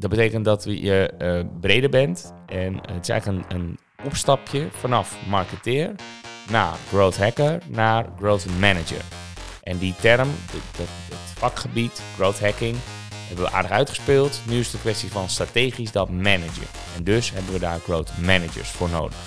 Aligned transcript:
dat 0.00 0.10
betekent 0.10 0.44
dat 0.44 0.64
je 0.64 1.10
eh, 1.18 1.40
breder 1.60 1.90
bent. 1.90 2.34
En 2.46 2.74
het 2.74 3.02
is 3.02 3.08
eigenlijk 3.08 3.52
een, 3.52 3.60
een 3.60 3.78
opstapje 4.04 4.68
vanaf 4.70 5.16
marketeer 5.28 5.94
naar 6.50 6.74
growth 6.88 7.16
hacker 7.16 7.58
naar 7.68 8.06
growth 8.18 8.46
manager. 8.58 9.02
En 9.62 9.78
die 9.78 9.94
term, 10.00 10.28
het, 10.76 10.88
vakgebied, 11.36 12.02
growth 12.14 12.40
hacking, 12.40 12.76
hebben 13.26 13.44
we 13.44 13.50
aardig 13.50 13.70
uitgespeeld. 13.70 14.40
Nu 14.48 14.58
is 14.58 14.66
het 14.66 14.74
een 14.74 14.80
kwestie 14.80 15.10
van 15.10 15.28
strategisch 15.28 15.92
dat 15.92 16.10
managen. 16.10 16.66
En 16.96 17.04
dus 17.04 17.32
hebben 17.32 17.52
we 17.52 17.58
daar 17.58 17.78
growth 17.78 18.10
managers 18.18 18.68
voor 18.68 18.88
nodig. 18.90 19.18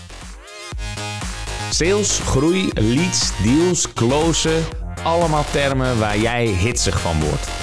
Sales, 1.70 2.20
groei, 2.20 2.70
leads, 2.74 3.44
deals, 3.44 3.94
closen. 3.94 4.64
Allemaal 5.04 5.46
termen 5.52 6.00
waar 6.00 6.18
jij 6.18 6.46
hitsig 6.46 7.00
van 7.00 7.20
wordt. 7.20 7.63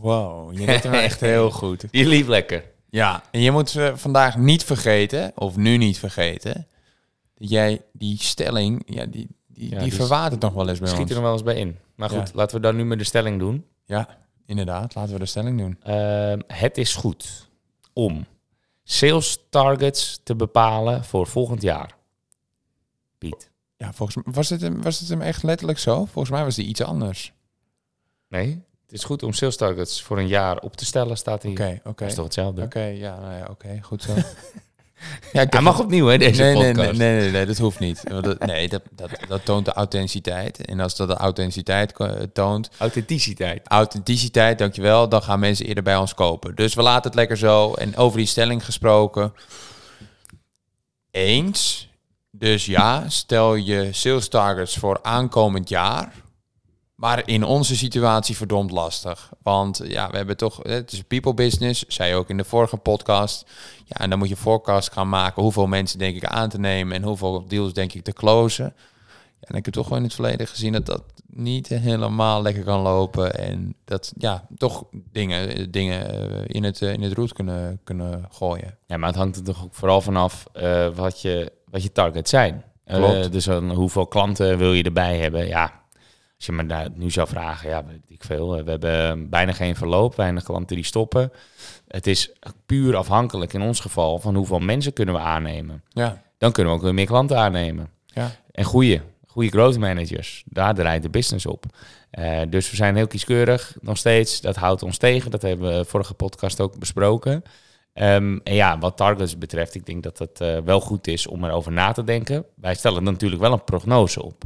Wow, 0.00 0.58
je 0.58 0.66
deed 0.66 0.82
hem 0.82 0.92
echt 1.08 1.20
heel 1.20 1.50
goed. 1.50 1.84
Je 1.90 2.06
liep 2.06 2.26
lekker. 2.26 2.64
Ja, 2.90 3.22
en 3.30 3.40
je 3.40 3.50
moet 3.50 3.74
uh, 3.74 3.96
vandaag 3.96 4.36
niet 4.36 4.64
vergeten, 4.64 5.32
of 5.34 5.56
nu 5.56 5.76
niet 5.76 5.98
vergeten, 5.98 6.66
dat 7.34 7.48
jij 7.50 7.82
die 7.92 8.18
stelling, 8.22 8.82
ja, 8.86 9.06
die, 9.06 9.28
die, 9.46 9.70
Ja, 9.70 9.78
die 9.78 9.88
dus 9.88 9.98
verwatert 9.98 10.40
nog 10.40 10.52
wel 10.52 10.68
eens 10.68 10.78
bij 10.78 10.88
Schiet 10.88 10.98
er 11.00 11.04
ons. 11.06 11.14
nog 11.14 11.22
wel 11.22 11.32
eens 11.32 11.42
bij 11.42 11.56
in. 11.56 11.78
Maar 11.94 12.08
goed, 12.10 12.28
Ja. 12.28 12.34
laten 12.34 12.56
we 12.56 12.62
dan 12.62 12.76
nu 12.76 12.84
met 12.84 12.98
de 12.98 13.04
stelling 13.04 13.38
doen. 13.38 13.66
Ja, 13.84 14.08
inderdaad. 14.46 14.94
Laten 14.94 15.12
we 15.12 15.18
de 15.18 15.26
stelling 15.26 15.58
doen. 15.58 15.76
Ehm, 15.82 16.40
het 16.46 16.78
is 16.78 16.94
goed 16.94 17.48
om 17.92 18.26
sales 18.84 19.38
targets 19.50 20.20
te 20.22 20.34
bepalen 20.36 21.04
voor 21.04 21.26
volgend 21.26 21.62
jaar. 21.62 21.96
Piet. 23.18 23.50
Ja, 23.76 23.92
volgens 23.92 24.24
mij 24.24 24.34
was 24.34 24.48
het, 24.48 24.60
hem, 24.60 24.82
was 24.82 25.00
het 25.00 25.08
hem 25.08 25.20
echt 25.20 25.42
letterlijk 25.42 25.78
zo? 25.78 26.04
Volgens 26.04 26.30
mij 26.30 26.44
was 26.44 26.54
die 26.54 26.66
iets 26.66 26.82
anders. 26.82 27.32
Nee, 28.28 28.62
het 28.92 29.00
is 29.00 29.06
goed 29.06 29.22
om 29.22 29.32
sales 29.32 29.56
targets 29.56 30.02
voor 30.02 30.18
een 30.18 30.26
jaar 30.28 30.58
op 30.58 30.76
te 30.76 30.84
stellen, 30.84 31.16
staat 31.16 31.42
hier. 31.42 31.52
Oké, 31.52 31.80
oké. 31.84 31.92
Dat 31.98 32.08
is 32.08 32.14
toch 32.14 32.24
hetzelfde? 32.24 32.62
Oké, 32.62 32.82
ja, 32.84 33.18
nou 33.20 33.32
ja, 33.36 33.46
oké, 33.50 33.78
goed 33.82 34.02
zo. 34.02 34.14
ja, 35.32 35.46
Hij 35.50 35.60
mag 35.60 35.80
opnieuw, 35.80 36.06
hè, 36.06 36.18
deze 36.18 36.42
nee, 36.42 36.54
nee, 36.54 36.72
podcast. 36.72 36.98
nee, 36.98 37.10
nee, 37.10 37.20
nee, 37.20 37.30
nee, 37.30 37.46
dat 37.46 37.58
hoeft 37.58 37.78
niet. 37.78 38.02
Nee, 38.38 38.68
dat, 38.68 38.82
dat, 38.90 39.10
dat 39.28 39.44
toont 39.44 39.64
de 39.64 39.72
authenticiteit. 39.72 40.64
En 40.66 40.80
als 40.80 40.96
dat 40.96 41.08
de 41.08 41.14
authenticiteit 41.14 41.92
ko- 41.92 42.26
toont, 42.32 42.70
Authenticiteit. 42.78 43.68
authenticiteit, 43.68 44.58
dankjewel, 44.58 45.08
dan 45.08 45.22
gaan 45.22 45.40
mensen 45.40 45.66
eerder 45.66 45.84
bij 45.84 45.96
ons 45.96 46.14
kopen. 46.14 46.54
Dus 46.54 46.74
we 46.74 46.82
laten 46.82 47.04
het 47.10 47.14
lekker 47.14 47.36
zo. 47.36 47.72
En 47.74 47.96
over 47.96 48.18
die 48.18 48.26
stelling 48.26 48.64
gesproken. 48.64 49.34
Eens. 51.10 51.88
Dus 52.30 52.66
ja, 52.66 53.08
stel 53.08 53.54
je 53.54 53.88
sales 53.92 54.28
targets 54.28 54.76
voor 54.76 54.98
aankomend 55.02 55.68
jaar. 55.68 56.12
Maar 57.02 57.28
in 57.28 57.44
onze 57.44 57.76
situatie 57.76 58.36
verdomd 58.36 58.70
lastig. 58.70 59.30
Want 59.42 59.80
ja, 59.84 60.10
we 60.10 60.16
hebben 60.16 60.36
toch, 60.36 60.60
het 60.62 60.92
is 60.92 60.98
een 60.98 61.06
people 61.06 61.34
business, 61.34 61.84
zei 61.88 62.08
je 62.08 62.14
ook 62.14 62.30
in 62.30 62.36
de 62.36 62.44
vorige 62.44 62.76
podcast. 62.76 63.50
Ja, 63.84 63.96
en 63.96 64.10
dan 64.10 64.18
moet 64.18 64.28
je 64.28 64.36
forecast 64.36 64.92
gaan 64.92 65.08
maken. 65.08 65.42
Hoeveel 65.42 65.66
mensen 65.66 65.98
denk 65.98 66.16
ik 66.16 66.24
aan 66.24 66.48
te 66.48 66.58
nemen 66.58 66.96
en 66.96 67.02
hoeveel 67.02 67.44
deals 67.48 67.72
denk 67.72 67.92
ik 67.92 68.04
te 68.04 68.12
closen. 68.12 68.74
Ja, 69.40 69.48
en 69.48 69.56
ik 69.56 69.64
heb 69.64 69.74
toch 69.74 69.82
gewoon 69.82 69.98
in 69.98 70.04
het 70.04 70.14
verleden 70.14 70.46
gezien 70.46 70.72
dat 70.72 70.86
dat 70.86 71.02
niet 71.26 71.68
helemaal 71.68 72.42
lekker 72.42 72.62
kan 72.64 72.80
lopen. 72.80 73.34
En 73.34 73.74
dat 73.84 74.12
ja, 74.18 74.46
toch 74.56 74.84
dingen, 75.12 75.70
dingen 75.70 76.30
eh, 76.30 76.44
in, 76.46 76.64
het, 76.64 76.82
eh, 76.82 76.92
in 76.92 77.02
het 77.02 77.12
roet 77.12 77.32
kunnen, 77.32 77.80
kunnen 77.84 78.26
gooien. 78.30 78.78
Ja, 78.86 78.96
maar 78.96 79.08
het 79.08 79.18
hangt 79.18 79.36
er 79.36 79.44
toch 79.44 79.64
ook 79.64 79.74
vooral 79.74 80.00
vanaf 80.00 80.46
eh 80.52 80.88
wat, 80.94 81.20
je, 81.20 81.52
wat 81.70 81.82
je 81.82 81.92
targets 81.92 82.30
zijn. 82.30 82.64
Klopt. 82.84 83.32
dus 83.32 83.44
dan, 83.44 83.70
hoeveel 83.70 84.06
klanten 84.06 84.58
wil 84.58 84.72
je 84.72 84.82
erbij 84.82 85.18
hebben? 85.18 85.46
Ja, 85.46 85.81
als 86.46 86.56
je 86.56 86.62
me 86.62 86.66
daar 86.68 86.88
nu 86.94 87.10
zou 87.10 87.28
vragen, 87.28 87.68
ja, 87.68 87.84
weet 87.84 88.00
ik 88.08 88.24
veel. 88.24 88.56
eh, 88.56 88.64
We 88.64 88.70
hebben 88.70 89.28
bijna 89.28 89.52
geen 89.52 89.76
verloop, 89.76 90.14
weinig 90.16 90.42
klanten 90.44 90.76
die 90.76 90.84
stoppen. 90.84 91.32
Het 91.88 92.06
is 92.06 92.32
puur 92.66 92.96
afhankelijk 92.96 93.52
in 93.52 93.62
ons 93.62 93.80
geval 93.80 94.18
van 94.18 94.34
hoeveel 94.34 94.58
mensen 94.58 94.92
kunnen 94.92 95.14
we 95.14 95.20
aannemen. 95.20 95.82
Ja, 95.88 96.22
Dan 96.38 96.52
kunnen 96.52 96.72
we 96.72 96.78
ook 96.78 96.84
weer 96.84 96.94
meer 96.94 97.06
klanten 97.06 97.38
aannemen. 97.38 97.90
ja. 98.06 98.30
En 98.52 98.64
goede, 98.64 99.00
goede 99.26 99.48
growth 99.48 99.78
managers. 99.78 100.42
Daar 100.46 100.74
draait 100.74 101.02
de 101.02 101.10
business 101.10 101.46
op. 101.46 101.64
Eh, 102.10 102.40
dus 102.48 102.70
we 102.70 102.76
zijn 102.76 102.96
heel 102.96 103.06
kieskeurig 103.06 103.76
nog 103.80 103.96
steeds. 103.96 104.40
Dat 104.40 104.56
houdt 104.56 104.82
ons 104.82 104.96
tegen. 104.98 105.30
Dat 105.30 105.42
hebben 105.42 105.78
we 105.78 105.84
vorige 105.84 106.14
podcast 106.14 106.60
ook 106.60 106.78
besproken. 106.78 107.42
Ehm, 107.92 108.38
en 108.44 108.54
ja, 108.54 108.78
wat 108.78 108.96
targets 108.96 109.38
betreft, 109.38 109.74
ik 109.74 109.86
denk 109.86 110.02
dat 110.02 110.18
het 110.18 110.40
eh, 110.40 110.58
wel 110.64 110.80
goed 110.80 111.06
is 111.06 111.26
om 111.26 111.44
erover 111.44 111.72
na 111.72 111.92
te 111.92 112.04
denken. 112.04 112.44
Wij 112.56 112.74
stellen 112.74 113.02
natuurlijk 113.04 113.40
wel 113.42 113.52
een 113.52 113.64
prognose 113.64 114.22
op. 114.22 114.42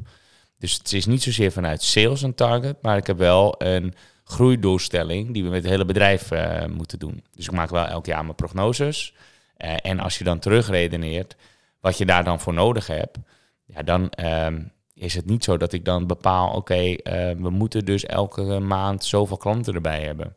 Dus 0.58 0.74
het 0.74 0.92
is 0.92 1.06
niet 1.06 1.22
zozeer 1.22 1.52
vanuit 1.52 1.82
sales 1.82 2.22
een 2.22 2.34
target, 2.34 2.82
maar 2.82 2.96
ik 2.96 3.06
heb 3.06 3.18
wel 3.18 3.54
een 3.58 3.94
groeidoelstelling 4.24 5.32
die 5.32 5.42
we 5.42 5.48
met 5.48 5.62
het 5.62 5.70
hele 5.70 5.84
bedrijf 5.84 6.30
eh, 6.30 6.66
moeten 6.66 6.98
doen. 6.98 7.24
Dus 7.34 7.46
ik 7.46 7.52
maak 7.52 7.70
wel 7.70 7.86
elk 7.86 8.06
jaar 8.06 8.22
mijn 8.24 8.34
prognoses. 8.34 9.14
Eh, 9.56 9.74
en 9.82 10.00
als 10.00 10.18
je 10.18 10.24
dan 10.24 10.38
terugredeneert 10.38 11.36
wat 11.80 11.98
je 11.98 12.06
daar 12.06 12.24
dan 12.24 12.40
voor 12.40 12.54
nodig 12.54 12.86
hebt, 12.86 13.18
ja, 13.64 13.82
dan 13.82 14.10
ehm, 14.10 14.62
is 14.94 15.14
het 15.14 15.26
niet 15.26 15.44
zo 15.44 15.56
dat 15.56 15.72
ik 15.72 15.84
dan 15.84 16.06
bepaal, 16.06 16.50
oké, 16.50 16.74
eh, 16.74 17.30
we 17.30 17.50
moeten 17.50 17.84
dus 17.84 18.04
elke 18.04 18.42
maand 18.58 19.04
zoveel 19.04 19.36
klanten 19.36 19.74
erbij 19.74 20.02
hebben. 20.02 20.36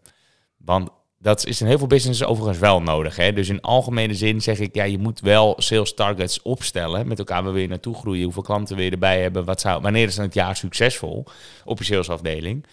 Want 0.58 0.90
dat 1.22 1.46
is 1.46 1.62
in 1.62 1.68
heel 1.68 1.78
veel 1.78 1.88
businesses 1.88 2.28
overigens 2.28 2.60
wel 2.60 2.82
nodig. 2.82 3.16
Hè? 3.16 3.34
Dus 3.34 3.50
in 3.50 3.62
algemene 3.62 4.14
zin 4.14 4.42
zeg 4.42 4.60
ik, 4.60 4.76
ja, 4.76 4.84
je 4.84 4.98
moet 4.98 5.20
wel 5.20 5.56
sales 5.58 5.94
targets 5.94 6.42
opstellen 6.42 7.08
met 7.08 7.20
elkaar 7.20 7.44
waar 7.44 7.54
wil 7.54 7.62
je 7.62 7.68
naartoe 7.68 7.96
groeien, 7.96 8.24
hoeveel 8.24 8.44
klanten 8.44 8.76
wil 8.76 8.86
je 8.86 8.92
erbij 8.92 9.22
hebben, 9.22 9.46
wat 9.46 9.62
zou, 9.62 9.82
wanneer 9.82 10.08
is 10.08 10.16
dan 10.16 10.26
het 10.26 10.34
jaar 10.34 10.56
succesvol 10.56 11.26
op 11.66 11.78
je 11.78 11.84
salesafdeling. 11.84 12.66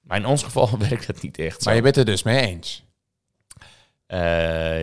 Maar 0.00 0.16
in 0.16 0.26
ons 0.26 0.42
geval 0.42 0.78
werkt 0.88 1.06
dat 1.06 1.22
niet 1.22 1.38
echt 1.38 1.62
zo. 1.62 1.64
Maar 1.64 1.74
je 1.74 1.82
bent 1.82 1.96
het 1.96 2.06
dus 2.06 2.22
mee 2.22 2.40
eens. 2.40 2.84
Eh, 4.06 4.82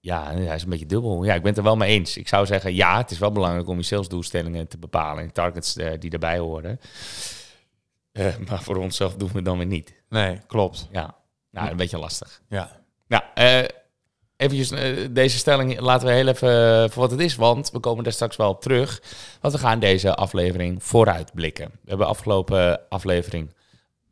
ja, 0.00 0.32
hij 0.32 0.54
is 0.54 0.62
een 0.62 0.68
beetje 0.68 0.86
dubbel. 0.86 1.24
Ja, 1.24 1.34
ik 1.34 1.40
ben 1.40 1.48
het 1.48 1.58
er 1.58 1.64
wel 1.64 1.76
mee 1.76 1.90
eens. 1.90 2.16
Ik 2.16 2.28
zou 2.28 2.46
zeggen, 2.46 2.74
ja, 2.74 2.96
het 2.96 3.10
is 3.10 3.18
wel 3.18 3.32
belangrijk 3.32 3.68
om 3.68 3.76
je 3.76 3.82
salesdoelstellingen 3.82 4.68
te 4.68 4.78
bepalen 4.78 5.22
en 5.22 5.32
targets 5.32 5.76
eh, 5.76 5.92
die 5.98 6.10
daarbij 6.10 6.38
horen. 6.38 6.80
Eh, 8.12 8.36
maar 8.48 8.62
voor 8.62 8.76
onszelf 8.76 9.14
doen 9.14 9.28
we 9.28 9.36
het 9.36 9.44
dan 9.44 9.58
weer 9.58 9.66
niet. 9.66 9.94
Nee, 10.08 10.38
klopt. 10.46 10.88
Ja, 10.92 11.21
nou, 11.52 11.70
een 11.70 11.76
beetje 11.76 11.98
lastig. 11.98 12.42
Ja. 12.48 12.80
Nou, 13.06 13.22
eh 13.34 13.64
eventjes 14.42 14.70
eh, 14.70 15.08
deze 15.10 15.38
stelling 15.38 15.80
laten 15.80 16.06
we 16.06 16.12
heel 16.12 16.28
even 16.28 16.82
eh, 16.82 16.90
voor 16.90 17.02
wat 17.02 17.10
het 17.10 17.20
is, 17.20 17.34
want 17.34 17.70
we 17.70 17.78
komen 17.78 18.04
daar 18.04 18.12
straks 18.12 18.36
wel 18.36 18.48
op 18.48 18.60
terug. 18.60 19.02
Want 19.40 19.54
we 19.54 19.60
gaan 19.60 19.78
deze 19.78 20.14
aflevering 20.14 20.84
vooruitblikken. 20.84 21.70
We 21.70 21.88
hebben 21.88 22.06
afgelopen 22.06 22.80
aflevering 22.88 23.54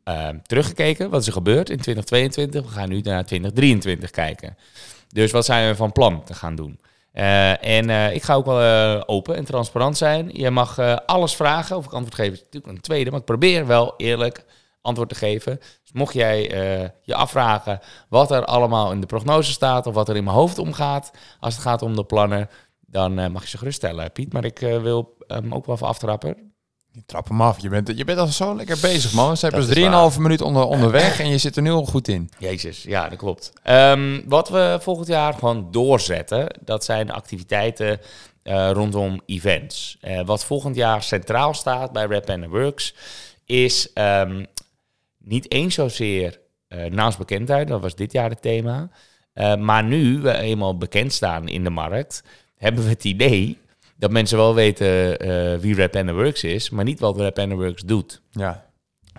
eh, 0.03 0.29
teruggekeken. 0.43 1.09
Wat 1.09 1.21
is 1.21 1.27
er 1.27 1.33
gebeurd 1.33 1.69
in 1.69 1.79
2022? 1.79 2.63
We 2.63 2.79
gaan 2.79 2.89
nu 2.89 3.01
naar 3.01 3.25
2023 3.25 4.09
kijken. 4.09 4.57
Dus 5.07 5.31
wat 5.31 5.45
zijn 5.45 5.69
we 5.69 5.75
van 5.75 5.91
plan 5.91 6.23
te 6.23 6.33
gaan 6.33 6.55
doen? 6.55 6.79
En 7.11 7.89
ik 8.13 8.23
ga 8.23 8.33
ook 8.35 8.45
wel 8.45 9.07
open 9.07 9.35
en 9.35 9.45
transparant 9.45 9.97
zijn. 9.97 10.29
Je 10.33 10.49
mag 10.49 10.79
alles 11.05 11.35
vragen 11.35 11.77
of 11.77 11.85
ik 11.85 11.91
antwoord 11.91 12.15
geef. 12.15 12.31
is 12.33 12.39
natuurlijk 12.39 12.73
een 12.73 12.81
tweede, 12.81 13.09
maar 13.09 13.19
ik 13.19 13.25
probeer 13.25 13.67
wel 13.67 13.93
eerlijk 13.97 14.45
antwoord 14.81 15.09
te 15.09 15.15
geven. 15.15 15.57
Dus 15.57 15.91
mocht 15.93 16.13
jij 16.13 16.51
eh, 16.51 16.89
je 17.01 17.15
afvragen 17.15 17.79
wat 18.09 18.31
er 18.31 18.45
allemaal 18.45 18.91
in 18.91 19.01
de 19.01 19.07
prognose 19.07 19.51
staat 19.51 19.87
of 19.87 19.93
wat 19.93 20.09
er 20.09 20.15
in 20.15 20.23
mijn 20.23 20.35
hoofd 20.35 20.57
omgaat 20.57 21.11
als 21.39 21.53
het 21.53 21.63
gaat 21.63 21.81
om 21.81 21.95
de 21.95 22.03
plannen, 22.05 22.49
dan 22.87 23.19
eh, 23.19 23.29
mag 23.29 23.41
je 23.41 23.49
ze 23.49 23.57
geruststellen, 23.57 24.11
Piet. 24.11 24.33
Maar 24.33 24.45
ik 24.45 24.61
eh, 24.61 24.81
wil 24.81 25.15
hem 25.27 25.53
ook 25.53 25.65
wel 25.65 25.75
even 25.75 25.87
aftrappen. 25.87 26.49
Je 26.93 27.03
trap 27.05 27.27
hem 27.27 27.41
af. 27.41 27.61
Je 27.61 27.69
bent, 27.69 27.97
je 27.97 28.03
bent 28.03 28.19
al 28.19 28.27
zo 28.27 28.55
lekker 28.55 28.77
bezig, 28.81 29.13
man. 29.13 29.35
Dat 29.39 29.51
pas 29.51 29.67
is 29.67 30.13
3,5 30.15 30.19
minuten 30.19 30.45
onder, 30.45 30.63
onderweg 30.63 31.19
en 31.19 31.29
je 31.29 31.37
zit 31.37 31.55
er 31.55 31.61
nu 31.61 31.71
al 31.71 31.85
goed 31.85 32.07
in. 32.07 32.29
Jezus, 32.37 32.83
ja, 32.83 33.09
dat 33.09 33.17
klopt. 33.17 33.53
Ehm, 33.63 34.21
wat 34.25 34.49
we 34.49 34.77
volgend 34.81 35.07
jaar 35.07 35.33
gewoon 35.33 35.67
doorzetten, 35.71 36.59
dat 36.59 36.83
zijn 36.83 37.07
de 37.07 37.13
activiteiten 37.13 37.99
rondom 38.71 39.21
events. 39.25 39.97
Wat 40.25 40.45
volgend 40.45 40.75
jaar 40.75 41.03
centraal 41.03 41.53
staat 41.53 41.91
bij 41.91 42.05
Rap 42.05 42.29
and 42.29 42.45
Works, 42.45 42.93
is 43.45 43.93
ehm, 43.93 44.43
niet 45.23 45.51
eens 45.51 45.75
zozeer 45.75 46.39
eh 46.67 46.85
naamsbekendheid, 46.85 47.67
dat 47.67 47.81
was 47.81 47.95
dit 47.95 48.11
jaar 48.11 48.29
het 48.29 48.41
thema. 48.41 48.89
Eh, 49.33 49.55
maar 49.55 49.83
nu 49.83 50.19
we 50.19 50.37
eenmaal 50.37 50.77
bekend 50.77 51.13
staan 51.13 51.47
in 51.47 51.63
de 51.63 51.69
markt, 51.69 52.23
hebben 52.57 52.83
we 52.83 52.89
het 52.89 53.03
idee 53.03 53.57
dat 53.95 54.11
mensen 54.11 54.37
wel 54.37 54.55
weten 54.55 55.19
eh, 55.19 55.57
wie 55.57 55.75
Rap 55.75 55.95
and 55.95 56.09
Works 56.09 56.43
is, 56.43 56.69
maar 56.69 56.83
niet 56.83 56.99
wat 56.99 57.17
Rap 57.17 57.39
and 57.39 57.51
Works 57.51 57.81
doet. 57.81 58.21
Ja. 58.29 58.65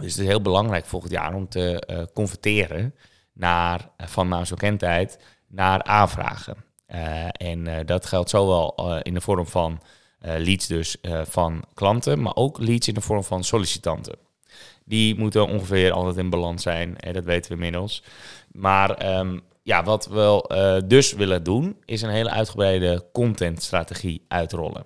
Dus 0.00 0.12
het 0.12 0.20
is 0.20 0.26
heel 0.26 0.42
belangrijk 0.42 0.86
volgend 0.86 1.12
jaar 1.12 1.34
om 1.34 1.48
te 1.48 2.08
converteren 2.14 2.94
naar, 3.32 3.90
van 3.96 4.28
naamsbekendheid 4.28 5.18
naar 5.48 5.82
aanvragen. 5.82 6.56
En 7.32 7.86
dat 7.86 8.06
geldt 8.06 8.30
zowel 8.30 8.74
in 9.02 9.14
de 9.14 9.20
vorm 9.20 9.46
van 9.46 9.80
leads 10.18 10.66
dus 10.66 10.96
van 11.22 11.64
klanten, 11.74 12.22
maar 12.22 12.36
ook 12.36 12.58
leads 12.58 12.88
in 12.88 12.94
de 12.94 13.00
vorm 13.00 13.24
van 13.24 13.44
sollicitanten. 13.44 14.14
Die 14.84 15.18
moeten 15.18 15.48
ongeveer 15.48 15.92
altijd 15.92 16.16
in 16.16 16.30
balans 16.30 16.62
zijn, 16.62 16.98
en 16.98 17.12
dat 17.12 17.24
weten 17.24 17.50
we 17.50 17.56
inmiddels. 17.56 18.02
Maar 18.52 18.90
ehm, 18.90 19.38
ja, 19.62 19.82
wat 19.82 20.06
we 20.06 20.14
wel, 20.14 20.44
eh, 20.44 20.76
dus 20.86 21.12
willen 21.12 21.42
doen, 21.42 21.76
is 21.84 22.02
een 22.02 22.10
hele 22.10 22.30
uitgebreide 22.30 23.06
contentstrategie 23.12 24.24
uitrollen. 24.28 24.84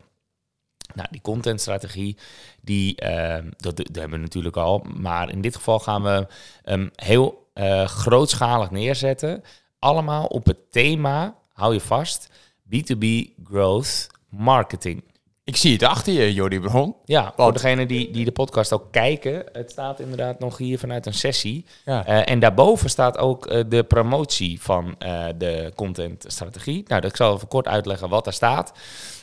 Nou, 0.95 1.09
die 1.11 1.21
contentstrategie, 1.21 2.17
die, 2.61 2.97
ehm, 2.97 3.51
dat, 3.57 3.79
hebben 3.79 4.11
we 4.11 4.17
natuurlijk 4.17 4.57
al. 4.57 4.85
Maar 4.95 5.31
in 5.31 5.41
dit 5.41 5.57
geval 5.57 5.79
gaan 5.79 6.03
we 6.03 6.27
hem 6.63 6.91
heel 6.95 7.45
eh, 7.53 7.85
grootschalig 7.87 8.71
neerzetten. 8.71 9.43
Allemaal 9.79 10.27
op 10.27 10.47
het 10.47 10.73
thema, 10.73 11.37
hou 11.53 11.73
je 11.73 11.81
vast, 11.81 12.29
B2B 12.69 13.05
Growth 13.45 14.07
Marketing. 14.29 15.05
Ik 15.47 15.57
zie 15.57 15.73
het 15.73 15.83
achter 15.83 16.13
je, 16.13 16.35
Jordi 16.35 16.61
Bron. 16.61 16.97
Ja, 17.05 17.33
voor 17.37 17.53
degenen 17.53 17.89
die, 17.89 18.11
die 18.11 18.25
de 18.25 18.33
podcast 18.33 18.73
ook 18.73 18.93
kijken, 18.93 19.45
het 19.53 19.71
staat 19.71 20.01
inderdaad 20.01 20.39
nog 20.39 20.59
hier 20.59 20.79
vanuit 20.79 21.07
een 21.07 21.15
sessie. 21.15 21.65
Ja. 21.85 22.07
Eh, 22.07 22.33
en 22.33 22.39
daarboven 22.39 22.91
staat 22.91 23.19
ook 23.19 23.47
eh, 23.47 23.65
de 23.69 23.85
promotie 23.85 24.63
van 24.63 24.95
eh, 24.99 25.25
de 25.39 25.73
contentstrategie. 25.75 26.85
Nou, 26.87 27.01
dat 27.01 27.11
ik 27.11 27.17
zal 27.17 27.35
even 27.35 27.49
kort 27.49 27.69
uitleggen 27.69 28.09
wat 28.09 28.25
daar 28.25 28.33
staat. 28.33 28.73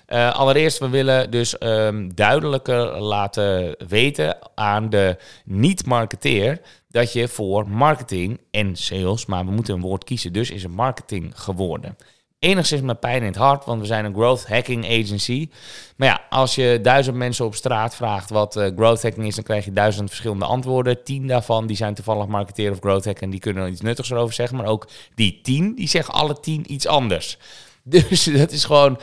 Allereerst, 0.08 0.80
we 0.80 0.90
willen 0.90 1.32
dus 1.32 1.58
ehm, 1.58 2.10
duidelijker 2.16 3.00
laten 3.02 3.76
weten 3.88 4.38
aan 4.56 4.90
de 4.90 5.18
niet-marketeer 5.46 6.62
dat 6.88 7.14
je 7.14 7.28
voor 7.28 7.70
marketing 7.70 8.40
en 8.52 8.76
sales, 8.76 9.26
maar 9.26 9.46
we 9.46 9.52
moeten 9.52 9.74
een 9.74 9.82
woord 9.82 10.04
kiezen, 10.04 10.34
dus 10.34 10.52
is 10.52 10.64
het 10.64 10.72
marketing 10.72 11.32
geworden. 11.36 11.98
Enigszins 12.44 12.82
met 12.82 13.00
pijn 13.00 13.22
in 13.22 13.28
het 13.28 13.36
hart, 13.36 13.66
want 13.66 13.82
we 13.82 13.88
zijn 13.88 14.06
een 14.06 14.14
growth 14.14 14.48
hacking 14.48 14.86
agency. 14.86 15.50
Maar 15.96 16.08
ja, 16.08 16.22
als 16.30 16.56
je 16.56 16.80
duizend 16.82 17.16
mensen 17.16 17.46
op 17.46 17.56
straat 17.56 17.96
vraagt 17.96 18.30
wat 18.30 18.56
eh, 18.56 18.72
growth 18.76 19.02
hacking 19.02 19.28
is, 19.28 19.36
dan 19.36 19.44
krijg 19.44 19.66
je 19.66 19.74
duizend 19.74 20.10
verschillende 20.10 20.46
antwoorden. 20.46 21.04
Tien 21.04 21.28
daarvan 21.28 21.68
die 21.68 21.76
zijn 21.76 21.94
toevallig 21.94 22.28
marketeer 22.28 22.72
of 22.72 22.80
growth 22.80 23.06
hacken 23.06 23.24
en 23.24 23.30
die 23.30 23.40
kunnen 23.40 23.64
er 23.64 23.70
iets 23.70 23.82
nuttigs 23.82 24.12
erover 24.12 24.34
zeggen. 24.34 24.58
Maar 24.58 24.66
ook 24.66 24.88
die 25.16 25.40
tien, 25.42 25.76
die 25.76 25.88
zeggen 25.88 26.14
alle 26.14 26.40
tien 26.40 26.74
iets 26.74 26.88
anders. 26.88 27.38
Dus 27.84 28.24
dat 28.24 28.52
is 28.52 28.66
gewoon 28.66 29.00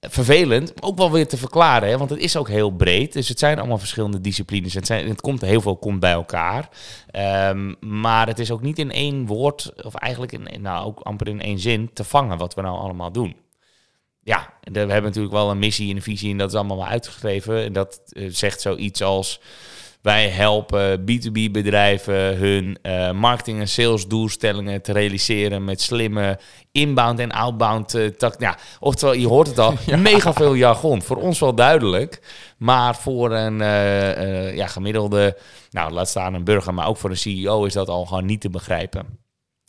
vervelend, 0.00 0.82
ook 0.82 0.96
wel 0.96 1.12
weer 1.12 1.28
te 1.28 1.36
verklaren, 1.36 1.88
hè? 1.88 1.98
want 1.98 2.10
het 2.10 2.18
is 2.18 2.36
ook 2.36 2.48
heel 2.48 2.70
breed. 2.70 3.12
Dus 3.12 3.28
het 3.28 3.38
zijn 3.38 3.58
allemaal 3.58 3.78
verschillende 3.78 4.20
disciplines. 4.20 4.74
Het, 4.74 4.86
zijn, 4.86 5.08
het 5.08 5.20
komt 5.20 5.40
heel 5.40 5.60
veel 5.60 5.76
komt 5.76 6.00
bij 6.00 6.12
elkaar. 6.12 6.68
Ehm, 7.10 7.74
maar 7.80 8.26
het 8.26 8.38
is 8.38 8.50
ook 8.50 8.62
niet 8.62 8.78
in 8.78 8.90
één 8.90 9.26
woord, 9.26 9.84
of 9.84 9.94
eigenlijk 9.94 10.32
in, 10.32 10.62
nou, 10.62 10.86
ook 10.86 11.00
amper 11.00 11.28
in 11.28 11.40
één 11.40 11.58
zin, 11.58 11.90
te 11.92 12.04
vangen 12.04 12.38
wat 12.38 12.54
we 12.54 12.60
nou 12.60 12.78
allemaal 12.78 13.12
doen. 13.12 13.36
Ja, 14.22 14.52
we 14.60 14.78
hebben 14.78 15.02
natuurlijk 15.02 15.34
wel 15.34 15.50
een 15.50 15.58
missie 15.58 15.90
en 15.90 15.96
een 15.96 16.02
visie 16.02 16.30
en 16.30 16.38
dat 16.38 16.50
is 16.50 16.56
allemaal 16.56 16.76
wel 16.76 16.86
uitgeschreven. 16.86 17.64
En 17.64 17.72
dat 17.72 18.00
eh, 18.08 18.26
zegt 18.30 18.60
zoiets 18.60 19.02
als... 19.02 19.40
Wij 20.02 20.28
helpen 20.28 21.00
B2B-bedrijven 21.00 22.36
hun 22.36 22.78
eh, 22.82 23.10
marketing- 23.10 23.60
en 23.60 23.68
salesdoelstellingen 23.68 24.82
te 24.82 24.92
realiseren 24.92 25.64
met 25.64 25.80
slimme 25.80 26.38
inbound 26.72 27.18
en 27.18 27.32
outbound 27.32 28.18
tak. 28.18 28.40
Ja, 28.40 28.58
oftewel, 28.80 29.14
je 29.14 29.26
hoort 29.26 29.46
het 29.46 29.58
al, 29.58 29.74
mega 29.96 30.32
veel 30.32 30.54
jargon. 30.54 31.02
Voor 31.02 31.16
ons 31.16 31.38
wel 31.38 31.54
duidelijk, 31.54 32.20
maar 32.56 32.96
voor 32.96 33.32
een 33.32 33.60
eh, 33.60 34.56
ja, 34.56 34.66
gemiddelde, 34.66 35.36
nou 35.70 35.92
laat 35.92 36.08
staan 36.08 36.34
een 36.34 36.44
burger, 36.44 36.74
maar 36.74 36.88
ook 36.88 36.96
voor 36.96 37.10
een 37.10 37.16
CEO 37.16 37.64
is 37.64 37.72
dat 37.72 37.88
al 37.88 38.06
gewoon 38.06 38.26
niet 38.26 38.40
te 38.40 38.50
begrijpen. 38.50 39.24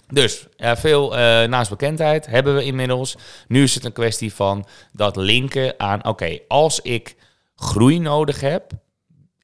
Dus 0.08 0.48
veel 0.60 1.18
eh, 1.18 1.48
naastbekendheid 1.48 2.26
hebben 2.26 2.56
we 2.56 2.64
inmiddels. 2.64 3.16
Nu 3.48 3.64
is 3.64 3.76
het 3.76 3.86
een 3.86 3.92
kwestie 3.92 4.34
van 4.34 4.66
dat 4.92 5.16
linken 5.16 5.74
aan, 5.78 6.06
oké, 6.06 6.40
als 6.48 6.82
ik 6.82 7.16
groei 7.56 8.00
nodig 8.00 8.42
heb, 8.42 8.72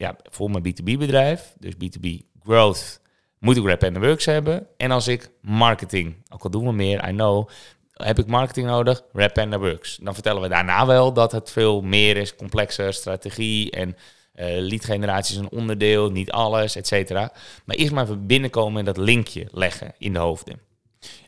ja, 0.04 0.16
voor 0.30 0.52
mijn 0.52 0.64
B2B-bedrijf, 0.64 1.56
dus 1.60 1.74
B2B 1.74 2.08
growth, 2.44 3.02
moet 3.40 3.58
ik 3.58 3.66
Rap 3.66 3.84
and 3.84 3.98
Works 3.98 4.26
hebben. 4.26 4.68
En 4.78 4.92
als 4.92 5.08
ik 5.08 5.30
marketing, 5.42 6.16
ook 6.30 6.44
al 6.44 6.50
doen 6.50 6.66
we 6.66 6.72
meer, 6.74 7.10
I 7.10 7.12
know, 7.12 7.50
heb 7.94 8.20
ik 8.20 8.28
marketing 8.28 8.68
nodig, 8.68 9.04
Rap 9.14 9.38
and 9.38 9.56
Works. 9.56 9.98
Dan 10.02 10.14
vertellen 10.14 10.42
we 10.42 10.48
daarna 10.48 10.86
wel 10.86 11.14
dat 11.14 11.32
het 11.32 11.52
veel 11.52 11.82
meer 11.82 12.18
is, 12.18 12.36
complexer 12.36 12.94
strategie 12.94 13.72
en 13.72 13.96
eh 14.34 14.60
lead 14.60 14.86
generatie 14.86 15.36
is 15.36 15.42
een 15.42 15.60
onderdeel, 15.60 16.12
niet 16.12 16.32
alles, 16.32 16.76
et 16.76 16.88
cetera. 16.88 17.32
Maar 17.66 17.76
eerst 17.76 17.94
maar 17.94 18.04
even 18.04 18.28
binnenkomen 18.28 18.80
en 18.80 18.86
dat 18.86 18.98
linkje 18.98 19.48
leggen 19.52 19.94
in 19.98 20.14
de 20.14 20.20
hoofden. 20.20 20.60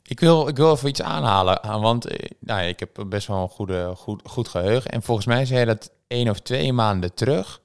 Ik 0.04 0.20
wil, 0.20 0.48
ik 0.48 0.56
wil 0.56 0.72
even 0.72 0.90
iets 0.90 1.02
aanhalen, 1.02 1.62
ah, 1.62 1.82
want 1.82 2.06
eh, 2.06 2.30
nou, 2.40 2.62
ik 2.62 2.80
heb 2.80 3.04
best 3.08 3.28
wel 3.28 3.42
een 3.42 3.50
goede, 3.50 3.94
goed, 3.96 4.22
goed 4.24 4.48
geheugen. 4.48 4.92
En 4.92 5.04
volgens 5.04 5.28
mij 5.28 5.46
zei 5.46 5.60
je 5.60 5.66
dat 5.66 5.92
één 6.08 6.30
of 6.30 6.40
twee 6.40 6.74
maanden 6.74 7.14
terug, 7.14 7.62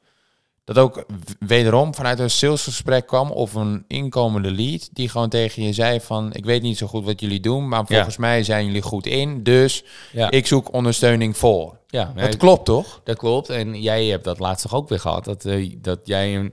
dat 0.75 0.85
ook 0.85 1.05
wederom 1.39 1.95
vanuit 1.95 2.19
een 2.19 2.31
salesgesprek 2.31 3.07
kwam 3.07 3.31
of 3.31 3.55
een 3.55 3.85
inkomende 3.89 4.51
lead 4.51 4.89
die 4.93 5.09
gewoon 5.09 5.29
tegen 5.29 5.63
je 5.63 5.73
zei 5.73 6.01
van, 6.01 6.33
ik 6.33 6.45
weet 6.45 6.63
niet 6.63 6.79
zo 6.79 6.87
goed 6.87 7.05
wat 7.05 7.21
jullie 7.21 7.41
doen, 7.41 7.69
maar 7.69 7.81
Ja. 7.81 7.95
volgens 7.95 8.17
mij 8.17 8.43
zijn 8.43 8.67
jullie 8.67 8.83
goed 8.83 9.07
in, 9.07 9.43
dus 9.43 9.85
Ja, 10.13 10.31
ik 10.31 10.47
zoek 10.47 10.73
ondersteuning 10.73 11.37
voor. 11.37 11.79
ja 11.89 12.13
Dat 12.17 12.37
klopt 12.37 12.65
toch? 12.65 13.01
Dat 13.05 13.17
klopt. 13.17 13.49
En 13.49 13.81
jij 13.83 14.05
hebt 14.07 14.25
dat 14.25 14.39
laatst 14.39 14.63
toch 14.63 14.75
ook 14.75 14.89
weer 14.89 15.01
gehad. 15.01 15.25
Dat, 15.25 15.45
eh, 15.45 15.75
dat 15.79 16.01
jij 16.05 16.37
een 16.37 16.53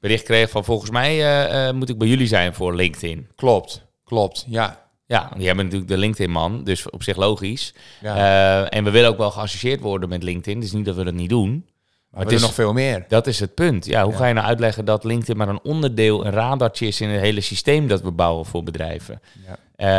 bericht 0.00 0.24
kreeg 0.24 0.50
van 0.50 0.64
volgens 0.64 0.90
mij 0.90 1.10
eh, 1.20 1.68
eh, 1.68 1.74
moet 1.74 1.88
ik 1.88 1.98
bij 1.98 2.08
jullie 2.08 2.26
zijn 2.26 2.54
voor 2.54 2.74
LinkedIn. 2.74 3.28
Klopt, 3.36 3.82
klopt, 4.04 4.44
ja. 4.48 4.82
Ja, 5.06 5.30
die 5.36 5.46
hebben 5.46 5.64
natuurlijk 5.64 5.90
de 5.90 5.98
LinkedIn-man, 5.98 6.64
dus 6.64 6.90
op 6.90 7.02
zich 7.02 7.16
logisch. 7.16 7.74
ja. 8.00 8.68
En 8.68 8.84
we 8.84 8.90
willen 8.90 9.08
ook 9.10 9.18
wel 9.18 9.30
geassocieerd 9.30 9.80
worden 9.80 10.08
met 10.08 10.22
LinkedIn. 10.22 10.60
Dus 10.60 10.72
niet 10.72 10.84
dat 10.84 10.96
we 10.96 11.04
dat 11.04 11.14
niet 11.14 11.28
doen. 11.28 11.66
Maar 12.14 12.22
het 12.24 12.32
is 12.32 12.40
nog 12.40 12.54
veel 12.54 12.72
meer. 12.72 13.04
Dat 13.08 13.26
is 13.26 13.40
het 13.40 13.54
punt. 13.54 13.86
Ja, 13.86 14.02
hoe 14.02 14.12
Ja. 14.12 14.18
ga 14.18 14.26
je 14.26 14.34
nou 14.34 14.46
uitleggen 14.46 14.84
dat 14.84 15.04
LinkedIn 15.04 15.36
maar 15.36 15.48
een 15.48 15.60
onderdeel, 15.62 16.26
een 16.26 16.32
radartje 16.32 16.86
is 16.86 17.00
in 17.00 17.08
het 17.08 17.20
hele 17.20 17.40
systeem 17.40 17.88
dat 17.88 18.00
we 18.02 18.10
bouwen 18.10 18.44
voor 18.46 18.62
bedrijven? 18.62 19.20
Ja. 19.46 19.56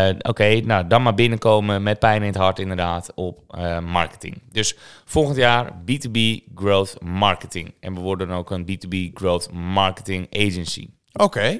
Eh, 0.09 0.15
Oké, 0.21 0.59
nou 0.59 0.87
dan 0.87 1.01
maar 1.03 1.13
binnenkomen 1.15 1.83
met 1.83 1.99
pijn 1.99 2.21
in 2.21 2.27
het 2.27 2.37
hart 2.37 2.59
inderdaad 2.59 3.11
op 3.15 3.39
eh, 3.49 3.79
marketing. 3.79 4.41
Dus 4.51 4.75
volgend 5.05 5.37
jaar 5.37 5.71
B2B 5.85 6.19
Growth 6.55 6.95
Marketing. 7.01 7.73
En 7.79 7.93
we 7.93 7.99
worden 7.99 8.29
ook 8.29 8.51
een 8.51 8.65
B2B 8.65 9.13
Growth 9.13 9.51
Marketing 9.51 10.27
Agency. 10.35 10.87
Oké, 11.13 11.59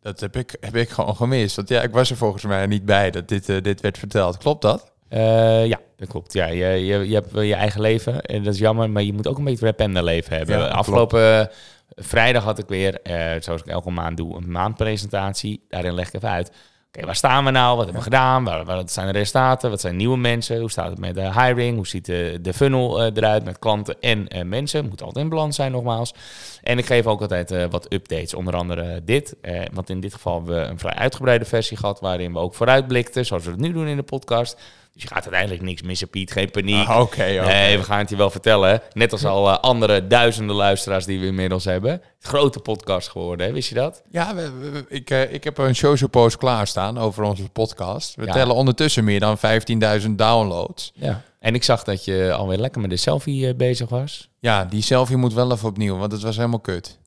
dat 0.00 0.20
heb 0.20 0.36
ik, 0.36 0.56
heb 0.60 0.76
ik 0.76 0.88
gewoon 0.88 1.16
gemist. 1.16 1.56
Want 1.56 1.68
ja, 1.68 1.82
ik 1.82 1.90
was 1.92 2.10
er 2.10 2.16
volgens 2.16 2.44
mij 2.44 2.66
niet 2.66 2.84
bij 2.84 3.10
dat 3.10 3.28
dit, 3.28 3.48
eh, 3.48 3.62
dit 3.62 3.80
werd 3.80 3.98
verteld. 3.98 4.36
Klopt 4.38 4.62
dat? 4.62 4.92
Eh, 5.08 5.66
ja, 5.66 5.80
dat 5.96 6.08
klopt. 6.08 6.32
Ja, 6.32 6.46
je, 6.46 6.66
je, 6.66 7.08
je 7.08 7.14
hebt 7.14 7.32
wel 7.32 7.42
je 7.42 7.54
eigen 7.54 7.80
leven 7.80 8.22
en 8.22 8.42
dat 8.42 8.54
is 8.54 8.60
jammer, 8.60 8.90
maar 8.90 9.02
je 9.02 9.12
moet 9.12 9.26
ook 9.26 9.38
een 9.38 9.44
beetje 9.44 9.74
en 9.76 10.04
leven 10.04 10.36
hebben. 10.36 10.56
Ja, 10.56 10.62
klopt. 10.62 10.78
Afgelopen 10.78 11.50
vrijdag 11.94 12.44
had 12.44 12.58
ik 12.58 12.68
weer, 12.68 13.02
eh, 13.02 13.40
zoals 13.40 13.60
ik 13.60 13.66
elke 13.66 13.90
maand 13.90 14.16
doe, 14.16 14.36
een 14.36 14.50
maandpresentatie. 14.50 15.64
Daarin 15.68 15.94
leg 15.94 16.06
ik 16.08 16.14
even 16.14 16.30
uit. 16.30 16.52
Oké, 16.96 17.06
waar 17.06 17.16
staan 17.16 17.44
we 17.44 17.50
nou? 17.50 17.76
Wat 17.76 17.84
hebben 17.84 18.02
we 18.02 18.10
gedaan? 18.10 18.64
Wat 18.64 18.92
zijn 18.92 19.06
de 19.06 19.12
resultaten? 19.12 19.70
Wat 19.70 19.80
zijn 19.80 19.96
nieuwe 19.96 20.16
mensen? 20.16 20.60
Hoe 20.60 20.70
staat 20.70 20.90
het 20.90 20.98
met 20.98 21.14
de 21.14 21.40
hiring? 21.40 21.76
Hoe 21.76 21.86
ziet 21.86 22.04
de, 22.04 22.38
de 22.42 22.52
funnel 22.52 23.02
eh, 23.02 23.10
eruit 23.14 23.44
met 23.44 23.58
klanten 23.58 23.96
en 24.00 24.28
eh, 24.28 24.44
mensen? 24.44 24.88
Moet 24.88 25.02
altijd 25.02 25.24
in 25.24 25.30
balans 25.30 25.56
zijn 25.56 25.72
nogmaals. 25.72 26.14
En 26.62 26.78
ik 26.78 26.86
geef 26.86 27.06
ook 27.06 27.20
altijd 27.20 27.50
eh, 27.50 27.64
wat 27.70 27.92
updates, 27.92 28.34
onder 28.34 28.56
andere 28.56 29.04
dit. 29.04 29.36
Eh, 29.40 29.62
want 29.72 29.90
in 29.90 30.00
dit 30.00 30.14
geval 30.14 30.34
hebben 30.34 30.54
we 30.60 30.68
een 30.68 30.78
vrij 30.78 30.94
uitgebreide 30.94 31.44
versie 31.44 31.76
gehad... 31.76 32.00
waarin 32.00 32.32
we 32.32 32.38
ook 32.38 32.54
vooruitblikten, 32.54 33.26
zoals 33.26 33.44
we 33.44 33.50
het 33.50 33.60
nu 33.60 33.72
doen 33.72 33.86
in 33.86 33.96
de 33.96 34.02
podcast. 34.02 34.60
Dus 34.96 35.04
je 35.04 35.10
gaat 35.14 35.22
uiteindelijk 35.24 35.62
niks 35.62 35.82
missen, 35.82 36.08
Piet. 36.08 36.32
Geen 36.32 36.50
paniek. 36.50 36.86
Ah, 36.88 37.00
Oké. 37.00 37.24
Nee, 37.24 37.78
we 37.78 37.84
gaan 37.84 37.98
het 37.98 38.08
je 38.10 38.16
wel 38.16 38.30
vertellen. 38.30 38.82
Net 38.92 39.12
als 39.12 39.24
al 39.24 39.48
eh, 39.50 39.58
andere 39.58 40.06
duizenden 40.06 40.56
luisteraars 40.56 41.04
die 41.04 41.20
we 41.20 41.26
inmiddels 41.26 41.64
hebben. 41.64 42.02
Grote 42.20 42.60
podcast 42.60 43.08
geworden, 43.08 43.46
hè? 43.46 43.52
wist 43.52 43.68
je 43.68 43.74
dat? 43.74 44.02
Ja, 44.10 44.34
we, 44.34 44.50
we- 44.58 44.70
we- 44.70 44.84
ik, 44.88 45.10
eh, 45.10 45.32
ik 45.32 45.44
heb 45.44 45.58
een 45.58 45.74
social 45.76 46.08
post 46.10 46.36
klaarstaan 46.36 46.98
over 46.98 47.22
onze 47.24 47.48
podcast. 47.48 48.14
We 48.14 48.26
Ja. 48.26 48.32
tellen 48.32 48.54
ondertussen 48.54 49.04
meer 49.04 49.20
dan 49.20 49.38
15.000 49.38 50.18
downloads. 50.18 50.92
Ja. 50.94 51.22
En 51.40 51.54
ik 51.54 51.64
zag 51.64 51.84
dat 51.84 52.04
je 52.04 52.32
alweer 52.32 52.58
lekker 52.58 52.80
met 52.80 52.90
de 52.90 52.96
selfie 52.96 53.48
eh, 53.48 53.54
bezig 53.54 53.88
was. 53.88 54.28
Ja, 54.40 54.64
die 54.64 54.82
selfie 54.82 55.16
moet 55.16 55.32
wel 55.34 55.52
even 55.52 55.68
opnieuw, 55.68 55.96
want 55.96 56.12
het 56.12 56.22
was 56.22 56.36
helemaal 56.36 56.60
kut. 56.60 56.98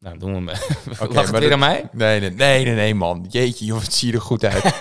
Nou, 0.00 0.18
doen 0.18 0.44
we 0.44 0.50
hem. 0.52 0.60
Oké, 1.02 1.12
Lag 1.14 1.22
het 1.22 1.30
maar 1.32 1.40
weer 1.40 1.40
dat- 1.40 1.52
aan 1.52 1.58
mij? 1.58 1.88
Nee, 1.92 2.20
nee, 2.20 2.30
nee, 2.30 2.64
nee, 2.64 2.74
nee, 2.74 2.94
man. 2.94 3.26
Jeetje, 3.30 3.64
joh, 3.64 3.80
het 3.80 3.94
ziet 3.94 4.14
er 4.14 4.20
goed 4.20 4.44
uit. 4.44 4.64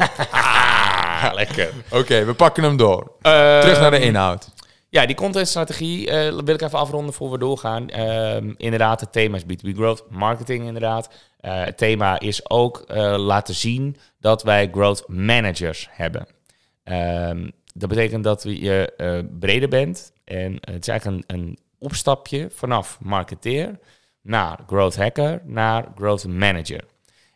Ah, 1.23 1.33
lekker. 1.33 1.73
Oké, 1.91 2.25
we 2.25 2.33
pakken 2.33 2.63
hem 2.63 2.77
door. 2.77 3.11
Terug 3.21 3.79
naar 3.79 3.91
de 3.91 3.99
inhoud. 3.99 4.49
Ja, 4.89 5.05
die 5.05 5.15
contentstrategie 5.15 6.09
eh, 6.11 6.31
wil 6.43 6.53
ik 6.53 6.61
even 6.61 6.79
afronden 6.79 7.13
voor 7.13 7.31
we 7.31 7.37
doorgaan. 7.37 7.89
Ehm, 7.89 8.53
inderdaad, 8.57 8.99
het 8.99 9.11
thema 9.11 9.35
is 9.35 9.43
B2B 9.43 9.75
Growth, 9.75 10.03
marketing 10.09 10.65
inderdaad. 10.65 11.09
Eh, 11.39 11.63
het 11.63 11.77
thema 11.77 12.19
is 12.19 12.49
ook 12.49 12.83
eh, 12.87 13.15
laten 13.17 13.55
zien 13.55 13.97
dat 14.19 14.43
wij 14.43 14.69
growth 14.71 15.03
managers 15.07 15.87
hebben. 15.91 16.27
Ehm, 16.83 17.49
dat 17.73 17.89
betekent 17.89 18.23
dat 18.23 18.43
je 18.43 18.93
breder 19.39 19.69
bent. 19.69 20.11
En 20.23 20.57
het 20.61 20.81
is 20.81 20.87
eigenlijk 20.87 21.23
een, 21.27 21.37
een 21.37 21.57
opstapje 21.79 22.49
vanaf 22.53 22.97
marketeer 23.01 23.79
naar 24.21 24.59
growth 24.67 24.95
hacker 24.95 25.41
naar 25.45 25.91
growth 25.95 26.27
manager. 26.27 26.83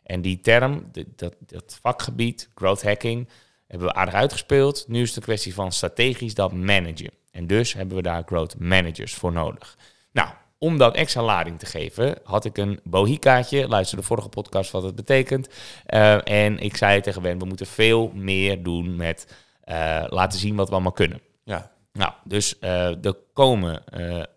En 0.04 0.22
die 0.22 0.40
term, 0.40 0.92
dat, 1.16 1.36
dat 1.40 1.80
vakgebied, 1.82 2.50
growth 2.56 2.84
hacking, 2.84 3.28
Hebben 3.72 3.88
we 3.90 3.94
aardig 3.94 4.14
uitgespeeld. 4.14 4.86
Nu 4.88 5.02
is 5.02 5.08
het 5.08 5.18
een 5.18 5.24
kwestie 5.24 5.54
van 5.54 5.72
strategisch 5.72 6.34
dat 6.34 6.54
managen. 6.54 7.12
En 7.32 7.48
dus 7.48 7.74
hebben 7.74 7.96
we 7.96 8.02
daar 8.02 8.24
growth 8.26 8.60
managers 8.60 9.14
voor 9.14 9.32
nodig. 9.32 9.78
Nou, 10.12 10.30
om 10.58 10.78
dat 10.78 10.96
extra 10.96 11.24
lading 11.24 11.60
te 11.60 11.66
geven, 11.66 12.18
had 12.24 12.46
ik 12.46 12.58
een 12.58 12.80
bohikaatje. 12.84 13.68
Luister 13.68 13.98
de 13.98 14.04
vorige 14.04 14.30
podcast 14.30 14.72
wat 14.72 14.84
het 14.84 14.96
betekent. 14.96 15.50
Uh, 15.94 16.28
en 16.28 16.60
ik 16.60 16.78
zei 16.78 17.02
tegen 17.02 17.22
Ben, 17.22 17.40
we 17.40 17.46
moeten 17.46 17.68
veel 17.68 18.12
meer 18.14 18.64
doen 18.64 18.96
met 18.96 19.36
uh, 19.66 20.04
laten 20.08 20.40
zien 20.40 20.56
wat 20.56 20.68
we 20.68 20.74
allemaal 20.74 20.92
kunnen. 20.92 21.22
Ja. 21.44 21.72
Nou, 21.94 22.12
dus 22.24 22.56
uh, 22.62 23.06
er 23.06 23.16
komen 23.34 23.84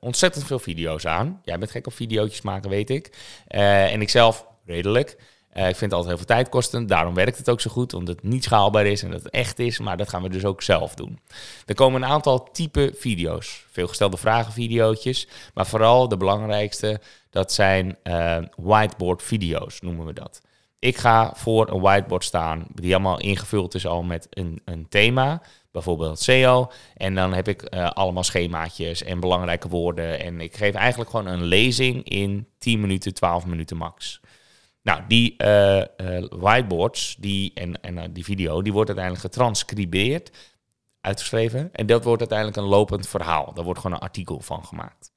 ontzettend 0.01 0.47
veel 0.47 0.59
video's 0.59 1.07
aan. 1.07 1.41
Jij 1.45 1.59
bent 1.59 1.71
gek 1.71 1.87
op 1.87 1.95
video's 1.95 2.41
maken, 2.41 2.71
weet 2.71 2.91
ik. 2.91 3.17
en 3.47 4.01
ik 4.01 4.09
zelf 4.09 4.47
redelijk. 4.65 5.17
Uh, 5.55 5.69
ik 5.69 5.77
vind 5.77 5.81
het 5.81 5.93
altijd 5.93 6.09
heel 6.09 6.17
veel 6.17 6.37
tijd 6.37 6.49
kosten. 6.49 6.87
Daarom 6.87 7.15
werkt 7.15 7.39
het 7.39 7.51
ook 7.51 7.61
zo 7.61 7.71
goed, 7.71 7.95
omdat 7.95 8.17
het 8.17 8.25
niet 8.25 8.45
schaalbaar 8.45 8.87
is 8.87 9.03
en 9.03 9.11
dat 9.11 9.23
het 9.23 9.33
echt 9.33 9.59
is. 9.59 9.79
Maar 9.79 9.97
dat 9.97 10.09
gaan 10.09 10.23
we 10.23 10.29
dus 10.29 10.45
ook 10.45 10.63
zelf 10.63 10.95
doen. 10.95 11.19
Er 11.67 11.75
komen 11.75 12.03
een 12.03 12.09
aantal 12.09 12.49
type 12.53 12.95
video's. 12.97 13.65
Veel 13.71 13.89
gestelde 13.89 14.17
vragen 14.17 14.53
video's. 14.53 15.27
Maar 15.55 15.67
vooral 15.67 16.09
de 16.09 16.17
belangrijkste, 16.17 17.01
dat 17.31 17.53
zijn 17.53 17.97
uh, 18.05 18.37
whiteboard 18.57 19.23
video's, 19.23 19.81
noemen 19.81 20.07
we 20.07 20.13
dat. 20.13 20.41
Ik 20.79 20.97
ga 20.97 21.33
voor 21.35 21.71
een 21.71 21.81
whiteboard 21.81 22.25
staan, 22.25 22.65
die 22.75 22.95
allemaal 22.95 23.21
ingevuld 23.21 23.75
is 23.75 23.87
al 23.87 24.03
met 24.03 24.27
een, 24.31 24.61
een 24.65 24.89
thema 24.89 25.43
bijvoorbeeld 25.75 26.21
SEO. 26.21 26.71
En 26.97 27.15
dan 27.15 27.33
heb 27.33 27.49
ik 27.49 27.75
uh, 27.75 27.91
allemaal 27.91 28.23
schemaatjes 28.23 29.03
en 29.03 29.21
belangrijke 29.21 29.69
woorden. 29.69 30.21
En 30.21 30.41
ik 30.41 30.57
geef 30.57 30.75
eigenlijk 30.75 31.11
gewoon 31.11 31.27
een 31.27 31.45
lezing 31.45 32.09
in 32.09 32.47
10 32.59 32.81
minuten, 32.81 33.15
12 33.15 33.47
minuten 33.47 33.77
max. 33.77 34.21
Nou, 34.85 35.03
die 35.09 35.35
uh, 35.39 35.77
uh, 35.79 35.85
whiteboards 36.31 37.17
die, 37.19 37.51
en, 37.55 37.81
en 37.83 37.97
uh, 37.97 38.05
die 38.11 38.25
video, 38.25 38.63
die 38.63 38.73
wordt 38.73 38.89
uiteindelijk 38.89 39.27
getranscribeerd, 39.27 40.31
uitgeschreven. 41.01 41.69
En 41.73 41.87
dat 41.87 42.05
wordt 42.05 42.21
uiteindelijk 42.21 42.59
een 42.59 42.65
lopend 42.65 43.09
verhaal. 43.09 43.55
Daar 43.55 43.65
wordt 43.65 43.81
gewoon 43.81 43.97
een 43.97 44.03
artikel 44.03 44.41
van 44.41 44.65
gemaakt. 44.65 45.13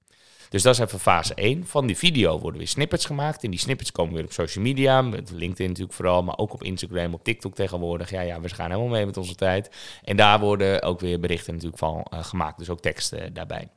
Dus 0.50 0.62
dat 0.62 0.74
is 0.74 0.80
even 0.80 1.00
fase 1.00 1.34
1. 1.34 1.68
Van 1.68 1.88
die 1.88 1.98
video 1.98 2.40
worden 2.40 2.58
weer 2.58 2.68
snippets 2.68 3.06
gemaakt. 3.06 3.44
En 3.44 3.50
die 3.50 3.60
snippets 3.60 3.92
komen 3.92 4.14
weer 4.14 4.24
op 4.24 4.32
social 4.32 4.64
media. 4.64 5.02
Met 5.02 5.32
LinkedIn 5.32 5.68
natuurlijk 5.68 5.96
vooral, 5.96 6.24
maar 6.24 6.38
ook 6.38 6.54
op 6.54 6.64
Instagram, 6.64 7.14
op 7.14 7.24
TikTok 7.24 7.56
tegenwoordig. 7.56 8.10
Ja, 8.10 8.22
ja, 8.22 8.40
we 8.40 8.50
gaan 8.50 8.70
helemaal 8.70 8.92
mee 8.92 9.06
met 9.06 9.18
onze 9.18 9.36
tijd. 9.36 9.70
En 10.04 10.18
daar 10.18 10.40
worden 10.40 10.82
ook 10.82 11.00
weer 11.00 11.20
berichten 11.20 11.54
natuurlijk 11.54 11.80
van 11.80 12.08
gemaakt. 12.10 12.58
Dus 12.58 12.70
ook 12.70 12.82
teksten 12.82 13.34
daarbij. 13.34 13.68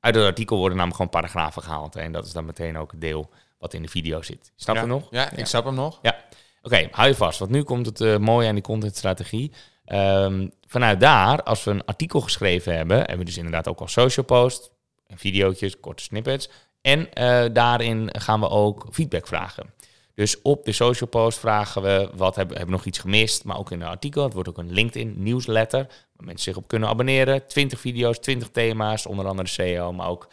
Uit 0.00 0.14
het 0.14 0.24
artikel 0.24 0.56
worden 0.56 0.76
namelijk 0.76 1.02
gewoon 1.02 1.20
paragrafen 1.20 1.62
gehaald. 1.62 1.96
En 1.96 2.12
dat 2.12 2.26
is 2.26 2.32
dan 2.32 2.44
meteen 2.44 2.78
ook 2.78 3.00
deel 3.00 3.30
wat 3.62 3.74
in 3.74 3.82
de 3.82 3.88
video 3.88 4.22
zit. 4.22 4.52
Snap 4.56 4.74
ja. 4.74 4.80
je 4.80 4.86
nog? 4.86 5.06
Ja, 5.10 5.30
ik 5.30 5.46
snap 5.46 5.64
hem 5.64 5.74
nog. 5.74 5.98
Ja. 6.02 6.10
Oké, 6.10 6.26
okay, 6.62 6.88
hou 6.90 7.08
je 7.08 7.14
vast. 7.14 7.38
Want 7.38 7.50
nu 7.50 7.62
komt 7.62 7.86
het 7.86 8.00
uh, 8.00 8.16
mooie 8.16 8.48
aan 8.48 8.54
die 8.54 8.62
contentstrategie. 8.62 9.52
Um, 9.86 10.52
vanuit 10.66 11.00
daar, 11.00 11.42
als 11.42 11.64
we 11.64 11.70
een 11.70 11.84
artikel 11.84 12.20
geschreven 12.20 12.76
hebben, 12.76 12.96
hebben 12.96 13.18
we 13.18 13.24
dus 13.24 13.36
inderdaad 13.36 13.68
ook 13.68 13.80
al 13.80 13.88
social 13.88 14.26
post, 14.26 14.70
videootjes, 15.08 15.80
korte 15.80 16.02
snippets. 16.02 16.48
En 16.80 17.00
uh, 17.00 17.44
daarin 17.52 18.08
gaan 18.12 18.40
we 18.40 18.48
ook 18.48 18.86
feedback 18.90 19.26
vragen. 19.26 19.72
Dus 20.14 20.42
op 20.42 20.64
de 20.64 20.72
social 20.72 21.08
post 21.08 21.38
vragen 21.38 21.82
we 21.82 22.10
wat 22.14 22.36
hebben, 22.36 22.56
hebben 22.56 22.74
we 22.74 22.78
nog 22.78 22.86
iets 22.86 22.98
gemist, 22.98 23.44
maar 23.44 23.58
ook 23.58 23.70
in 23.70 23.80
een 23.80 23.88
artikel. 23.88 24.24
Het 24.24 24.32
wordt 24.32 24.48
ook 24.48 24.58
een 24.58 24.72
LinkedIn 24.72 25.14
nieuwsletter 25.16 25.86
waar 25.86 26.26
mensen 26.26 26.44
zich 26.44 26.56
op 26.56 26.68
kunnen 26.68 26.88
abonneren. 26.88 27.46
20 27.46 27.80
video's, 27.80 28.18
20 28.18 28.50
thema's, 28.50 29.06
onder 29.06 29.26
andere 29.26 29.48
SEO, 29.48 29.92
maar 29.92 30.08
ook 30.08 30.28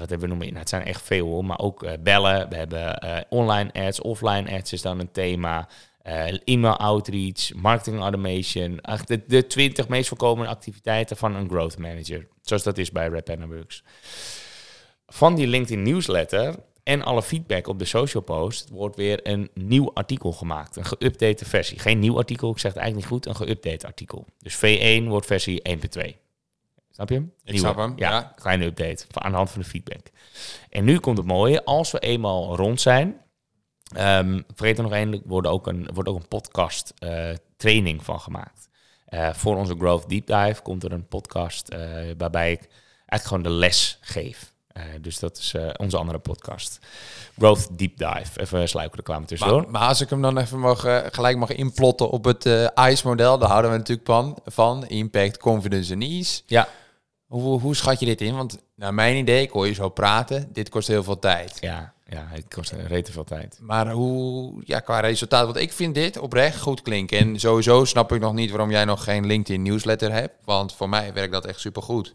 wat 0.00 0.10
hebben 0.10 0.28
we 0.28 0.34
nog 0.34 0.38
meer? 0.38 0.48
Nou, 0.48 0.60
het 0.60 0.68
zijn 0.68 0.84
echt 0.84 1.02
veel 1.02 1.26
hoor, 1.26 1.44
maar 1.44 1.58
ook 1.58 1.82
uh, 1.82 1.92
bellen. 2.00 2.48
We 2.48 2.56
hebben 2.56 3.04
uh, 3.04 3.16
online 3.28 3.72
ads, 3.72 4.00
offline 4.00 4.56
ads 4.56 4.72
is 4.72 4.82
dan 4.82 4.98
een 4.98 5.10
thema. 5.10 5.68
Uh, 6.06 6.38
e-mail 6.44 6.76
outreach, 6.76 7.54
marketing 7.54 8.00
automation. 8.00 8.80
De, 9.04 9.20
de 9.26 9.46
20 9.46 9.88
meest 9.88 10.08
voorkomende 10.08 10.50
activiteiten 10.50 11.16
van 11.16 11.34
een 11.34 11.48
growth 11.48 11.78
manager. 11.78 12.28
Zoals 12.40 12.62
dat 12.62 12.78
is 12.78 12.90
bij 12.90 13.08
Rap 13.08 13.36
Works. 13.48 13.84
Van 15.06 15.34
die 15.34 15.46
LinkedIn 15.46 15.82
newsletter 15.82 16.54
en 16.82 17.02
alle 17.02 17.22
feedback 17.22 17.66
op 17.66 17.78
de 17.78 17.84
social 17.84 18.22
post 18.22 18.68
wordt 18.68 18.96
weer 18.96 19.20
een 19.22 19.50
nieuw 19.54 19.90
artikel 19.94 20.32
gemaakt. 20.32 20.76
Een 20.76 20.84
geüpdate 20.84 21.48
versie. 21.48 21.78
Geen 21.78 21.98
nieuw 21.98 22.16
artikel, 22.16 22.50
ik 22.50 22.58
zeg 22.58 22.72
het 22.72 22.82
eigenlijk 22.82 23.10
niet 23.12 23.24
goed. 23.24 23.40
Een 23.40 23.48
geüpdate 23.48 23.86
artikel. 23.86 24.26
Dus 24.38 24.56
V1 24.56 25.08
wordt 25.08 25.26
versie 25.26 25.62
1.2. 25.68 26.21
Snap 26.92 27.08
je 27.08 27.14
hem? 27.14 27.32
Ik 27.44 27.58
snap 27.58 27.76
hem, 27.76 27.92
ja, 27.96 28.10
ja. 28.10 28.32
Kleine 28.34 28.64
update 28.64 29.04
aan 29.12 29.30
de 29.30 29.36
hand 29.36 29.50
van 29.50 29.60
de 29.60 29.68
feedback. 29.68 30.06
En 30.70 30.84
nu 30.84 30.98
komt 30.98 31.16
het 31.16 31.26
mooie. 31.26 31.64
Als 31.64 31.90
we 31.90 31.98
eenmaal 31.98 32.56
rond 32.56 32.80
zijn... 32.80 33.20
Um, 33.98 34.44
vergeet 34.54 34.76
er 34.76 34.82
nog 34.82 34.92
één, 34.92 35.12
er 35.12 35.20
wordt 35.24 35.48
ook 35.48 35.66
een, 35.66 35.88
wordt 35.94 36.08
ook 36.08 36.16
een 36.16 36.28
podcast 36.28 36.94
uh, 36.98 37.30
training 37.56 38.04
van 38.04 38.20
gemaakt. 38.20 38.68
Uh, 39.08 39.32
voor 39.32 39.56
onze 39.56 39.74
Growth 39.78 40.08
Deep 40.08 40.26
Dive 40.26 40.62
komt 40.62 40.84
er 40.84 40.92
een 40.92 41.06
podcast 41.06 41.72
uh, 41.72 41.80
waarbij 42.18 42.52
ik 42.52 42.68
eigenlijk 43.06 43.22
gewoon 43.24 43.42
de 43.42 43.60
les 43.66 43.98
geef. 44.00 44.52
Uh, 44.76 44.82
dus 45.00 45.18
dat 45.18 45.38
is 45.38 45.54
onze 45.76 45.96
andere 45.96 46.18
podcast. 46.18 46.78
Growth 47.38 47.78
Deep 47.78 47.98
Dive. 47.98 48.40
Even 48.40 48.68
sluikreclame 48.68 49.26
tussendoor. 49.26 49.62
Maar, 49.62 49.70
maar, 49.70 49.88
als 49.88 50.00
ik 50.00 50.10
hem 50.10 50.22
dan 50.22 50.38
even 50.38 50.58
mag, 50.58 50.80
gelijk 51.12 51.36
mag 51.36 51.50
inplotten 51.50 52.10
op 52.10 52.24
het 52.24 52.44
ICE-model, 52.88 53.38
daar 53.38 53.48
houden 53.48 53.70
we 53.70 53.76
natuurlijk 53.76 54.06
van, 54.06 54.38
van. 54.44 54.86
Impact, 54.86 55.38
Confidence 55.38 55.92
en 55.92 56.02
Ease. 56.02 56.42
Ja. 56.46 56.68
Hoe, 57.32 57.60
hoe 57.60 57.76
schat 57.76 58.00
je 58.00 58.06
dit 58.06 58.20
in? 58.20 58.34
Want 58.34 58.58
naar 58.74 58.94
mijn 58.94 59.16
idee, 59.16 59.42
ik 59.42 59.50
hoor 59.50 59.66
je 59.66 59.72
zo 59.72 59.88
praten, 59.88 60.48
dit 60.52 60.68
kost 60.68 60.88
heel 60.88 61.02
veel 61.02 61.18
tijd. 61.18 61.56
Ja, 61.60 61.92
ja 62.08 62.26
het 62.28 62.54
kost 62.54 62.72
rete 62.86 63.12
veel 63.12 63.24
tijd. 63.24 63.58
Maar 63.60 63.90
hoe, 63.90 64.62
ja, 64.64 64.80
qua 64.80 65.00
resultaat, 65.00 65.44
want 65.44 65.56
ik 65.56 65.72
vind 65.72 65.94
dit 65.94 66.18
oprecht 66.18 66.60
goed 66.60 66.82
klinken. 66.82 67.18
En 67.18 67.40
sowieso 67.40 67.84
snap 67.84 68.12
ik 68.12 68.20
nog 68.20 68.32
niet 68.32 68.50
waarom 68.50 68.70
jij 68.70 68.84
nog 68.84 69.04
geen 69.04 69.26
LinkedIn 69.26 69.62
newsletter 69.62 70.12
hebt. 70.12 70.34
Want 70.44 70.74
voor 70.74 70.88
mij 70.88 71.12
werkt 71.12 71.32
dat 71.32 71.46
echt 71.46 71.60
supergoed. 71.60 72.14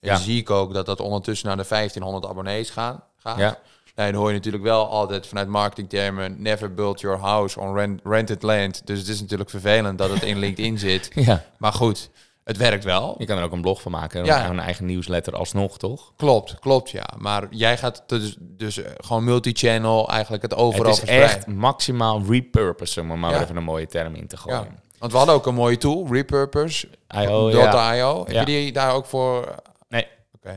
En 0.00 0.08
ja. 0.08 0.16
zie 0.16 0.40
ik 0.40 0.50
ook 0.50 0.74
dat 0.74 0.86
dat 0.86 1.00
ondertussen 1.00 1.46
naar 1.46 1.56
de 1.56 1.66
1500 1.68 2.26
abonnees 2.26 2.70
gaan, 2.70 3.04
gaat. 3.16 3.38
Ja. 3.38 3.58
Nee, 3.94 4.12
dan 4.12 4.20
hoor 4.20 4.28
je 4.28 4.36
natuurlijk 4.36 4.64
wel 4.64 4.88
altijd 4.88 5.26
vanuit 5.26 5.48
marketingtermen... 5.48 6.42
never 6.42 6.74
build 6.74 7.00
your 7.00 7.18
house 7.18 7.60
on 7.60 7.74
rent, 7.74 8.00
rented 8.04 8.42
land. 8.42 8.86
Dus 8.86 8.98
het 8.98 9.08
is 9.08 9.20
natuurlijk 9.20 9.50
vervelend 9.50 9.98
dat 9.98 10.10
het 10.10 10.22
in 10.22 10.38
LinkedIn 10.38 10.78
zit. 10.78 11.10
Ja. 11.14 11.44
Maar 11.58 11.72
goed, 11.72 12.10
het 12.44 12.56
werkt 12.56 12.84
wel. 12.84 13.14
Je 13.18 13.24
kan 13.26 13.38
er 13.38 13.44
ook 13.44 13.52
een 13.52 13.60
blog 13.60 13.82
van 13.82 13.92
maken. 13.92 14.24
Ja. 14.24 14.48
Een 14.50 14.58
eigen 14.60 14.86
nieuwsletter 14.86 15.36
alsnog, 15.36 15.78
toch? 15.78 16.12
Klopt, 16.16 16.58
klopt, 16.58 16.90
ja. 16.90 17.06
Maar 17.18 17.46
jij 17.50 17.78
gaat 17.78 18.02
dus, 18.06 18.36
dus 18.40 18.80
gewoon 18.96 19.24
multi-channel 19.24 20.10
eigenlijk 20.10 20.42
het 20.42 20.54
overal 20.54 20.92
Het 20.92 21.02
is 21.02 21.08
echt 21.08 21.46
maximaal 21.46 22.22
repurpose, 22.28 23.00
om 23.00 23.10
er 23.10 23.18
maar 23.18 23.32
Ja. 23.32 23.42
even 23.42 23.56
een 23.56 23.64
mooie 23.64 23.86
term 23.86 24.14
in 24.14 24.26
te 24.26 24.36
gooien. 24.36 24.58
Ja. 24.58 24.80
Want 24.98 25.12
we 25.12 25.18
hadden 25.18 25.36
ook 25.36 25.46
een 25.46 25.54
mooie 25.54 25.76
tool, 25.76 26.06
Repurpose. 26.10 26.88
IO, 27.08 27.50
ja. 27.50 27.96
.io. 27.96 28.24
Heb 28.26 28.34
je 28.34 28.44
die 28.44 28.72
daar 28.72 28.94
ook 28.94 29.06
voor... 29.06 29.54
Nee, 29.88 30.06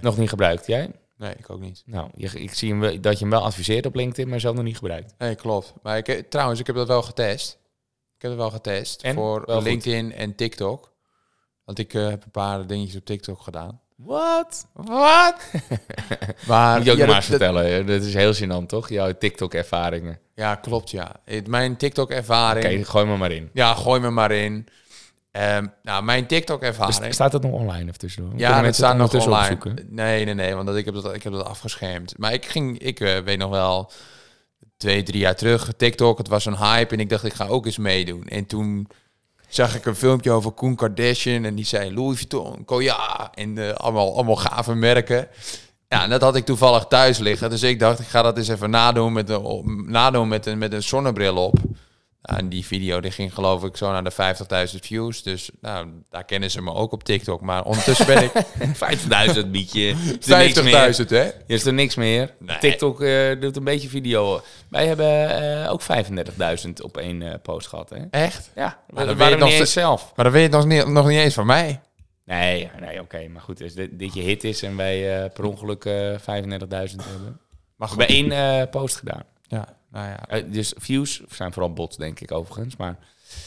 nog 0.02 0.18
niet 0.18 0.30
gebruikt. 0.30 0.68
Jij? 0.68 0.92
Nee, 1.18 1.34
ik 1.38 1.50
ook 1.50 1.60
niet. 1.60 1.84
Nou, 1.86 2.10
je, 2.16 2.28
ik 2.28 2.54
zie 2.54 2.76
hem 2.76 3.02
dat 3.02 3.14
je 3.14 3.20
hem 3.20 3.30
wel 3.30 3.44
adviseert 3.44 3.86
op 3.86 3.96
LinkedIn, 3.96 4.30
maar 4.30 4.40
zelf 4.40 4.56
nog 4.56 4.64
niet 4.64 4.78
gebruikt. 4.78 5.14
Nee, 5.18 5.36
klopt. 5.36 5.74
Maar 5.82 5.98
ik, 5.98 6.26
trouwens, 6.30 6.60
ik 6.60 6.68
heb 6.68 6.76
dat 6.76 6.88
wel 6.88 7.02
getest. 7.02 7.58
Ik 8.16 8.22
heb 8.22 8.32
het 8.32 8.40
wel 8.40 8.52
getest 8.52 9.02
En? 9.02 9.16
voor 9.16 9.44
Wel 9.46 9.56
goed. 9.56 9.66
LinkedIn 9.66 10.14
en 10.14 10.36
TikTok. 10.36 10.94
Want 11.66 11.80
ik 11.80 11.94
eh, 11.94 12.08
heb 12.10 12.24
een 12.24 12.32
paar 12.32 12.68
dingetjes 12.68 12.96
op 12.96 13.06
TikTok 13.06 13.42
gedaan. 13.42 13.80
Wat? 13.96 14.68
Wat? 14.74 15.36
maar 16.48 16.76
Moet 16.78 16.86
je 16.86 16.92
ook 16.92 16.98
ja, 16.98 17.06
maar 17.06 17.16
dat- 17.16 17.24
vertellen. 17.26 17.86
Dat 17.86 18.02
is 18.02 18.14
heel 18.14 18.34
gênant, 18.34 18.66
toch? 18.66 18.90
Jouw 18.90 19.12
TikTok-ervaringen. 19.18 20.20
Ja, 20.36 20.56
klopt, 20.56 20.92
ja. 20.92 21.12
Het- 21.26 21.48
Mijn 21.48 21.78
TikTok-ervaring... 21.78 22.66
Oké, 22.66 22.84
gooi 22.84 23.06
me 23.06 23.18
maar 23.18 23.32
in. 23.32 23.50
Ja, 23.54 23.74
gooi 23.74 24.00
me 24.00 24.10
maar 24.10 24.32
in. 24.32 24.68
Ehm, 25.32 25.68
nou, 25.84 26.04
mijn 26.04 26.26
TikTok-ervaring... 26.28 26.98
Dus 26.98 27.14
staat 27.14 27.34
het 27.34 27.42
nog 27.42 27.52
online 27.52 27.86
even 27.88 27.98
tussendoor? 27.98 28.34
Ja, 28.38 28.48
dat 28.54 28.56
mensen 28.62 28.74
staat 28.84 29.00
het 29.00 29.12
nog 29.12 29.26
online. 29.26 29.40
opzoeken? 29.56 29.88
Nee, 29.90 30.26
nee, 30.26 30.34
nee, 30.34 30.54
want 30.56 30.68
dat, 30.68 30.76
ik, 30.76 30.86
heb 30.86 30.94
dat, 30.94 31.14
ik 31.16 31.24
heb 31.24 31.34
dat 31.34 31.46
afgeschermd. 31.46 32.18
Maar 32.18 32.34
ik 32.34 32.46
ging, 32.46 32.80
ik 32.80 33.00
eh, 33.00 33.18
weet 33.20 33.38
nog 33.38 33.50
wel, 33.50 33.92
twee, 34.78 35.04
drie 35.04 35.20
jaar 35.20 35.36
terug, 35.36 35.74
TikTok, 35.78 36.18
het 36.18 36.28
was 36.28 36.46
een 36.46 36.58
hype 36.58 36.94
en 36.94 37.00
ik 37.00 37.10
dacht, 37.10 37.24
ik 37.24 37.34
ga 37.34 37.46
ook 37.48 37.66
eens 37.66 37.78
meedoen. 37.78 38.28
En 38.28 38.46
toen 38.46 38.88
zag 39.56 39.76
ik 39.76 39.86
een 39.86 39.96
filmpje 39.96 40.32
over 40.32 40.52
Koen 40.52 40.76
Kardashian 40.76 41.44
en 41.46 41.56
die 41.56 41.66
zei 41.66 41.94
Louis 41.94 42.18
Vuitton, 42.18 42.66
Koya 42.66 43.32
en 43.34 43.58
eh, 43.58 43.74
allemaal, 43.74 44.14
allemaal 44.14 44.36
gave 44.36 44.76
merken. 44.76 45.28
Ja, 45.90 46.04
en 46.04 46.10
dat 46.10 46.22
had 46.22 46.36
ik 46.36 46.46
toevallig 46.46 46.86
thuis 46.86 47.18
liggen. 47.18 47.50
Dus 47.50 47.64
ik 47.64 47.80
dacht, 47.80 48.00
ik 48.00 48.08
ga 48.08 48.22
dat 48.22 48.38
eens 48.38 48.48
even 48.48 48.70
nadoen 48.70 49.14
met 49.14 49.30
een, 49.30 49.84
nadoen 49.88 50.28
met 50.28 50.46
een, 50.46 50.58
met 50.58 50.74
een 50.74 50.84
zonnebril 50.84 51.36
op. 51.36 51.60
En 52.26 52.50
die 52.50 52.66
video 52.66 53.00
die 53.00 53.12
ging 53.12 53.34
geloof 53.34 53.64
ik 53.64 53.78
zo 53.78 53.92
naar 53.92 54.04
de 54.04 54.70
50.000 54.74 54.80
views. 54.80 55.24
Dus 55.24 55.50
nou, 55.62 55.88
daar 56.10 56.24
kennen 56.24 56.52
ze 56.52 56.62
me 56.62 56.74
ook 56.74 56.92
op 56.92 57.04
TikTok. 57.04 57.42
Maar 57.42 57.64
ondertussen 57.64 58.06
ben 58.06 58.24
ik 58.24 58.32
50.000 59.44 59.48
biedje. 59.48 59.96
Is 60.20 60.30
er 60.30 60.38
niks 60.38 60.62
meer. 60.62 60.96
50.000 61.02 61.08
hè? 61.08 61.30
Is 61.48 61.66
er 61.66 61.74
niks 61.74 61.96
meer. 61.96 62.34
Nee. 62.40 62.58
TikTok 62.58 63.02
eh, 63.02 63.42
doet 63.42 63.56
een 63.56 63.64
beetje 63.64 63.88
video. 63.88 64.42
Wij 64.70 64.88
hebben 64.88 65.42
eh, 65.64 65.72
ook 65.72 65.82
35.000 65.82 66.72
op 66.82 66.98
één 66.98 67.22
eh, 67.22 67.34
post 67.42 67.68
gehad. 67.68 67.90
Hè? 67.90 67.98
Echt? 68.10 68.52
Ja, 68.56 68.80
dan 68.94 69.08
dat 69.08 69.16
weet 69.16 69.30
je 69.30 69.36
nog 69.36 69.50
niet 69.50 69.68
zelf. 69.68 70.12
Maar 70.16 70.26
dan 70.26 70.34
weet 70.34 70.52
je 70.52 70.58
nog 70.58 70.66
niet, 70.66 70.88
nog 70.88 71.08
niet 71.08 71.20
eens 71.20 71.34
van 71.34 71.46
mij. 71.46 71.82
Nee, 72.26 72.70
nee 72.80 73.02
oké. 73.02 73.28
maar 73.28 73.42
goed, 73.42 73.62
als 73.62 73.74
dit, 73.74 74.00
dit 74.00 74.14
je 74.14 74.22
hit 74.22 74.44
is 74.44 74.64
en 74.64 74.76
wij 74.76 75.30
per 75.34 75.44
ongeluk 75.44 75.86
eh 75.86 76.12
35.000 76.12 76.20
hebben. 76.26 77.40
Maar 77.76 77.90
We 77.90 78.04
hebben 78.04 78.32
één 78.32 78.70
post 78.70 78.96
gedaan. 78.96 79.24
Nou 79.96 80.08
ja. 80.08 80.28
Eh, 80.28 80.44
dus 80.48 80.74
views 80.78 81.22
zijn 81.30 81.54
vooral 81.54 81.74
bots, 81.74 81.98
denk 81.98 82.20
ik 82.20 82.32
overigens. 82.32 82.76
Maar 82.76 82.96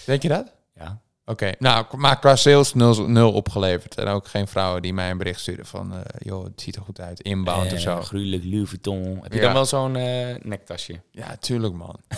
Denk 0.07 0.23
je 0.23 0.29
dat? 0.29 0.53
ja, 0.75 1.01
Oké, 1.25 1.53
nou, 1.59 1.87
maar 1.97 2.19
qua 2.19 2.37
sales 2.37 2.75
nul, 2.75 3.09
nul 3.09 3.33
opgeleverd. 3.33 3.95
En 3.95 4.07
ook 4.07 4.29
geen 4.29 4.49
vrouwen 4.49 4.83
die 4.83 4.93
mij 4.95 5.11
een 5.11 5.19
bericht 5.19 5.41
sturen 5.41 5.67
van... 5.67 5.93
eh, 5.95 6.01
joh, 6.19 6.45
het 6.45 6.61
ziet 6.61 6.77
er 6.77 6.83
goed 6.83 7.01
uit, 7.01 7.21
inbound 7.21 7.67
of 7.67 7.73
Eh, 7.73 7.79
zo. 7.79 8.01
Gruwelijk, 8.03 8.45
Louis 8.45 8.69
Vuitton. 8.69 9.19
Heb 9.23 9.33
je 9.33 9.39
Ja. 9.39 9.45
dan 9.45 9.53
wel 9.53 9.65
zo'n 9.65 9.97
eh, 9.97 10.35
nektasje? 10.43 11.01
Ja, 11.11 11.37
tuurlijk 11.37 11.75
man. 11.75 11.97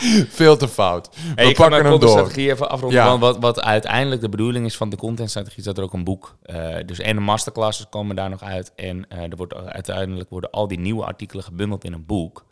Veel 0.28 0.56
te 0.56 0.68
fout. 0.68 1.16
Hey, 1.34 1.46
We 1.46 1.52
pakken 1.54 1.72
hem 1.74 1.82
door. 1.82 1.90
contentstrategie 1.90 2.50
even 2.50 2.70
afronden. 2.70 2.98
Ja. 2.98 3.18
Wat, 3.18 3.38
wat 3.38 3.60
uiteindelijk 3.60 4.20
de 4.20 4.28
bedoeling 4.28 4.66
is 4.66 4.76
van 4.76 4.90
de 4.90 4.96
contentstrategie, 4.96 5.58
is 5.58 5.64
dat 5.64 5.78
er 5.78 5.84
ook 5.84 5.92
een 5.92 6.04
boek. 6.04 6.36
eh, 6.42 6.76
dus 6.86 6.98
en 6.98 7.14
de 7.16 7.22
masterclasses 7.22 7.86
komen 7.90 8.16
daar 8.16 8.30
nog 8.30 8.42
uit. 8.42 8.72
En 8.74 9.08
eh, 9.08 9.22
er 9.22 9.36
wordt, 9.36 9.54
uiteindelijk 9.54 10.30
worden 10.30 10.50
al 10.50 10.68
die 10.68 10.78
nieuwe 10.78 11.04
artikelen 11.04 11.44
gebundeld 11.44 11.84
in 11.84 11.92
een 11.92 12.06
boek. 12.06 12.46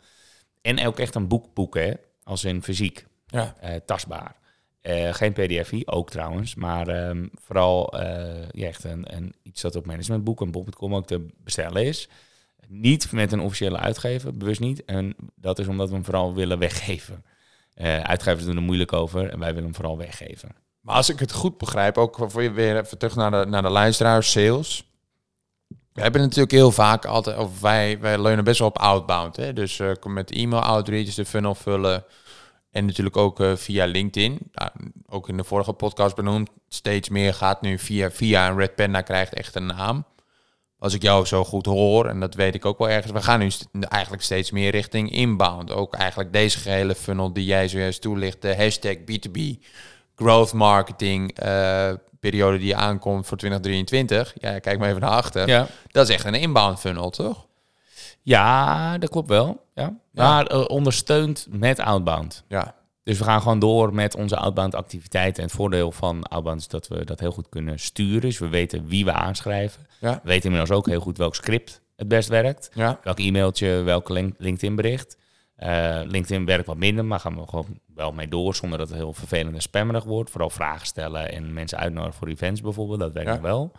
En 0.61 0.87
ook 0.87 0.99
echt 0.99 1.15
een 1.15 1.27
boekboek, 1.27 1.75
hè? 1.75 1.91
Als 2.23 2.43
in 2.43 2.63
fysiek, 2.63 3.05
Ja, 3.27 3.55
eh, 3.59 3.75
tastbaar. 3.85 4.39
Geen 5.11 5.33
pdf 5.33 5.71
ook 5.85 6.09
trouwens, 6.09 6.55
maar 6.55 6.87
ehm, 6.87 7.25
vooral 7.35 7.93
ja, 8.51 8.67
echt 8.67 8.83
een, 8.83 9.15
een, 9.15 9.33
iets 9.43 9.61
dat 9.61 9.75
op 9.75 9.85
managementboek 9.85 10.41
en 10.41 10.51
bol.com 10.51 10.95
ook 10.95 11.07
te 11.07 11.27
bestellen 11.43 11.85
is. 11.85 12.09
Niet 12.67 13.11
met 13.11 13.31
een 13.31 13.39
officiële 13.39 13.77
uitgever, 13.77 14.37
bewust 14.37 14.59
niet. 14.59 14.85
En 14.85 15.15
dat 15.35 15.59
is 15.59 15.67
omdat 15.67 15.87
we 15.89 15.93
hem 15.95 16.05
vooral 16.05 16.33
willen 16.33 16.59
weggeven. 16.59 17.23
Eh, 17.81 18.01
uitgevers 18.01 18.45
doen 18.45 18.55
er 18.55 18.61
moeilijk 18.61 18.93
over 18.93 19.29
en 19.29 19.39
wij 19.39 19.47
willen 19.47 19.63
hem 19.63 19.75
vooral 19.75 19.97
weggeven. 19.97 20.49
maar 20.79 20.95
als 20.95 21.09
ik 21.09 21.19
het 21.19 21.31
goed 21.31 21.57
begrijp, 21.57 21.97
ook 21.97 22.17
voor 22.27 22.43
je 22.43 22.51
weer 22.51 22.77
even 22.79 22.97
terug 22.97 23.15
naar 23.15 23.31
de, 23.31 23.45
naar 23.45 23.61
de 23.61 23.69
luisteraars, 23.69 24.31
sales. 24.31 24.89
We 25.93 26.01
hebben 26.01 26.21
natuurlijk 26.21 26.51
heel 26.51 26.71
vaak 26.71 27.05
altijd, 27.05 27.37
of 27.37 27.61
wij, 27.61 27.99
wij 27.99 28.21
leunen 28.21 28.43
best 28.43 28.59
wel 28.59 28.67
op 28.67 28.77
outbound. 28.77 29.35
Hè? 29.35 29.53
Dus 29.53 29.79
eh, 29.79 29.91
met 30.03 30.31
e-mail 30.31 30.61
outreach, 30.61 31.13
de 31.13 31.25
funnel 31.25 31.55
vullen. 31.55 32.03
En 32.71 32.85
natuurlijk 32.85 33.17
ook 33.17 33.39
eh, 33.39 33.55
via 33.55 33.85
LinkedIn. 33.85 34.51
Ook 35.05 35.29
in 35.29 35.37
de 35.37 35.43
vorige 35.43 35.73
podcast 35.73 36.15
benoemd. 36.15 36.49
Steeds 36.67 37.09
meer 37.09 37.33
gaat 37.33 37.61
nu 37.61 37.79
via, 37.79 38.11
via 38.11 38.49
een 38.49 38.57
Red 38.57 38.75
Panda 38.75 39.01
krijgt 39.01 39.33
echt 39.33 39.55
een 39.55 39.65
naam. 39.65 40.05
Als 40.81 40.93
ik 40.93 41.01
jou 41.01 41.25
zo 41.25 41.43
goed 41.43 41.65
hoor, 41.65 42.05
en 42.07 42.19
dat 42.19 42.33
weet 42.35 42.55
ik 42.55 42.65
ook 42.65 42.77
wel 42.77 42.89
ergens. 42.89 43.13
We 43.13 43.21
gaan 43.21 43.39
nu 43.39 43.49
st- 43.51 43.67
eigenlijk 43.87 44.23
steeds 44.23 44.51
meer 44.51 44.71
richting 44.71 45.11
inbound. 45.11 45.71
Ook 45.71 45.93
eigenlijk 45.95 46.33
deze 46.33 46.59
gehele 46.59 46.95
funnel 46.95 47.33
die 47.33 47.45
jij 47.45 47.67
zojuist 47.67 48.01
toelicht. 48.01 48.41
De 48.41 48.55
hashtag 48.55 48.95
B2B 48.95 49.39
growth 50.15 50.53
marketing 50.53 51.31
eh, 51.37 51.91
periode 52.19 52.57
die 52.57 52.75
aankomt 52.75 53.27
voor 53.27 53.37
2023. 53.37 54.33
Ja, 54.39 54.59
kijk 54.59 54.79
maar 54.79 54.89
even 54.89 55.01
naar 55.01 55.09
achter. 55.09 55.47
Ja, 55.47 55.67
Dat 55.91 56.09
is 56.09 56.15
echt 56.15 56.25
een 56.25 56.33
inbound 56.35 56.79
funnel, 56.79 57.09
toch? 57.09 57.45
ja 58.21 58.97
dat 58.97 59.09
klopt 59.09 59.29
wel. 59.29 59.65
Ja. 59.75 59.93
Maar 60.11 60.45
eh, 60.47 60.63
ondersteund 60.67 61.47
met 61.49 61.79
outbound. 61.79 62.43
Ja. 62.47 62.75
Dus 63.03 63.17
we 63.17 63.23
gaan 63.23 63.41
gewoon 63.41 63.59
door 63.59 63.93
met 63.93 64.15
onze 64.15 64.35
outbound 64.37 64.75
activiteiten. 64.75 65.43
En 65.43 65.47
het 65.49 65.57
voordeel 65.57 65.91
van 65.91 66.23
outbound 66.23 66.59
is 66.59 66.67
dat 66.67 66.87
we 66.87 67.05
dat 67.05 67.19
heel 67.19 67.31
goed 67.31 67.49
kunnen 67.49 67.79
sturen. 67.79 68.21
Dus 68.21 68.39
we 68.39 68.47
weten 68.47 68.85
wie 68.87 69.05
we 69.05 69.11
aanschrijven. 69.13 69.87
Ja. 69.99 70.13
We 70.23 70.29
weten 70.29 70.43
inmiddels 70.51 70.77
ook 70.77 70.85
heel 70.85 70.99
goed 71.01 71.17
welk 71.17 71.35
script 71.35 71.81
het 71.95 72.07
best 72.07 72.29
werkt. 72.29 72.69
Ja. 72.73 72.99
Welk 73.03 73.19
e-mailtje, 73.19 73.67
welk 73.81 74.09
link- 74.09 74.35
LinkedIn 74.37 74.75
bericht. 74.75 75.17
Eh, 75.55 75.99
LinkedIn 76.05 76.45
werkt 76.45 76.65
wat 76.67 76.77
minder, 76.77 77.05
maar 77.05 77.19
gaan 77.19 77.35
we 77.35 77.47
gewoon 77.47 77.79
wel 77.95 78.11
mee 78.11 78.27
door 78.27 78.55
zonder 78.55 78.77
dat 78.77 78.87
het 78.89 78.97
heel 78.97 79.13
vervelend 79.13 79.55
en 79.55 79.61
spammerig 79.61 80.03
wordt. 80.03 80.29
Vooral 80.29 80.49
vragen 80.49 80.87
stellen 80.87 81.31
en 81.31 81.53
mensen 81.53 81.77
uitnodigen 81.77 82.13
voor 82.13 82.27
events 82.27 82.61
bijvoorbeeld, 82.61 82.99
dat 82.99 83.13
werkt 83.13 83.29
Ja. 83.35 83.41
wel. 83.41 83.71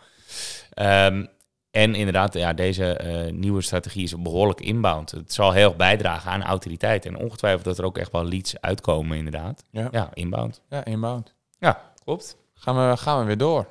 Ehm, 0.73 1.25
en 1.73 1.95
inderdaad, 1.95 2.33
ja, 2.33 2.53
deze 2.53 2.85
eh, 2.85 3.31
nieuwe 3.31 3.61
strategie 3.61 4.03
is 4.03 4.21
behoorlijk 4.21 4.61
inbound. 4.61 5.11
Het 5.11 5.33
zal 5.33 5.51
heel 5.51 5.67
erg 5.67 5.75
bijdragen 5.75 6.31
aan 6.31 6.43
autoriteit. 6.43 7.05
En 7.05 7.17
ongetwijfeld 7.17 7.63
dat 7.63 7.77
er 7.77 7.85
ook 7.85 7.97
echt 7.97 8.11
wel 8.11 8.25
leads 8.25 8.61
uitkomen, 8.61 9.17
inderdaad. 9.17 9.65
Ja. 9.71 9.87
Ja, 9.91 10.09
inbound. 10.13 10.61
Ja, 10.69 10.85
inbound. 10.85 11.33
Ja, 11.59 11.91
klopt. 12.03 12.37
Gaan 12.53 12.89
we, 12.89 12.97
gaan 12.97 13.19
we 13.19 13.25
weer 13.25 13.37
door. 13.37 13.67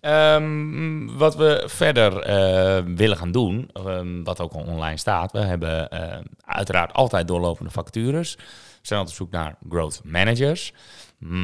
Ehm, 0.00 1.16
wat 1.16 1.36
we 1.36 1.62
verder 1.66 2.20
eh, 2.20 2.82
willen 2.94 3.16
gaan 3.16 3.32
doen, 3.32 3.70
ehm, 3.72 4.22
wat 4.22 4.40
ook 4.40 4.52
al 4.52 4.64
online 4.64 4.96
staat, 4.96 5.32
we 5.32 5.40
hebben 5.40 5.90
eh, 5.90 6.18
uiteraard 6.44 6.92
altijd 6.92 7.28
doorlopende 7.28 7.70
vacatures. 7.70 8.34
We 8.34 8.42
zijn 8.82 9.00
altijd 9.00 9.20
op 9.20 9.26
zoek 9.26 9.34
naar 9.34 9.56
growth 9.68 10.00
managers, 10.04 10.72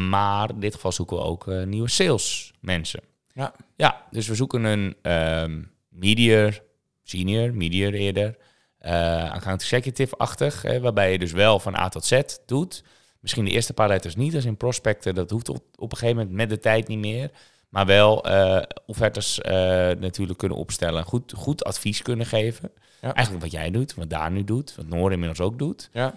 maar 0.08 0.50
in 0.50 0.60
dit 0.60 0.74
geval 0.74 0.92
zoeken 0.92 1.16
we 1.16 1.22
ook 1.22 1.46
nieuwe 1.46 1.88
sales 1.88 2.52
mensen. 2.60 3.00
Ja. 3.32 3.52
Ja, 3.76 4.06
dus 4.10 4.28
we 4.28 4.34
zoeken 4.34 4.64
een 4.64 4.96
ehm 5.02 5.60
medior, 6.00 6.62
senior, 7.02 7.54
medior 7.54 7.92
eerder, 7.92 8.36
eh 8.78 9.32
account 9.32 9.60
executive-achtig, 9.60 10.62
waarbij 10.80 11.12
je 11.12 11.18
dus 11.18 11.32
wel 11.32 11.58
van 11.58 11.76
A 11.76 11.88
tot 11.88 12.04
Z 12.04 12.20
doet. 12.46 12.84
Misschien 13.20 13.44
de 13.44 13.50
eerste 13.50 13.72
paar 13.72 13.88
letters 13.88 14.16
niet, 14.16 14.34
als 14.34 14.44
in 14.44 14.56
prospecten, 14.56 15.14
dat 15.14 15.30
hoeft 15.30 15.48
op, 15.48 15.64
op 15.76 15.92
een 15.92 15.98
gegeven 15.98 16.16
moment 16.16 16.36
met 16.36 16.48
de 16.48 16.58
tijd 16.58 16.88
niet 16.88 16.98
meer. 16.98 17.30
Maar 17.68 17.86
wel 17.86 18.24
eh 18.24 18.62
offertes 18.86 19.40
eh, 19.40 19.52
natuurlijk 19.98 20.38
kunnen 20.38 20.58
opstellen. 20.58 21.04
Goed, 21.04 21.32
goed 21.36 21.64
advies 21.64 22.02
kunnen 22.02 22.26
geven. 22.26 22.70
Ja. 23.00 23.14
Eigenlijk 23.14 23.44
wat 23.44 23.52
jij 23.52 23.70
doet, 23.70 23.94
wat 23.94 24.10
Daan 24.10 24.32
nu 24.32 24.44
doet, 24.44 24.74
wat 24.76 24.86
Noor 24.86 25.12
inmiddels 25.12 25.40
ook 25.40 25.58
doet. 25.58 25.90
Ja, 25.92 26.14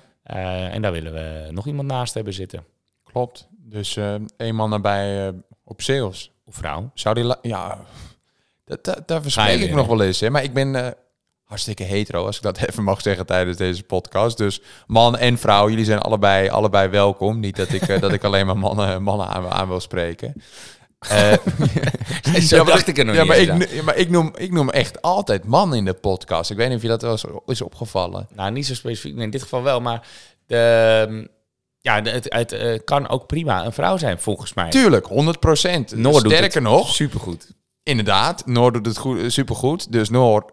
en 0.71 0.81
daar 0.81 0.91
willen 0.91 1.13
we 1.13 1.47
nog 1.51 1.67
iemand 1.67 1.87
naast 1.87 2.13
hebben 2.13 2.33
zitten. 2.33 2.65
klopt. 3.03 3.47
Dus 3.51 3.97
één 4.37 4.55
man 4.55 4.85
eh, 4.85 5.27
op 5.63 5.81
sales. 5.81 6.31
Of 6.45 6.55
vrouw. 6.55 6.91
Zou 6.93 7.15
die... 7.15 7.35
Ja, 7.41 7.85
dat, 8.65 8.83
dat, 8.83 9.07
daar 9.07 9.21
verspreek 9.21 9.61
ik 9.61 9.73
nog 9.73 9.87
wel 9.87 10.01
eens. 10.01 10.19
Hè? 10.19 10.29
Maar 10.29 10.43
ik 10.43 10.53
ben 10.53 10.75
eh, 10.75 10.91
hartstikke 11.43 11.83
hetero, 11.83 12.25
als 12.25 12.35
ik 12.35 12.41
dat 12.41 12.57
even 12.69 12.83
mag 12.83 13.01
zeggen 13.01 13.25
tijdens 13.25 13.57
deze 13.57 13.83
podcast. 13.83 14.37
Dus 14.37 14.61
man 14.87 15.17
en 15.17 15.37
vrouw, 15.37 15.69
jullie 15.69 15.85
zijn 15.85 15.99
allebei, 15.99 16.49
allebei 16.49 16.89
welkom. 16.89 17.39
Niet 17.39 17.55
dat 17.55 17.71
ik, 17.71 17.81
eh, 17.81 18.01
dat 18.01 18.13
ik 18.13 18.23
alleen 18.23 18.45
maar 18.45 18.57
mannen, 18.57 19.03
mannen 19.09 19.27
aan, 19.27 19.49
aan 19.49 19.67
wil 19.67 19.79
spreken. 19.79 20.33
Eh, 20.99 21.33
Zo 22.41 22.57
maar 22.57 22.65
dacht 22.65 22.87
ik 22.87 22.97
er 22.97 23.05
nog 23.05 23.15
ja, 23.15 23.21
niet 23.21 23.29
maar 23.29 23.39
ik, 23.39 23.69
ja, 23.71 23.83
maar 23.83 23.97
ik 23.97 24.09
noem, 24.09 24.31
ik 24.35 24.51
noem 24.51 24.69
echt 24.69 25.01
altijd 25.01 25.45
man 25.45 25.75
in 25.75 25.85
de 25.85 25.93
podcast. 25.93 26.51
Ik 26.51 26.57
weet 26.57 26.67
niet 26.67 26.75
of 26.75 26.81
je 26.81 26.87
dat 26.87 27.01
wel 27.01 27.11
eens 27.11 27.25
is 27.45 27.61
opgevallen. 27.61 28.27
Nou, 28.33 28.51
niet 28.51 28.65
zo 28.65 28.73
specifiek, 28.73 29.15
nee, 29.15 29.23
in 29.23 29.29
dit 29.29 29.41
geval 29.41 29.63
wel. 29.63 29.81
Maar 29.81 30.07
de, 30.45 31.29
ja, 31.79 32.01
de- 32.01 32.09
het, 32.09 32.51
het 32.51 32.83
kan 32.83 33.09
ook 33.09 33.27
prima 33.27 33.65
een 33.65 33.73
vrouw 33.73 33.97
zijn, 33.97 34.19
volgens 34.19 34.53
mij. 34.53 34.69
Tuurlijk, 34.69 35.05
100 35.05 35.39
procent. 35.39 35.95
Noor 35.95 36.21
doet 36.23 36.31
Sterker 36.31 36.53
het 36.53 36.63
nog, 36.63 36.93
Supergoed. 36.93 37.51
Inderdaad, 37.83 38.45
Noor 38.45 38.71
doet 38.71 38.85
het 38.85 38.97
goed, 38.97 39.31
supergoed. 39.33 39.91
Dus 39.91 40.09
Noor, 40.09 40.45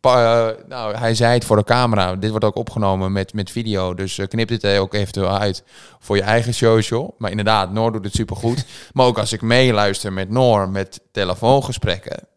pa- 0.00 0.48
eh, 0.48 0.54
nou, 0.68 0.96
hij 0.96 1.14
zei 1.14 1.34
het 1.34 1.44
voor 1.44 1.56
de 1.56 1.64
camera. 1.64 2.14
Dit 2.16 2.30
wordt 2.30 2.44
ook 2.44 2.56
opgenomen 2.56 3.12
met, 3.12 3.34
met 3.34 3.50
video. 3.50 3.94
Dus 3.94 4.18
eh, 4.18 4.26
knip 4.28 4.48
dit 4.48 4.62
er 4.62 4.80
ook 4.80 4.94
eventueel 4.94 5.38
uit 5.38 5.64
voor 5.98 6.16
je 6.16 6.22
eigen 6.22 6.54
social. 6.54 7.14
Maar 7.18 7.30
inderdaad, 7.30 7.72
Noor 7.72 7.92
doet 7.92 8.04
het 8.04 8.14
supergoed. 8.14 8.64
maar 8.92 9.06
ook 9.06 9.18
als 9.18 9.32
ik 9.32 9.42
meeluister 9.42 10.12
met 10.12 10.30
Noor 10.30 10.68
met 10.68 11.00
telefoongesprekken. 11.12 12.28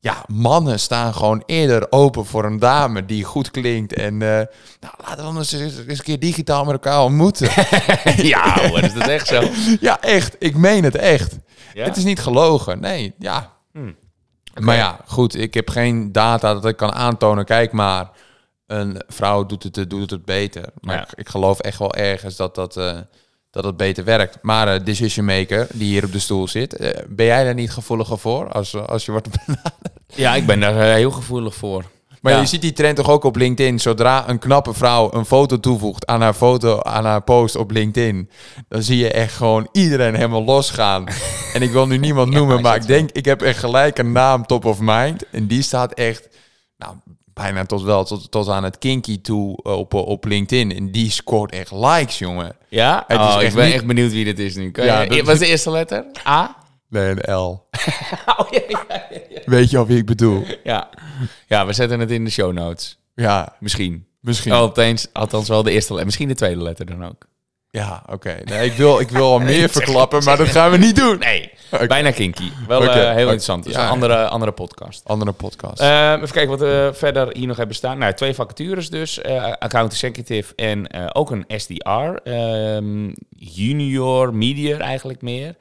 Ja, 0.00 0.24
mannen 0.26 0.80
staan 0.80 1.14
gewoon 1.14 1.42
eerder 1.46 1.92
open 1.92 2.26
voor 2.26 2.44
een 2.44 2.58
dame 2.58 3.04
die 3.04 3.24
goed 3.24 3.50
klinkt. 3.50 3.92
En 3.92 4.12
eh, 4.22 4.28
nou, 4.80 4.94
laten 4.98 5.16
we 5.16 5.22
anders 5.22 5.52
eens, 5.52 5.76
eens 5.86 5.98
een 5.98 6.04
keer 6.04 6.18
digitaal 6.18 6.64
met 6.64 6.72
elkaar 6.72 7.02
ontmoeten. 7.02 7.48
ja, 8.16 8.68
hoor, 8.68 8.80
is 8.82 8.94
dat 8.94 9.08
echt 9.08 9.26
zo? 9.26 9.42
ja, 9.80 10.00
echt. 10.00 10.36
Ik 10.38 10.56
meen 10.56 10.84
het 10.84 10.94
echt. 10.94 11.38
Ja? 11.74 11.84
Het 11.84 11.96
is 11.96 12.04
niet 12.04 12.20
gelogen. 12.20 12.80
Nee, 12.80 13.14
ja. 13.18 13.55
Hmm. 13.76 13.96
Maar 14.60 14.76
ja, 14.76 15.00
goed. 15.06 15.34
Ik 15.34 15.54
heb 15.54 15.70
geen 15.70 16.12
data 16.12 16.52
dat 16.54 16.64
ik 16.66 16.76
kan 16.76 16.92
aantonen. 16.92 17.44
Kijk 17.44 17.72
maar, 17.72 18.10
een 18.66 19.02
vrouw 19.08 19.46
doet 19.46 19.62
het, 19.62 19.90
doet 19.90 20.10
het 20.10 20.24
beter. 20.24 20.64
Maar 20.80 20.96
Ja. 20.96 21.02
ik, 21.02 21.12
ik 21.14 21.28
geloof 21.28 21.60
echt 21.60 21.78
wel 21.78 21.94
ergens 21.94 22.36
dat 22.36 22.54
dat, 22.54 22.76
eh, 22.76 22.98
dat 23.50 23.64
het 23.64 23.76
beter 23.76 24.04
werkt. 24.04 24.38
Maar 24.42 24.74
eh, 24.74 24.84
decision 24.84 25.24
maker, 25.26 25.66
die 25.72 25.88
hier 25.88 26.04
op 26.04 26.12
de 26.12 26.18
stoel 26.18 26.48
zit, 26.48 26.76
eh, 26.76 27.02
ben 27.08 27.26
jij 27.26 27.44
daar 27.44 27.54
niet 27.54 27.70
gevoeliger 27.70 28.18
voor 28.18 28.52
als, 28.52 28.74
als 28.74 29.04
je 29.04 29.12
wordt 29.12 29.28
Ja, 30.06 30.34
ik 30.34 30.46
ben 30.46 30.60
daar 30.60 30.94
heel 30.94 31.10
gevoelig 31.10 31.54
voor. 31.54 31.84
Maar 32.20 32.32
Ja. 32.32 32.40
je 32.40 32.46
ziet 32.46 32.60
die 32.60 32.72
trend 32.72 32.96
toch 32.96 33.10
ook 33.10 33.24
op 33.24 33.36
LinkedIn. 33.36 33.80
Zodra 33.80 34.28
een 34.28 34.38
knappe 34.38 34.74
vrouw 34.74 35.12
een 35.12 35.24
foto 35.24 35.60
toevoegt 35.60 36.06
aan 36.06 36.20
haar 36.20 36.34
foto, 36.34 36.80
aan 36.82 37.04
haar 37.04 37.22
post 37.22 37.56
op 37.56 37.70
LinkedIn, 37.70 38.30
dan 38.68 38.82
zie 38.82 38.98
je 38.98 39.10
echt 39.12 39.34
gewoon 39.34 39.68
iedereen 39.72 40.14
helemaal 40.14 40.44
losgaan. 40.44 41.04
en 41.54 41.62
ik 41.62 41.70
wil 41.70 41.86
nu 41.86 41.96
niemand 41.98 42.30
noemen, 42.32 42.60
maar 42.62 42.76
ik 42.76 42.86
denk, 42.86 43.10
ik 43.10 43.24
heb 43.24 43.42
echt 43.42 43.58
gelijk 43.58 43.98
een 43.98 44.12
naam 44.12 44.46
top 44.46 44.64
of 44.64 44.78
mind. 44.80 45.24
En 45.30 45.46
die 45.46 45.62
staat 45.62 45.92
echt, 45.92 46.28
nou, 46.76 46.94
bijna 47.34 47.64
tot 47.64 47.82
wel 47.82 48.04
tot, 48.04 48.30
tot 48.30 48.48
aan 48.48 48.64
het 48.64 48.78
kinky 48.78 49.20
toe 49.20 49.58
eh, 49.62 49.72
op, 49.72 49.94
op 49.94 50.24
LinkedIn. 50.24 50.76
En 50.76 50.90
die 50.92 51.10
scoort 51.10 51.52
echt 51.52 51.72
likes, 51.72 52.18
jongen. 52.18 52.56
Ja? 52.68 53.04
Het 53.06 53.20
is 53.20 53.26
oh, 53.26 53.34
ik 53.40 53.42
echt 53.46 53.54
ben 53.54 53.64
niet- 53.64 53.74
echt 53.74 53.86
benieuwd 53.86 54.12
wie 54.12 54.24
dit 54.24 54.38
is 54.38 54.54
nu. 54.56 54.70
Kan 54.70 54.84
Ja, 54.84 55.00
je- 55.00 55.08
dat- 55.08 55.20
Wat 55.20 55.34
is 55.34 55.38
de 55.40 55.46
eerste 55.46 55.70
letter? 55.70 56.04
A? 56.28 56.56
Nee, 56.88 57.08
een 57.10 57.34
L. 57.34 57.66
Oh, 58.38 58.46
ja, 58.50 58.60
ja, 58.68 58.84
ja, 58.88 59.06
ja. 59.28 59.40
Weet 59.44 59.70
je 59.70 59.78
al 59.78 59.86
wie 59.86 59.98
ik 59.98 60.06
bedoel? 60.06 60.44
ja. 60.64 60.88
Ja, 61.46 61.66
we 61.66 61.72
zetten 61.72 62.00
het 62.00 62.10
in 62.10 62.24
de 62.24 62.30
show 62.30 62.52
notes. 62.52 62.98
Ja, 63.14 63.56
Misschien. 63.60 64.06
misschien. 64.20 64.52
Oh, 64.52 64.60
opeens, 64.62 65.06
althans 65.12 65.48
wel 65.48 65.62
de 65.62 65.70
eerste 65.70 65.88
letter. 65.88 66.04
Misschien 66.06 66.28
de 66.28 66.34
tweede 66.34 66.62
letter 66.62 66.86
dan 66.86 67.04
ook. 67.06 67.26
Ja, 67.70 68.02
oké. 68.10 68.36
Nee, 68.44 68.70
ik 68.70 68.72
wil, 68.76 69.00
ik 69.00 69.08
wil 69.10 69.32
al 69.32 69.38
meer 69.52 69.68
verklappen, 69.68 70.24
maar 70.24 70.36
dat 70.36 70.48
gaan 70.48 70.70
we 70.70 70.76
niet 70.76 70.96
doen. 70.96 71.18
Nee, 71.18 71.52
bijna 71.86 72.10
kinky. 72.10 72.50
Wel 72.68 72.82
eh, 72.82 72.94
heel 72.94 73.18
interessant. 73.18 73.64
Ja. 73.70 73.82
een 73.82 73.88
andere, 73.88 74.28
andere 74.28 74.52
podcast. 74.52 75.04
Andere 75.04 75.32
podcast. 75.32 75.80
Eh, 75.80 76.12
even 76.12 76.30
kijken 76.30 76.48
wat 76.50 76.60
we 76.60 76.90
verder 76.94 77.28
hier 77.36 77.46
nog 77.46 77.56
hebben 77.56 77.76
staan. 77.76 77.98
Nou, 77.98 78.12
twee 78.14 78.34
vacatures 78.34 78.90
dus. 78.90 79.20
eh, 79.20 79.52
account 79.58 79.92
executive 79.92 80.54
en 80.54 80.86
eh, 80.86 81.06
ook 81.12 81.30
een 81.30 81.44
SDR. 81.48 81.90
ehm, 82.24 83.10
junior, 83.30 84.34
medior 84.34 84.80
eigenlijk 84.80 85.22
meer. 85.22 85.54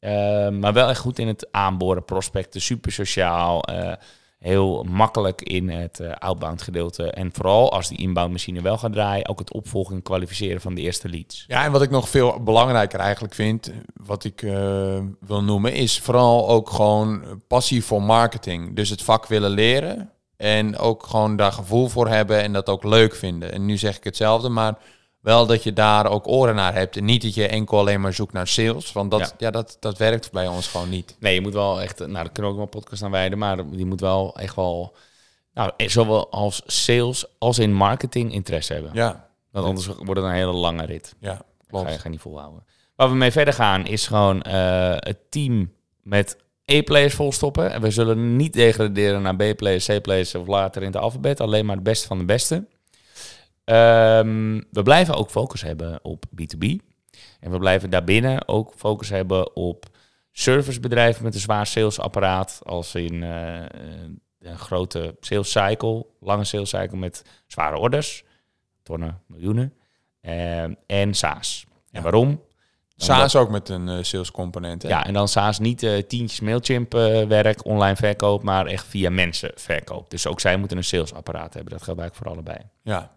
Eh, 0.00 0.48
maar 0.48 0.72
wel 0.72 0.88
echt 0.88 1.00
goed 1.00 1.18
in 1.18 1.26
het 1.26 1.48
aanboren, 1.50 2.04
prospecten, 2.04 2.60
super 2.60 2.92
sociaal. 2.92 3.62
eh, 3.62 3.92
heel 4.38 4.82
makkelijk 4.82 5.42
in 5.42 5.68
het 5.68 6.00
eh, 6.00 6.12
outbound 6.12 6.62
gedeelte. 6.62 7.10
En 7.10 7.32
vooral 7.32 7.72
als 7.72 7.88
die 7.88 7.98
inbound 7.98 8.32
machine 8.32 8.60
wel 8.60 8.78
gaat 8.78 8.92
draaien, 8.92 9.28
ook 9.28 9.38
het 9.38 9.52
opvolgen 9.52 9.94
en 9.94 10.02
kwalificeren 10.02 10.60
van 10.60 10.74
de 10.74 10.80
eerste 10.80 11.08
leads. 11.08 11.44
Ja, 11.46 11.64
en 11.64 11.72
wat 11.72 11.82
ik 11.82 11.90
nog 11.90 12.08
veel 12.08 12.42
belangrijker 12.42 12.98
eigenlijk 12.98 13.34
vind, 13.34 13.72
wat 13.94 14.24
ik 14.24 14.42
eh, 14.42 14.52
wil 15.20 15.42
noemen, 15.42 15.72
is 15.72 16.00
vooral 16.00 16.48
ook 16.48 16.70
gewoon 16.70 17.42
passie 17.46 17.84
voor 17.84 18.02
marketing. 18.02 18.76
Dus 18.76 18.90
het 18.90 19.02
vak 19.02 19.26
willen 19.26 19.50
leren 19.50 20.10
en 20.36 20.78
ook 20.78 21.06
gewoon 21.06 21.36
daar 21.36 21.52
gevoel 21.52 21.88
voor 21.88 22.08
hebben 22.08 22.42
en 22.42 22.52
dat 22.52 22.68
ook 22.68 22.84
leuk 22.84 23.14
vinden. 23.14 23.52
En 23.52 23.66
nu 23.66 23.76
zeg 23.76 23.96
ik 23.96 24.04
hetzelfde, 24.04 24.48
maar 24.48 24.78
wel 25.28 25.46
dat 25.46 25.62
je 25.62 25.72
daar 25.72 26.06
ook 26.10 26.26
oren 26.28 26.54
naar 26.54 26.74
hebt 26.74 26.96
en 26.96 27.04
niet 27.04 27.22
dat 27.22 27.34
je 27.34 27.46
enkel 27.48 27.78
alleen 27.78 28.00
maar 28.00 28.12
zoekt 28.12 28.32
naar 28.32 28.46
sales, 28.46 28.92
want 28.92 29.10
dat, 29.10 29.20
Ja. 29.20 29.30
ja. 29.38 29.50
dat, 29.50 29.76
dat 29.80 29.98
werkt 29.98 30.32
bij 30.32 30.46
ons 30.46 30.66
gewoon 30.68 30.88
niet. 30.88 31.16
Nee, 31.20 31.34
je 31.34 31.40
moet 31.40 31.52
wel 31.52 31.80
echt, 31.80 31.98
nou, 31.98 32.12
daar 32.12 32.30
kunnen 32.30 32.42
we 32.42 32.48
ook 32.48 32.54
wel 32.54 32.64
een 32.64 32.80
podcast 32.80 33.02
aan 33.02 33.10
wijden, 33.10 33.38
maar 33.38 33.70
die 33.70 33.86
moet 33.86 34.00
wel 34.00 34.36
echt 34.36 34.54
wel, 34.56 34.94
nou, 35.54 35.70
zowel 35.76 36.30
als 36.30 36.62
sales 36.66 37.26
als 37.38 37.58
in 37.58 37.72
marketing 37.72 38.32
interesse 38.32 38.72
hebben. 38.72 38.90
Ja, 38.94 39.28
Want 39.50 39.66
anders 39.66 39.86
wordt 39.86 40.08
het 40.20 40.24
een 40.24 40.30
hele 40.32 40.52
lange 40.52 40.84
rit. 40.84 41.14
ja, 41.20 41.30
Ga 41.30 41.34
je, 41.34 41.66
klopt. 41.68 41.90
ga 41.90 42.00
je 42.02 42.08
niet 42.08 42.20
volhouden. 42.20 42.64
Waar 42.96 43.08
we 43.10 43.14
mee 43.16 43.30
verder 43.32 43.54
gaan 43.54 43.86
is 43.86 44.06
gewoon 44.06 44.42
eh, 44.42 44.94
het 44.96 45.18
team 45.30 45.72
met 46.02 46.36
E-players 46.64 47.14
volstoppen. 47.14 47.72
En 47.72 47.80
we 47.80 47.90
zullen 47.90 48.36
niet 48.36 48.52
degraderen 48.52 49.22
naar 49.22 49.36
B-players, 49.36 49.86
C-players 49.86 50.34
of 50.34 50.46
later 50.46 50.82
in 50.82 50.88
het 50.88 50.96
alfabet. 50.96 51.40
Alleen 51.40 51.66
maar 51.66 51.76
de 51.76 51.82
beste 51.82 52.06
van 52.06 52.18
de 52.18 52.24
beste. 52.24 52.66
Ehm, 53.68 54.60
we 54.70 54.82
blijven 54.82 55.14
ook 55.14 55.30
focus 55.30 55.62
hebben 55.62 55.98
op 56.02 56.24
B2B. 56.30 56.66
En 57.40 57.50
we 57.50 57.58
blijven 57.58 57.90
daarbinnen 57.90 58.48
ook 58.48 58.72
focus 58.76 59.08
hebben 59.08 59.56
op 59.56 59.86
servicebedrijven 60.32 61.24
met 61.24 61.34
een 61.34 61.40
zwaar 61.40 61.66
salesapparaat. 61.66 62.60
Als 62.62 62.94
in 62.94 63.22
eh, 63.22 63.64
een 64.38 64.58
grote 64.58 65.16
sales 65.20 65.50
cycle, 65.50 66.06
lange 66.20 66.44
sales 66.44 66.68
cycle 66.68 66.96
met 66.96 67.24
zware 67.46 67.78
orders. 67.78 68.24
Tonnen, 68.82 69.22
miljoenen. 69.26 69.74
Ehm, 70.20 70.74
en 70.86 71.14
SaaS. 71.14 71.66
En 71.90 72.02
waarom? 72.02 72.40
SaaS 72.96 73.36
ook 73.36 73.50
met 73.50 73.68
een 73.68 73.88
eh, 73.88 74.02
sales 74.02 74.30
component. 74.30 74.82
Hè? 74.82 74.88
Ja, 74.88 75.06
en 75.06 75.12
dan 75.12 75.28
SaaS 75.28 75.58
niet 75.58 75.82
eh, 75.82 76.02
tientjes 76.02 76.40
Mailchimp 76.40 76.94
eh, 76.94 77.26
werk, 77.26 77.64
online 77.64 77.96
verkoop, 77.96 78.42
maar 78.42 78.66
echt 78.66 78.86
via 78.86 79.10
mensen 79.10 79.50
verkoop. 79.54 80.10
Dus 80.10 80.26
ook 80.26 80.40
zij 80.40 80.56
moeten 80.56 80.76
een 80.76 80.84
salesapparaat 80.84 81.54
hebben. 81.54 81.72
Dat 81.72 81.82
geldt 81.82 82.00
eigenlijk 82.00 82.14
voor 82.14 82.42
allebei. 82.44 82.70
ja. 82.82 83.16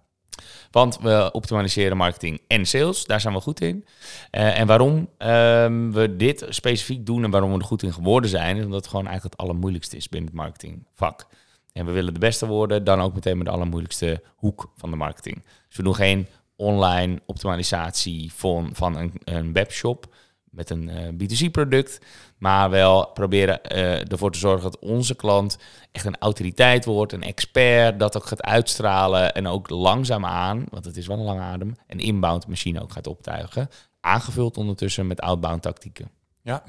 Want 0.71 0.99
we 0.99 1.29
optimaliseren 1.31 1.97
marketing 1.97 2.41
en 2.47 2.65
sales. 2.65 3.05
Daar 3.05 3.21
zijn 3.21 3.33
we 3.33 3.41
goed 3.41 3.61
in. 3.61 3.85
Eh, 4.31 4.59
en 4.59 4.67
waarom 4.67 5.09
ehm, 5.17 5.91
we 5.91 6.15
dit 6.15 6.45
specifiek 6.49 7.05
doen 7.05 7.23
en 7.23 7.31
waarom 7.31 7.51
we 7.51 7.59
er 7.59 7.65
goed 7.65 7.83
in 7.83 7.93
geworden 7.93 8.29
zijn, 8.29 8.57
is 8.57 8.63
omdat 8.63 8.79
het 8.79 8.89
gewoon 8.89 9.07
eigenlijk 9.07 9.35
het 9.35 9.47
allermoeilijkste 9.47 9.95
is 9.95 10.09
binnen 10.09 10.29
het 10.29 10.39
marketingvak. 10.39 11.27
En 11.73 11.85
we 11.85 11.91
willen 11.91 12.13
de 12.13 12.19
beste 12.19 12.47
worden, 12.47 12.83
dan 12.83 13.01
ook 13.01 13.13
meteen 13.13 13.37
met 13.37 13.45
de 13.45 13.53
allermoeilijkste 13.53 14.23
hoek 14.35 14.71
van 14.77 14.89
de 14.89 14.95
marketing. 14.95 15.43
Dus 15.67 15.77
we 15.77 15.83
doen 15.83 15.95
geen 15.95 16.27
online 16.55 17.21
optimalisatie 17.25 18.33
van, 18.33 18.69
van 18.73 18.97
een, 18.97 19.13
een 19.23 19.53
webshop 19.53 20.15
met 20.51 20.69
een 20.69 20.89
eh, 20.89 21.07
B2C-product, 21.07 21.99
maar 22.37 22.69
wel 22.69 23.07
proberen 23.07 23.63
eh, 23.63 24.11
ervoor 24.11 24.31
te 24.31 24.39
zorgen 24.39 24.63
dat 24.63 24.79
onze 24.79 25.15
klant 25.15 25.57
echt 25.91 26.05
een 26.05 26.17
autoriteit 26.19 26.85
wordt, 26.85 27.13
een 27.13 27.23
expert, 27.23 27.99
dat 27.99 28.17
ook 28.17 28.25
gaat 28.25 28.43
uitstralen 28.43 29.33
en 29.33 29.47
ook 29.47 29.69
langzaamaan, 29.69 30.65
want 30.69 30.85
het 30.85 30.97
is 30.97 31.07
wel 31.07 31.17
een 31.17 31.23
lange 31.23 31.41
adem, 31.41 31.75
een 31.87 31.99
inbound 31.99 32.47
machine 32.47 32.81
ook 32.81 32.91
gaat 32.91 33.07
optuigen, 33.07 33.69
aangevuld 33.99 34.57
ondertussen 34.57 35.07
met 35.07 35.21
outbound 35.21 35.61
tactieken. 35.61 36.09
Ja. 36.41 36.63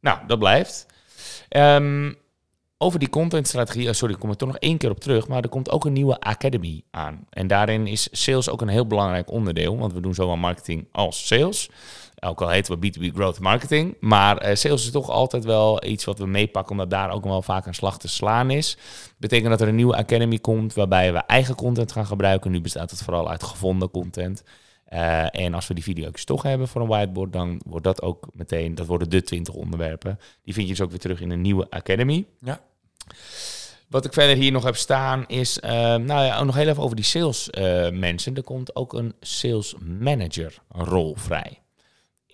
Nou, 0.00 0.18
dat 0.26 0.38
blijft. 0.38 0.86
Ehm, 1.48 2.12
over 2.78 2.98
die 2.98 3.08
contentstrategie, 3.08 3.88
oh, 3.88 3.94
sorry, 3.94 4.14
ik 4.14 4.20
kom 4.20 4.30
er 4.30 4.36
toch 4.36 4.48
nog 4.48 4.58
één 4.58 4.78
keer 4.78 4.90
op 4.90 5.00
terug, 5.00 5.28
maar 5.28 5.42
er 5.42 5.48
komt 5.48 5.70
ook 5.70 5.84
een 5.84 5.92
nieuwe 5.92 6.20
academy 6.20 6.82
aan. 6.90 7.26
En 7.30 7.46
daarin 7.46 7.86
is 7.86 8.08
sales 8.12 8.48
ook 8.48 8.60
een 8.60 8.68
heel 8.68 8.86
belangrijk 8.86 9.30
onderdeel, 9.30 9.78
want 9.78 9.92
we 9.92 10.00
doen 10.00 10.14
zowel 10.14 10.36
marketing 10.36 10.88
als 10.92 11.26
sales. 11.26 11.70
Ook 12.20 12.42
al 12.42 12.48
heten 12.48 12.80
we 12.80 12.92
B2B 12.92 13.14
Growth 13.14 13.40
Marketing. 13.40 13.96
Maar 14.00 14.38
eh, 14.38 14.54
sales 14.54 14.84
is 14.84 14.90
toch 14.90 15.10
altijd 15.10 15.44
wel 15.44 15.84
iets 15.84 16.04
wat 16.04 16.18
we 16.18 16.26
meepakken, 16.26 16.72
omdat 16.72 16.90
daar 16.90 17.10
ook 17.10 17.24
wel 17.24 17.42
vaak 17.42 17.66
een 17.66 17.74
slag 17.74 17.98
te 17.98 18.08
slaan 18.08 18.50
is. 18.50 18.76
Betekent 19.16 19.50
dat 19.50 19.60
er 19.60 19.68
een 19.68 19.74
nieuwe 19.74 19.96
academy 19.96 20.38
komt, 20.38 20.74
waarbij 20.74 21.12
we 21.12 21.18
eigen 21.18 21.54
content 21.54 21.92
gaan 21.92 22.06
gebruiken. 22.06 22.50
Nu 22.50 22.60
bestaat 22.60 22.90
het 22.90 23.02
vooral 23.02 23.30
uit 23.30 23.42
gevonden 23.42 23.90
content. 23.90 24.42
Eh, 24.84 25.40
en 25.40 25.54
als 25.54 25.66
we 25.66 25.74
die 25.74 25.82
video's 25.82 26.24
toch 26.24 26.42
hebben 26.42 26.68
voor 26.68 26.80
een 26.80 26.88
whiteboard, 26.88 27.32
dan 27.32 27.60
wordt 27.66 27.84
dat 27.84 28.02
ook 28.02 28.28
meteen, 28.32 28.74
dat 28.74 28.86
worden 28.86 29.10
de 29.10 29.22
20 29.22 29.54
onderwerpen. 29.54 30.18
Die 30.42 30.54
vind 30.54 30.66
je 30.66 30.74
dus 30.74 30.82
ook 30.82 30.90
weer 30.90 30.98
terug 30.98 31.20
in 31.20 31.30
een 31.30 31.40
nieuwe 31.40 31.66
academy. 31.70 32.26
Ja. 32.40 32.60
Wat 33.88 34.04
ik 34.04 34.12
verder 34.12 34.36
hier 34.36 34.52
nog 34.52 34.64
heb 34.64 34.76
staan 34.76 35.24
is, 35.26 35.60
eh, 35.60 35.72
nou 35.94 36.24
ja, 36.24 36.38
ook 36.38 36.44
nog 36.44 36.54
heel 36.54 36.68
even 36.68 36.82
over 36.82 36.96
die 36.96 37.04
sales 37.04 37.50
mensen. 37.92 38.34
Er 38.34 38.42
komt 38.42 38.76
ook 38.76 38.92
een 38.92 39.14
sales 39.20 39.74
manager 39.80 40.58
rol 40.68 41.14
vrij. 41.16 41.60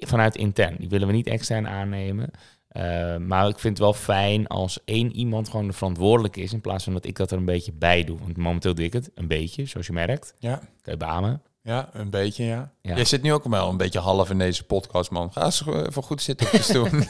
Vanuit 0.06 0.36
intern. 0.36 0.76
Die 0.78 0.88
willen 0.88 1.06
we 1.06 1.12
niet 1.12 1.26
extern 1.26 1.68
aannemen. 1.68 2.30
Eh, 2.68 3.16
maar 3.16 3.48
ik 3.48 3.58
vind 3.58 3.78
het 3.78 3.86
wel 3.86 3.94
fijn 3.94 4.46
als 4.46 4.78
één 4.84 5.16
iemand 5.16 5.48
gewoon 5.48 5.66
de 5.66 5.72
verantwoordelijk 5.72 6.36
is, 6.36 6.52
in 6.52 6.60
plaats 6.60 6.84
van 6.84 6.92
dat 6.92 7.06
ik 7.06 7.16
dat 7.16 7.30
er 7.30 7.38
een 7.38 7.44
beetje 7.44 7.72
bij 7.72 8.04
doe. 8.04 8.18
Want 8.18 8.36
momenteel 8.36 8.74
doe 8.74 8.84
ik 8.84 8.92
het 8.92 9.10
een 9.14 9.28
beetje, 9.28 9.66
zoals 9.66 9.86
je 9.86 9.92
merkt. 9.92 10.34
Ja. 10.38 10.56
Kan 10.56 10.92
je 10.92 10.96
beamen. 10.96 11.42
Ja, 11.64 11.88
een 11.92 12.10
beetje, 12.10 12.44
ja. 12.44 12.72
Ja. 12.80 12.94
Jij 12.94 13.04
zit 13.04 13.22
nu 13.22 13.32
ook 13.32 13.44
wel 13.44 13.68
een 13.68 13.76
beetje 13.76 13.98
half 13.98 14.30
in 14.30 14.38
deze 14.38 14.64
podcast, 14.64 15.10
man. 15.10 15.32
Ga 15.32 15.44
eens 15.44 15.66
even 15.66 16.02
goed 16.02 16.22
zitten 16.22 16.46
op 16.46 16.52
je 16.52 16.62
stoel. 16.62 16.86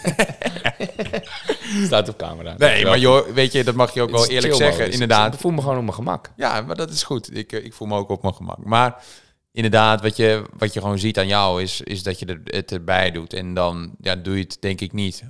Staat 1.87 2.09
op 2.09 2.17
camera. 2.17 2.55
nee, 2.59 2.85
maar 2.85 2.99
joh, 2.99 3.27
weet 3.29 3.53
je, 3.53 3.65
dat 3.65 3.75
mag 3.75 3.95
je 3.95 4.03
ook 4.03 4.11
wel 4.11 4.27
eerlijk 4.27 4.55
zeggen. 4.55 4.79
modus. 4.79 4.93
Inderdaad. 4.93 5.35
Ik 5.35 5.41
voel 5.41 5.53
me 5.53 5.61
gewoon 5.61 5.77
op 5.77 5.83
mijn 5.83 5.95
gemak. 5.95 6.33
Ja, 6.37 6.61
maar 6.61 6.77
dat 6.77 6.91
is 6.91 7.03
goed. 7.03 7.37
Ik, 7.37 7.53
eh, 7.53 7.65
ik 7.65 7.75
voel 7.75 7.89
me 7.89 7.97
ook 7.97 8.09
op 8.09 8.23
mijn 8.23 8.35
gemak. 8.35 8.65
Maar 8.65 9.05
inderdaad, 9.53 10.01
wat 10.03 10.17
je, 10.17 10.43
wat 10.57 10.73
je 10.73 10.81
gewoon 10.81 10.99
ziet 10.99 11.19
aan 11.19 11.27
jou 11.27 11.63
is, 11.63 11.81
is 11.81 12.03
dat 12.03 12.19
je 12.19 12.27
er, 12.27 12.41
het 12.45 12.73
erbij 12.73 13.11
doet. 13.11 13.33
En 13.33 13.55
dan 13.55 13.95
ja, 14.01 14.17
doe 14.17 14.35
je 14.37 14.43
het 14.43 14.57
denk 14.61 14.81
ik 14.81 14.93
niet 14.93 15.23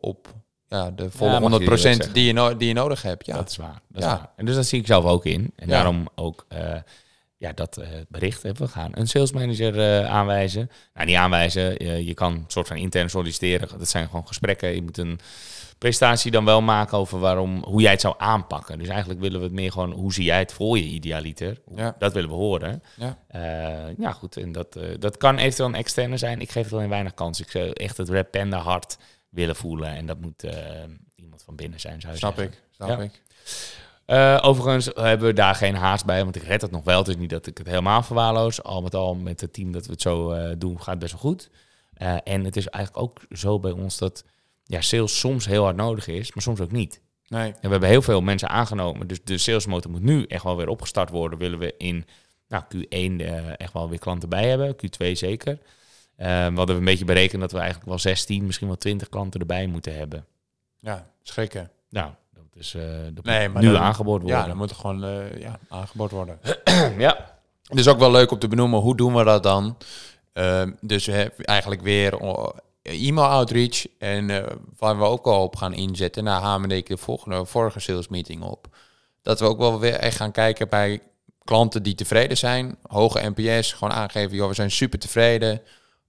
op 0.00 0.28
ja, 0.66 0.90
de 0.90 1.10
volle 1.10 1.30
Ja, 1.30 1.38
mag 1.38 1.50
je 1.50 1.56
100% 1.58 1.60
eerlijk 1.62 1.80
zeggen. 1.80 2.12
die, 2.12 2.24
je 2.26 2.32
no- 2.32 2.56
die 2.56 2.68
je 2.68 2.74
nodig 2.74 3.02
hebt. 3.02 3.26
Ja. 3.26 3.34
Dat 3.34 3.48
is 3.50 3.56
waar. 3.56 3.80
Dat 3.88 4.02
Ja. 4.02 4.12
is 4.12 4.18
waar. 4.18 4.30
En 4.36 4.44
dus 4.46 4.54
dat 4.54 4.66
zie 4.66 4.80
ik 4.80 4.86
zelf 4.86 5.04
ook 5.04 5.24
in. 5.26 5.52
En 5.56 5.68
Ja. 5.68 5.72
daarom 5.74 6.08
ook 6.14 6.44
eh, 6.48 6.74
ja, 7.40 7.52
dat 7.52 7.76
eh, 7.76 7.88
bericht. 8.08 8.42
We 8.42 8.68
gaan 8.68 8.90
een 8.94 9.06
sales 9.08 9.32
manager 9.32 9.80
eh, 9.80 10.10
aanwijzen. 10.10 10.70
Nou, 10.94 11.06
niet 11.06 11.16
aanwijzen. 11.16 11.84
je 12.04 12.14
kan 12.14 12.32
een 12.32 12.44
soort 12.46 12.66
van 12.66 12.76
intern 12.76 13.10
solliciteren. 13.10 13.78
Dat 13.78 13.88
zijn 13.88 14.06
gewoon 14.06 14.26
gesprekken. 14.26 14.74
Je 14.74 14.82
moet 14.82 14.98
een 14.98 15.18
presentatie 15.78 16.30
dan 16.30 16.44
wel 16.44 16.62
maken 16.62 16.98
over 16.98 17.18
waarom, 17.18 17.62
hoe 17.64 17.80
jij 17.80 17.90
het 17.90 18.00
zou 18.00 18.14
aanpakken. 18.18 18.78
Dus 18.78 18.88
eigenlijk 18.88 19.20
willen 19.20 19.38
we 19.38 19.44
het 19.44 19.54
meer 19.54 19.72
gewoon, 19.72 19.90
hoe 19.92 20.12
zie 20.12 20.24
jij 20.24 20.38
het 20.38 20.52
voor 20.52 20.76
je 20.78 20.84
idealiter? 20.84 21.60
Ja. 21.74 21.94
Dat 21.98 22.12
willen 22.12 22.28
we 22.28 22.34
horen. 22.34 22.82
Ja. 22.96 23.18
Eh, 23.28 23.96
ja, 23.98 24.12
goed. 24.12 24.36
En 24.36 24.52
dat, 24.52 24.78
dat 24.98 25.16
kan 25.16 25.38
eventueel 25.38 25.68
een 25.68 25.74
externe 25.74 26.16
zijn. 26.16 26.40
Ik 26.40 26.50
geef 26.50 26.64
het 26.64 26.72
alleen 26.72 26.88
weinig 26.88 27.14
kans. 27.14 27.40
Ik 27.40 27.50
zou 27.50 27.70
echt 27.70 27.96
het 27.96 28.08
Red 28.08 28.30
Panda 28.30 28.58
hart 28.58 28.98
willen 29.30 29.56
voelen. 29.56 29.88
En 29.88 30.06
dat 30.06 30.20
moet 30.20 30.44
iemand 31.14 31.42
van 31.42 31.56
binnen 31.56 31.80
zijn, 31.80 32.00
zou 32.00 32.12
je 32.12 32.18
Snap 32.18 32.34
zeggen. 32.36 32.54
ik, 32.54 32.60
snap 32.70 32.88
Ja. 32.88 32.98
ik. 32.98 33.22
Eh, 34.10 34.38
overigens 34.42 34.90
hebben 34.94 35.26
we 35.26 35.32
daar 35.32 35.54
geen 35.54 35.74
haast 35.74 36.04
bij, 36.04 36.22
want 36.22 36.36
ik 36.36 36.42
red 36.42 36.60
het 36.60 36.70
nog 36.70 36.84
wel. 36.84 36.98
Het 36.98 37.08
is 37.08 37.16
niet 37.16 37.30
dat 37.30 37.46
ik 37.46 37.58
het 37.58 37.66
helemaal 37.66 38.02
verwaarloos. 38.02 38.62
Al 38.62 38.82
met 38.82 38.94
al 38.94 39.14
met 39.14 39.40
het 39.40 39.52
team 39.52 39.72
dat 39.72 39.86
we 39.86 39.92
het 39.92 40.02
zo 40.02 40.30
eh, 40.30 40.54
doen, 40.58 40.78
gaat 40.78 40.86
het 40.86 40.98
best 40.98 41.12
wel 41.12 41.20
goed. 41.20 41.50
Eh, 41.94 42.16
en 42.24 42.44
het 42.44 42.56
is 42.56 42.68
eigenlijk 42.68 43.04
ook 43.04 43.20
zo 43.38 43.58
bij 43.58 43.70
ons 43.70 43.98
dat 43.98 44.24
ja, 44.64 44.80
sales 44.80 45.18
soms 45.18 45.46
heel 45.46 45.62
hard 45.62 45.76
nodig 45.76 46.06
is, 46.06 46.34
maar 46.34 46.42
soms 46.42 46.60
ook 46.60 46.70
niet. 46.70 47.00
Nee, 47.28 47.52
En 47.52 47.60
we 47.60 47.68
hebben 47.68 47.88
heel 47.88 48.02
veel 48.02 48.20
mensen 48.20 48.48
aangenomen. 48.48 49.06
Dus 49.06 49.24
de 49.24 49.38
salesmotor 49.38 49.90
moet 49.90 50.02
nu 50.02 50.24
echt 50.24 50.44
wel 50.44 50.56
weer 50.56 50.68
opgestart 50.68 51.10
worden. 51.10 51.38
Willen 51.38 51.58
we 51.58 51.74
in 51.78 52.06
nou, 52.48 52.62
Q1 52.76 53.20
eh, 53.20 53.60
echt 53.60 53.72
wel 53.72 53.88
weer 53.88 53.98
klanten 53.98 54.28
bij 54.28 54.48
hebben. 54.48 54.76
Q2 54.76 55.12
zeker. 55.12 55.58
We 56.16 56.52
hadden 56.54 56.76
een 56.76 56.84
beetje 56.84 57.04
berekend 57.04 57.40
dat 57.40 57.52
we 57.52 57.58
eigenlijk 57.58 57.88
wel 57.88 57.98
16, 57.98 58.46
misschien 58.46 58.66
wel 58.66 58.76
20 58.76 59.08
klanten 59.08 59.40
erbij 59.40 59.66
moeten 59.66 59.96
hebben. 59.96 60.26
ja, 60.78 61.10
schrikken. 61.22 61.70
Nou, 61.88 62.10
dat 62.60 62.68
is 62.68 62.74
eh, 62.74 62.82
dat 63.14 63.24
Nee, 63.24 63.44
moet 63.44 63.52
maar 63.54 63.62
nu 63.62 63.72
dan- 63.72 63.82
aangeboord 63.82 64.22
worden. 64.22 64.40
Ja, 64.40 64.46
dan 64.46 64.56
moet 64.56 64.72
gewoon 64.72 65.04
eh, 65.04 65.40
ja, 65.40 65.58
aangeboord 65.68 66.10
worden. 66.10 66.38
ja. 66.98 67.38
Het 67.66 67.78
is 67.78 67.88
ook 67.88 67.98
wel 67.98 68.10
leuk 68.10 68.30
om 68.30 68.38
te 68.38 68.48
benoemen, 68.48 68.80
hoe 68.80 68.96
doen 68.96 69.14
we 69.14 69.24
dat 69.24 69.42
dan? 69.42 69.76
Ehm, 70.32 70.72
dus 70.80 71.06
we 71.06 71.12
hebben 71.12 71.44
eigenlijk 71.44 71.80
weer 71.82 72.18
oh, 72.18 72.48
e-mail 72.82 73.26
outreach. 73.28 73.86
En 73.98 74.30
eh, 74.30 74.56
waar 74.78 74.98
we 74.98 75.04
ook 75.04 75.26
al 75.26 75.42
op 75.42 75.56
gaan 75.56 75.74
inzetten, 75.74 76.24
nou 76.24 76.42
hamerde 76.42 76.76
ik 76.76 76.86
de 76.86 76.96
volgende, 76.96 77.44
vorige 77.46 77.80
sales 77.80 78.08
meeting 78.08 78.42
op. 78.42 78.66
Dat 79.22 79.40
we 79.40 79.46
ook 79.46 79.58
wel 79.58 79.78
weer 79.80 79.94
echt 79.94 80.16
gaan 80.16 80.32
kijken 80.32 80.68
bij 80.68 81.00
klanten 81.44 81.82
die 81.82 81.94
tevreden 81.94 82.36
zijn, 82.36 82.76
hoge 82.86 83.32
NPS, 83.34 83.72
gewoon 83.72 83.94
aangeven, 83.94 84.36
joh, 84.36 84.48
we 84.48 84.54
zijn 84.54 84.70
super 84.70 84.98
tevreden. 84.98 85.62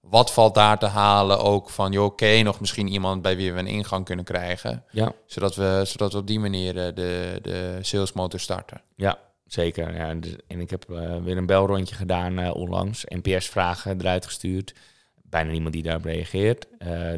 Wat 0.08 0.32
valt 0.32 0.54
daar 0.54 0.78
te 0.78 0.86
halen 0.86 1.38
ook 1.40 1.70
van, 1.70 1.92
joh, 1.92 2.12
je 2.16 2.42
nog 2.42 2.60
misschien 2.60 2.88
iemand 2.88 3.22
bij 3.22 3.36
wie 3.36 3.52
we 3.52 3.58
een 3.58 3.66
ingang 3.66 4.04
kunnen 4.04 4.24
krijgen? 4.24 4.84
Ja, 4.90 5.12
Zodat 5.26 5.54
we, 5.54 5.82
zodat 5.86 6.12
we 6.12 6.18
op 6.18 6.26
die 6.26 6.40
manier 6.40 6.86
eh, 6.86 6.94
de, 6.94 7.38
de 7.42 7.78
salesmotor 7.80 8.40
starten. 8.40 8.80
ja 8.96 9.18
zeker. 9.46 9.94
Ja, 9.94 10.08
en 10.08 10.20
dus- 10.20 10.36
ik 10.46 10.70
heb 10.70 10.90
eh, 10.90 11.16
weer 11.16 11.36
een 11.36 11.46
belrondje 11.46 11.94
gedaan 11.94 12.38
eh, 12.38 12.54
onlangs. 12.54 13.04
NPS-vragen 13.04 14.00
eruit 14.00 14.24
gestuurd. 14.24 14.74
Bijna 15.22 15.50
niemand 15.50 15.74
die 15.74 15.82
daarop 15.82 16.04
reageert. 16.04 16.66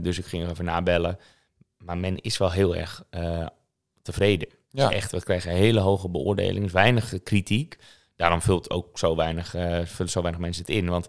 Dus 0.03 0.19
ik 0.19 0.25
ging 0.25 0.51
even 0.51 0.65
nabellen. 0.65 1.19
Maar 1.79 1.99
men 1.99 2.21
is 2.21 2.39
wel 2.39 2.51
heel 2.51 2.77
erg 2.77 3.05
tevreden. 4.03 4.49
Ja, 4.71 4.91
Echt, 4.91 5.13
we 5.13 5.23
krijgen 5.23 5.51
hele 5.53 5.81
hoge 5.81 6.09
beoordelingen, 6.09 6.73
weinig 6.73 7.23
kritiek. 7.23 7.79
Daarom 8.17 8.43
vult 8.43 8.71
ook 8.71 8.99
zo 8.99 9.17
weinig, 9.17 9.51
vullen 9.85 10.11
zo 10.11 10.23
weinig 10.23 10.41
mensen 10.41 10.65
het 10.67 10.75
in. 10.75 10.89
Want 10.89 11.09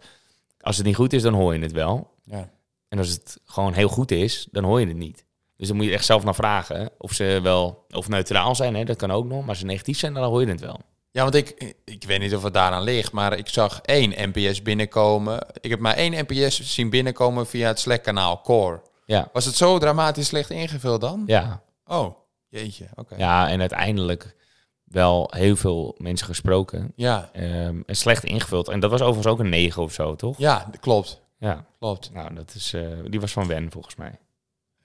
als 0.66 0.78
het 0.78 0.86
niet 0.86 0.96
goed 0.96 1.14
is, 1.14 1.22
dan 1.22 1.34
hoor 1.34 1.54
je 1.54 1.62
het 1.62 1.72
wel. 1.72 2.12
ja. 2.24 2.50
En 2.90 2.98
als 2.98 3.10
het 3.10 3.40
gewoon 3.46 3.74
heel 3.74 3.88
goed 3.88 4.12
is, 4.12 4.48
dan 4.52 4.64
hoor 4.64 4.80
je 4.80 4.88
het 4.88 4.98
niet. 4.98 5.26
Dus 5.58 5.68
dan 5.68 5.76
moet 5.78 5.86
je 5.86 5.92
echt 5.92 6.06
zelf 6.06 6.24
naar 6.24 6.36
vragen 6.36 6.90
of 6.98 7.14
ze 7.14 7.40
wel 7.44 7.86
of 7.90 8.08
neutraal 8.08 8.56
zijn. 8.56 8.76
Hè, 8.76 8.84
dat 8.84 8.98
kan 8.98 9.12
ook 9.12 9.26
nog. 9.26 9.40
Maar 9.40 9.50
als 9.50 9.60
ze 9.60 9.66
negatief 9.66 9.98
zijn, 9.98 10.14
dan 10.14 10.24
hoor 10.24 10.42
je 10.42 10.48
het 10.48 10.60
wel. 10.62 10.80
Ja, 11.12 11.22
want 11.24 11.36
ik, 11.36 11.76
ik 11.86 12.04
weet 12.04 12.20
niet 12.20 12.36
of 12.36 12.44
het 12.44 12.54
daaraan 12.54 12.84
ligt, 12.84 13.12
maar 13.12 13.38
ik 13.38 13.48
zag 13.48 13.82
één 13.82 14.30
NPS 14.34 14.62
binnenkomen. 14.62 15.48
Ik 15.62 15.70
heb 15.70 15.80
maar 15.80 15.96
één 15.96 16.26
NPS 16.28 16.74
zien 16.74 16.90
binnenkomen 16.90 17.48
via 17.48 17.68
het 17.68 17.80
Slack-kanaal 17.80 18.42
Core. 18.42 18.82
Ja, 19.06 19.30
Was 19.34 19.46
het 19.46 19.56
zo 19.56 19.78
dramatisch 19.78 20.28
slecht 20.28 20.50
ingevuld 20.50 21.02
dan? 21.02 21.24
ja, 21.26 21.62
Oh, 21.86 22.16
jeetje, 22.48 22.88
oké. 22.96 23.16
ja. 23.18 23.50
En 23.50 23.60
uiteindelijk 23.60 24.36
wel 24.86 25.28
heel 25.36 25.56
veel 25.56 25.96
mensen 25.98 26.28
gesproken. 26.28 26.92
Ja, 26.96 27.30
Ehm, 27.34 27.82
en 27.86 27.96
slecht 27.96 28.24
ingevuld. 28.24 28.68
En 28.68 28.80
dat 28.80 28.92
was 28.92 29.02
overigens 29.02 29.28
ook 29.34 29.40
een 29.40 29.50
9 29.50 29.82
of 29.82 29.94
zo, 29.94 30.16
toch? 30.16 30.38
ja, 30.38 30.70
klopt, 30.80 31.22
Ja. 31.38 31.66
klopt. 31.80 32.12
Nou, 32.14 32.34
dat 32.34 32.54
is, 32.56 32.74
eh, 32.74 32.82
die 33.06 33.20
was 33.20 33.32
van 33.32 33.48
Wen 33.48 33.72
volgens 33.72 33.96
mij. 33.96 34.20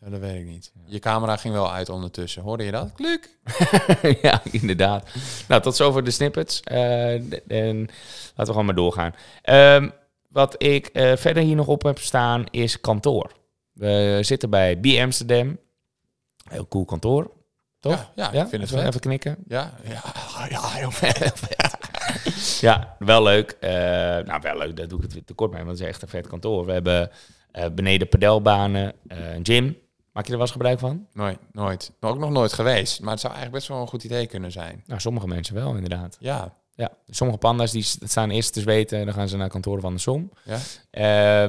Ja, 0.00 0.10
dat 0.10 0.20
weet 0.20 0.40
ik 0.40 0.46
niet. 0.46 0.72
Je 0.86 0.98
camera 0.98 1.36
ging 1.36 1.54
wel 1.54 1.72
uit 1.72 1.88
ondertussen. 1.88 2.42
Hoorde 2.42 2.64
je 2.64 2.70
dat? 2.70 2.92
Klik. 2.92 3.38
ja, 4.22 4.40
inderdaad. 4.50 5.08
Nou, 5.48 5.62
tot 5.62 5.76
zover 5.76 6.04
de 6.04 6.10
snippets. 6.10 6.60
Eh, 6.60 7.12
en 7.50 7.78
laten 7.78 8.34
we 8.36 8.44
gewoon 8.46 8.64
maar 8.64 8.74
doorgaan. 8.74 9.14
Ehm, 9.42 9.90
wat 10.28 10.62
ik 10.62 10.86
eh, 10.86 11.16
verder 11.16 11.42
hier 11.42 11.56
nog 11.56 11.66
op 11.66 11.82
heb 11.82 11.98
staan 11.98 12.44
is 12.50 12.80
kantoor. 12.80 13.32
We 13.72 14.18
zitten 14.20 14.50
bij 14.50 14.76
B 14.76 14.86
Amsterdam. 14.86 15.58
Heel 16.48 16.68
cool 16.68 16.84
kantoor. 16.84 17.30
Toch? 17.80 18.10
Ja, 18.14 18.30
ja, 18.32 18.42
ik 18.42 18.48
vind 18.48 18.62
het 18.62 18.70
even, 18.70 18.78
vet. 18.78 18.86
even 18.88 19.00
knikken. 19.00 19.36
Ja, 19.46 19.72
ja, 19.84 20.02
ja, 20.50 20.68
heel 20.68 20.90
vet. 20.90 21.32
Ja, 22.60 22.96
wel 22.98 23.22
leuk. 23.22 23.50
Eh, 23.60 23.70
nou, 23.70 24.40
wel 24.40 24.58
leuk. 24.58 24.76
Daar 24.76 24.88
doe 24.88 24.98
ik 24.98 25.04
het 25.04 25.12
weer 25.12 25.24
te 25.24 25.34
kort 25.34 25.50
mee, 25.52 25.64
want 25.64 25.78
het 25.78 25.86
is 25.86 25.92
echt 25.92 26.02
een 26.02 26.08
vet 26.08 26.26
kantoor. 26.26 26.66
We 26.66 26.72
hebben 26.72 27.10
eh, 27.52 27.64
beneden 27.74 28.08
padelbanen, 28.08 28.92
eh, 29.06 29.34
een 29.34 29.46
gym. 29.46 29.76
Maak 30.12 30.24
je 30.24 30.30
er 30.30 30.38
wel 30.38 30.46
eens 30.46 30.50
gebruik 30.56 30.78
van? 30.78 31.06
Nooit, 31.12 31.38
nooit. 31.52 31.92
Ook 32.00 32.18
nog 32.18 32.30
nooit 32.30 32.52
geweest. 32.52 33.00
Maar 33.00 33.10
het 33.10 33.20
zou 33.20 33.32
eigenlijk 33.32 33.62
best 33.62 33.72
wel 33.72 33.80
een 33.84 33.88
goed 33.90 34.04
idee 34.04 34.26
kunnen 34.26 34.52
zijn. 34.52 34.82
Nou, 34.86 35.00
sommige 35.00 35.26
mensen 35.26 35.54
wel, 35.54 35.74
inderdaad. 35.74 36.16
Ja, 36.20 36.54
Ja, 36.74 36.90
sommige 37.08 37.38
panda's 37.38 37.70
die 37.70 37.82
staan 37.82 38.30
eerst 38.30 38.52
te 38.52 38.60
zweten 38.60 38.98
en 38.98 39.04
dan 39.04 39.14
gaan 39.14 39.28
ze 39.28 39.36
naar 39.36 39.48
kantoor 39.48 39.80
van 39.80 39.92
de 39.94 40.00
som. 40.00 40.30
ja, 40.44 40.58
we 40.90 41.00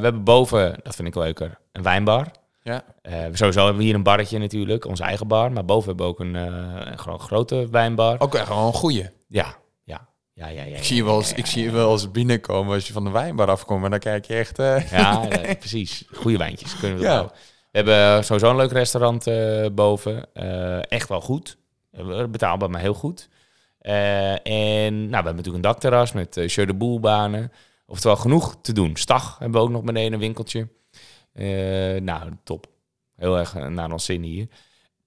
hebben 0.02 0.24
boven, 0.24 0.80
dat 0.84 0.96
vind 0.96 1.08
ik 1.08 1.16
leuker, 1.16 1.58
een 1.72 1.84
wijnbar. 1.84 2.32
Ja. 2.64 2.84
Eh, 3.02 3.14
sowieso 3.32 3.60
hebben 3.60 3.78
we 3.78 3.84
hier 3.84 3.96
een 3.96 4.04
barretje 4.04 4.38
natuurlijk, 4.38 4.86
onze 4.86 5.04
eigen 5.04 5.28
bar. 5.28 5.52
Maar 5.52 5.66
boven 5.66 5.88
hebben 5.88 6.06
we 6.06 6.12
ook 6.12 6.20
een, 6.20 6.36
eh, 6.36 6.92
een 6.92 6.98
gro- 6.98 7.18
grote 7.18 7.68
wijnbar. 7.72 8.20
Ook 8.20 8.36
echt 8.36 8.48
gewoon 8.48 8.66
een 8.66 8.74
goeie. 8.74 9.10
Ja, 9.28 9.56
ja, 9.84 10.08
ja, 10.34 10.48
ja. 10.48 10.64
ja 10.64 10.78
Ik 10.78 10.84
zie 10.84 10.96
je 10.96 11.04
wel 11.04 11.18
eens, 11.18 11.34
ik 11.34 11.46
zie 11.46 11.64
je 11.64 11.72
wel 11.72 11.92
eens 11.92 12.12
binnenkomen 12.12 12.74
als 12.74 12.88
je 12.88 12.94
van 12.94 13.04
de 13.04 13.10
wijnbar 13.10 13.50
afkomt. 13.50 13.82
Maar 13.82 13.90
dan 13.90 14.00
kijk 14.00 14.26
je 14.26 14.34
echt... 14.36 14.60
eh, 14.60 14.92
Ja, 14.92 15.28
precies. 15.60 16.04
Goede 16.14 16.38
wijntjes 16.38 16.78
kunnen 16.80 16.98
we 16.98 17.04
ja. 17.04 17.24
We 17.72 17.78
hebben 17.78 18.24
sowieso 18.26 18.50
een 18.50 18.56
leuk 18.56 18.72
restaurant 18.72 19.26
boven. 19.76 20.34
Echt 20.90 21.10
wel 21.10 21.22
goed. 21.22 21.58
Betaalbaar, 22.30 22.70
maar 22.70 22.82
heel 22.82 22.94
goed. 22.94 23.30
En 24.44 24.94
nou, 24.94 25.08
we 25.10 25.16
hebben 25.16 25.36
natuurlijk 25.36 25.56
een 25.56 25.62
dakterras 25.72 26.12
met 26.12 26.38
uh, 26.38 26.68
de 26.68 26.74
Boel 26.74 27.00
banen. 27.00 27.52
Oftewel 27.86 28.16
genoeg 28.18 28.56
te 28.62 28.74
doen. 28.74 28.96
Stag 28.96 29.38
hebben 29.40 29.60
we 29.60 29.66
ook 29.68 29.72
nog 29.74 29.84
beneden 29.84 30.14
een 30.14 30.20
winkeltje. 30.20 30.68
Eh, 31.34 32.02
nou, 32.02 32.32
top. 32.44 32.68
Heel 33.16 33.38
erg 33.38 33.56
eh, 33.56 33.68
naar 33.68 33.92
ons 33.92 34.06
zin 34.06 34.24
hier. 34.24 34.48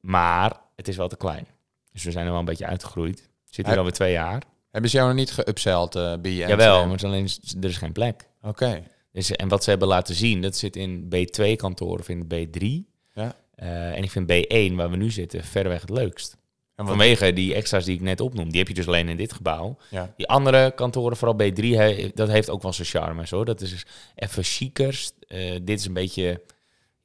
Maar 0.01 0.61
het 0.77 0.89
is 0.89 0.97
wel 0.97 1.09
te 1.09 1.17
klein. 1.17 1.47
Dus 1.93 2.05
we 2.05 2.11
zijn 2.11 2.25
er 2.25 2.31
wel 2.31 2.41
een 2.41 2.47
beetje 2.47 2.67
uitgegroeid. 2.67 3.29
Zit 3.45 3.67
hier 3.67 3.77
alweer 3.77 3.93
twee 3.93 4.13
jaar. 4.13 4.43
Hebben 4.71 4.91
ze 4.91 4.97
jou 4.97 5.09
nog 5.09 5.19
niet 5.19 5.33
geupseld 5.33 5.97
eh 5.97 6.15
bij 6.21 6.31
je 6.31 6.37
Jawel, 6.47 6.81
maar 6.81 6.91
het 6.91 7.03
is 7.03 7.09
alleen, 7.09 7.29
er 7.63 7.69
is 7.69 7.77
geen 7.77 7.93
plek. 7.93 8.29
Oké. 8.43 8.83
Dus, 9.13 9.31
en 9.31 9.49
wat 9.49 9.65
ze 9.65 9.71
hebben 9.71 9.89
laten 9.89 10.15
zien, 10.15 10.43
dat 10.43 10.57
zit 10.57 10.77
in 10.77 11.05
B2-kantoor 11.05 11.99
of 11.99 12.09
in 12.09 12.25
B3. 12.25 12.93
Ja. 13.15 13.37
En 13.57 14.03
ik 14.03 14.11
vind 14.11 14.33
B1, 14.33 14.75
waar 14.75 14.91
we 14.91 14.97
nu 14.97 15.11
zitten, 15.11 15.45
verreweg 15.45 15.81
het 15.81 15.91
leukst. 15.91 16.37
En 16.75 16.87
Vanwege 16.87 17.33
die 17.33 17.55
extra's 17.55 17.85
die 17.85 17.95
ik 17.95 18.01
net 18.01 18.21
opnoem. 18.21 18.49
Die 18.51 18.59
heb 18.59 18.69
je 18.69 18.75
dus 18.75 18.87
alleen 18.87 19.09
in 19.09 19.17
dit 19.17 19.33
gebouw. 19.33 19.77
Ja. 19.91 20.13
Die 20.17 20.29
andere 20.29 20.73
kantoren, 20.75 21.17
vooral 21.17 21.37
B3, 21.43 21.55
he- 21.77 22.11
dat 22.15 22.29
heeft 22.29 22.51
ook 22.51 22.63
wel 22.63 22.73
zijn 22.73 22.87
charme. 22.89 23.25
Hoor. 23.31 23.45
Dat 23.45 23.61
is 23.61 23.71
dus 23.71 23.87
even 24.15 24.43
chiquer. 24.43 25.09
Eh, 25.29 25.59
dit 25.63 25.79
is 25.79 25.87
een 25.87 25.93
beetje, 25.93 26.43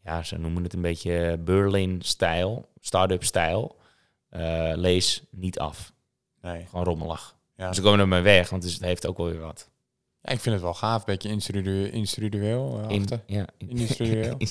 ja, 0.04 0.24
ze 0.24 0.38
noemen 0.38 0.64
het 0.64 0.74
een 0.74 0.82
beetje 0.82 1.38
Berlin-stijl, 1.40 2.70
start-up 2.80 3.24
stijl. 3.24 3.76
Eh, 4.30 4.72
lees 4.76 5.24
niet 5.32 5.60
af. 5.60 5.94
Nee. 6.42 6.66
Gewoon 6.70 6.86
rommelig. 6.86 7.36
Ja. 7.56 7.68
Dus 7.68 7.78
ik 7.78 7.84
komen 7.84 8.00
er 8.00 8.08
maar 8.08 8.24
weg, 8.24 8.50
want 8.50 8.64
het 8.64 8.80
heeft 8.82 9.08
ook 9.08 9.18
wel 9.18 9.30
weer 9.30 9.40
wat. 9.40 9.70
Ja, 10.22 10.32
ik 10.32 10.40
vind 10.40 10.56
het 10.56 10.64
wel 10.64 10.74
gaaf. 10.74 11.06
Beetje 11.06 11.30
instru- 11.30 11.86
instrudueel. 11.92 12.80
In, 12.88 13.00
achter. 13.02 13.22
ja, 13.26 13.46
Industrieel. 13.58 14.38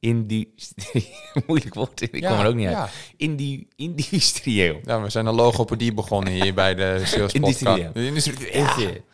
Indie, 0.00 0.54
moeilijk 1.46 1.74
woord, 1.74 2.00
ik 2.00 2.20
Ja, 2.20 2.30
kom 2.30 2.38
er 2.40 2.46
ook 2.46 2.54
niet 2.54 2.66
uit. 2.66 2.76
Ja. 2.76 2.88
Indie, 3.16 3.68
industrieel. 3.76 4.80
ja, 4.84 5.02
we 5.02 5.10
zijn 5.10 5.26
een 5.26 5.34
logopedie 5.34 5.94
begonnen 5.94 6.32
hier 6.32 6.54
bij 6.54 6.74
de 6.74 7.00
Sales 7.04 7.32
Industrieel. 7.32 7.74
Podcast. 7.92 8.06
Industrieel. 8.06 9.04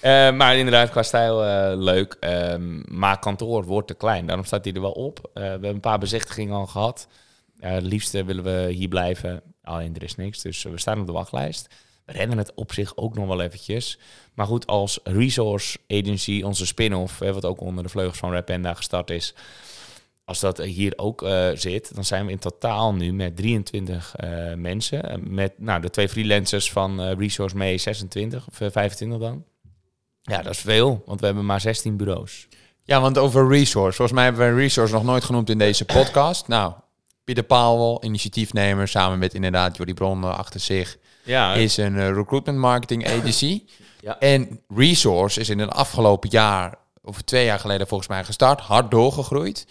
Eh, 0.00 0.32
maar 0.32 0.56
inderdaad, 0.56 0.90
qua 0.90 1.02
stijl 1.02 1.44
eh, 1.44 1.76
leuk. 1.78 2.16
Ehm, 2.20 2.98
maar 2.98 3.18
kantoor 3.18 3.64
wordt 3.64 3.88
te 3.88 3.94
klein. 3.94 4.26
Daarom 4.26 4.44
staat 4.44 4.64
hij 4.64 4.74
er 4.74 4.80
wel 4.80 4.90
op. 4.90 5.30
Eh, 5.34 5.42
we 5.42 5.48
hebben 5.48 5.70
een 5.70 5.80
paar 5.80 5.98
bezichtigingen 5.98 6.54
al 6.54 6.66
gehad. 6.66 7.08
Eh, 7.58 7.70
het 7.70 7.82
liefste 7.82 8.24
willen 8.24 8.44
we 8.44 8.72
hier 8.72 8.88
blijven. 8.88 9.42
Alleen 9.62 9.94
er 9.94 10.02
is 10.02 10.16
niks. 10.16 10.42
Dus 10.42 10.62
we 10.62 10.78
staan 10.78 11.00
op 11.00 11.06
de 11.06 11.12
wachtlijst. 11.12 11.68
We 12.04 12.12
redden 12.12 12.38
het 12.38 12.52
op 12.54 12.72
zich 12.72 12.96
ook 12.96 13.14
nog 13.14 13.26
wel 13.26 13.40
eventjes. 13.40 13.98
Maar 14.34 14.46
goed, 14.46 14.66
als 14.66 15.00
resource 15.04 15.78
agency, 15.88 16.42
onze 16.44 16.66
spin-off, 16.66 17.18
wat 17.18 17.44
ook 17.44 17.60
onder 17.60 17.84
de 17.84 17.90
vleugels 17.90 18.18
van 18.18 18.32
Rapenda 18.32 18.74
gestart 18.74 19.10
is. 19.10 19.34
Als 20.26 20.40
dat 20.40 20.58
hier 20.58 20.92
ook 20.96 21.22
eh, 21.22 21.48
zit, 21.54 21.94
dan 21.94 22.04
zijn 22.04 22.26
we 22.26 22.32
in 22.32 22.38
totaal 22.38 22.94
nu 22.94 23.12
met 23.12 23.36
23 23.36 24.16
eh, 24.16 24.54
mensen. 24.54 25.22
Met 25.34 25.52
nou, 25.58 25.80
de 25.80 25.90
twee 25.90 26.08
freelancers 26.08 26.70
van 26.72 27.00
eh, 27.00 27.12
Resource 27.18 27.56
May 27.56 27.78
26 27.78 28.46
of 28.48 28.60
eh, 28.60 28.68
25 28.70 29.18
dan. 29.18 29.44
Ja, 30.22 30.42
dat 30.42 30.52
is 30.52 30.60
veel, 30.60 31.02
want 31.06 31.20
we 31.20 31.26
hebben 31.26 31.46
maar 31.46 31.60
16 31.60 31.96
bureaus. 31.96 32.48
Ja, 32.82 33.00
want 33.00 33.18
over 33.18 33.48
resource. 33.48 33.96
Volgens 33.96 34.12
mij 34.12 34.24
hebben 34.24 34.54
we 34.54 34.60
resource 34.60 34.92
nog 34.92 35.04
nooit 35.04 35.24
genoemd 35.24 35.50
in 35.50 35.58
deze 35.58 35.84
podcast. 35.84 36.48
Nou, 36.48 36.72
Pieter 37.26 37.44
Paal, 37.44 38.04
initiatiefnemer, 38.04 38.88
samen 38.88 39.18
met 39.18 39.34
inderdaad 39.34 39.76
Jordi 39.76 39.94
Bron 39.94 40.24
achter 40.24 40.60
zich, 40.60 40.96
Ja, 41.22 41.54
is 41.54 41.76
een 41.76 41.98
eh, 41.98 42.12
recruitment 42.12 42.58
marketing 42.58 43.06
agency. 43.06 43.62
Ja. 44.00 44.18
En 44.18 44.60
resource 44.68 45.40
is 45.40 45.48
in 45.48 45.58
het 45.58 45.70
afgelopen 45.70 46.30
jaar, 46.30 46.78
of 47.02 47.22
twee 47.22 47.44
jaar 47.44 47.58
geleden 47.58 47.86
volgens 47.86 48.08
mij 48.08 48.24
gestart, 48.24 48.60
hard 48.60 48.90
doorgegroeid. 48.90 49.66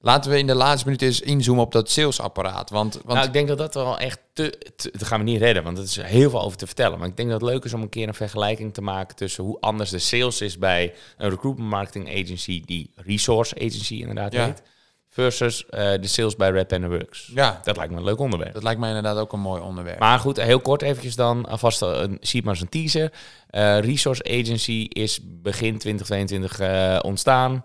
Laten 0.00 0.30
we 0.30 0.38
in 0.38 0.46
de 0.46 0.54
laatste 0.54 0.84
minuut 0.84 1.02
eens 1.02 1.20
inzoomen 1.20 1.64
op 1.64 1.72
dat 1.72 1.90
salesapparaat. 1.90 2.70
Want, 2.70 2.94
want 2.94 3.06
nou, 3.06 3.26
ik 3.26 3.32
denk 3.32 3.48
dat 3.48 3.58
dat 3.58 3.74
wel 3.74 3.98
echt 3.98 4.18
te, 4.32 4.58
te... 4.76 4.90
Dat 4.92 5.02
gaan 5.06 5.18
we 5.18 5.24
niet 5.24 5.40
redden, 5.40 5.62
want 5.62 5.78
er 5.78 5.84
is 5.84 5.96
heel 6.02 6.30
veel 6.30 6.42
over 6.42 6.58
te 6.58 6.66
vertellen. 6.66 6.98
Maar 6.98 7.08
ik 7.08 7.16
denk 7.16 7.30
dat 7.30 7.40
het 7.40 7.50
leuk 7.50 7.64
is 7.64 7.72
om 7.72 7.82
een 7.82 7.88
keer 7.88 8.08
een 8.08 8.14
vergelijking 8.14 8.74
te 8.74 8.80
maken... 8.82 9.16
tussen 9.16 9.44
hoe 9.44 9.56
anders 9.60 9.90
de 9.90 9.98
sales 9.98 10.40
is 10.40 10.58
bij 10.58 10.94
een 11.16 11.30
recruitment 11.30 11.70
marketing 11.70 12.08
agency... 12.08 12.62
die 12.64 12.90
resource 12.94 13.54
agency 13.54 13.94
inderdaad 13.94 14.32
Ja. 14.32 14.44
heet... 14.44 14.62
versus 15.08 15.66
eh, 15.66 15.90
de 16.00 16.06
sales 16.06 16.36
bij 16.36 16.50
Red 16.50 16.66
Pen 16.66 16.88
Works. 16.88 17.30
ja, 17.34 17.60
Dat 17.64 17.76
lijkt 17.76 17.92
me 17.92 17.98
een 17.98 18.04
leuk 18.04 18.18
onderwerp. 18.18 18.52
dat 18.52 18.62
lijkt 18.62 18.80
mij 18.80 18.88
inderdaad 18.88 19.16
ook 19.16 19.32
een 19.32 19.40
mooi 19.40 19.62
onderwerp. 19.62 19.98
Maar 19.98 20.18
goed, 20.18 20.36
heel 20.42 20.60
kort 20.60 20.82
eventjes 20.82 21.16
dan, 21.16 21.46
alvast 21.46 21.80
een, 21.80 22.18
zie 22.20 22.42
maar 22.42 22.50
als 22.50 22.60
een 22.60 22.68
teaser. 22.68 23.12
Eh, 23.50 23.80
Resource 23.80 24.24
Agency 24.24 24.86
is 24.88 25.20
begin 25.22 25.78
2022 25.78 26.60
eh, 26.60 26.98
ontstaan. 27.02 27.60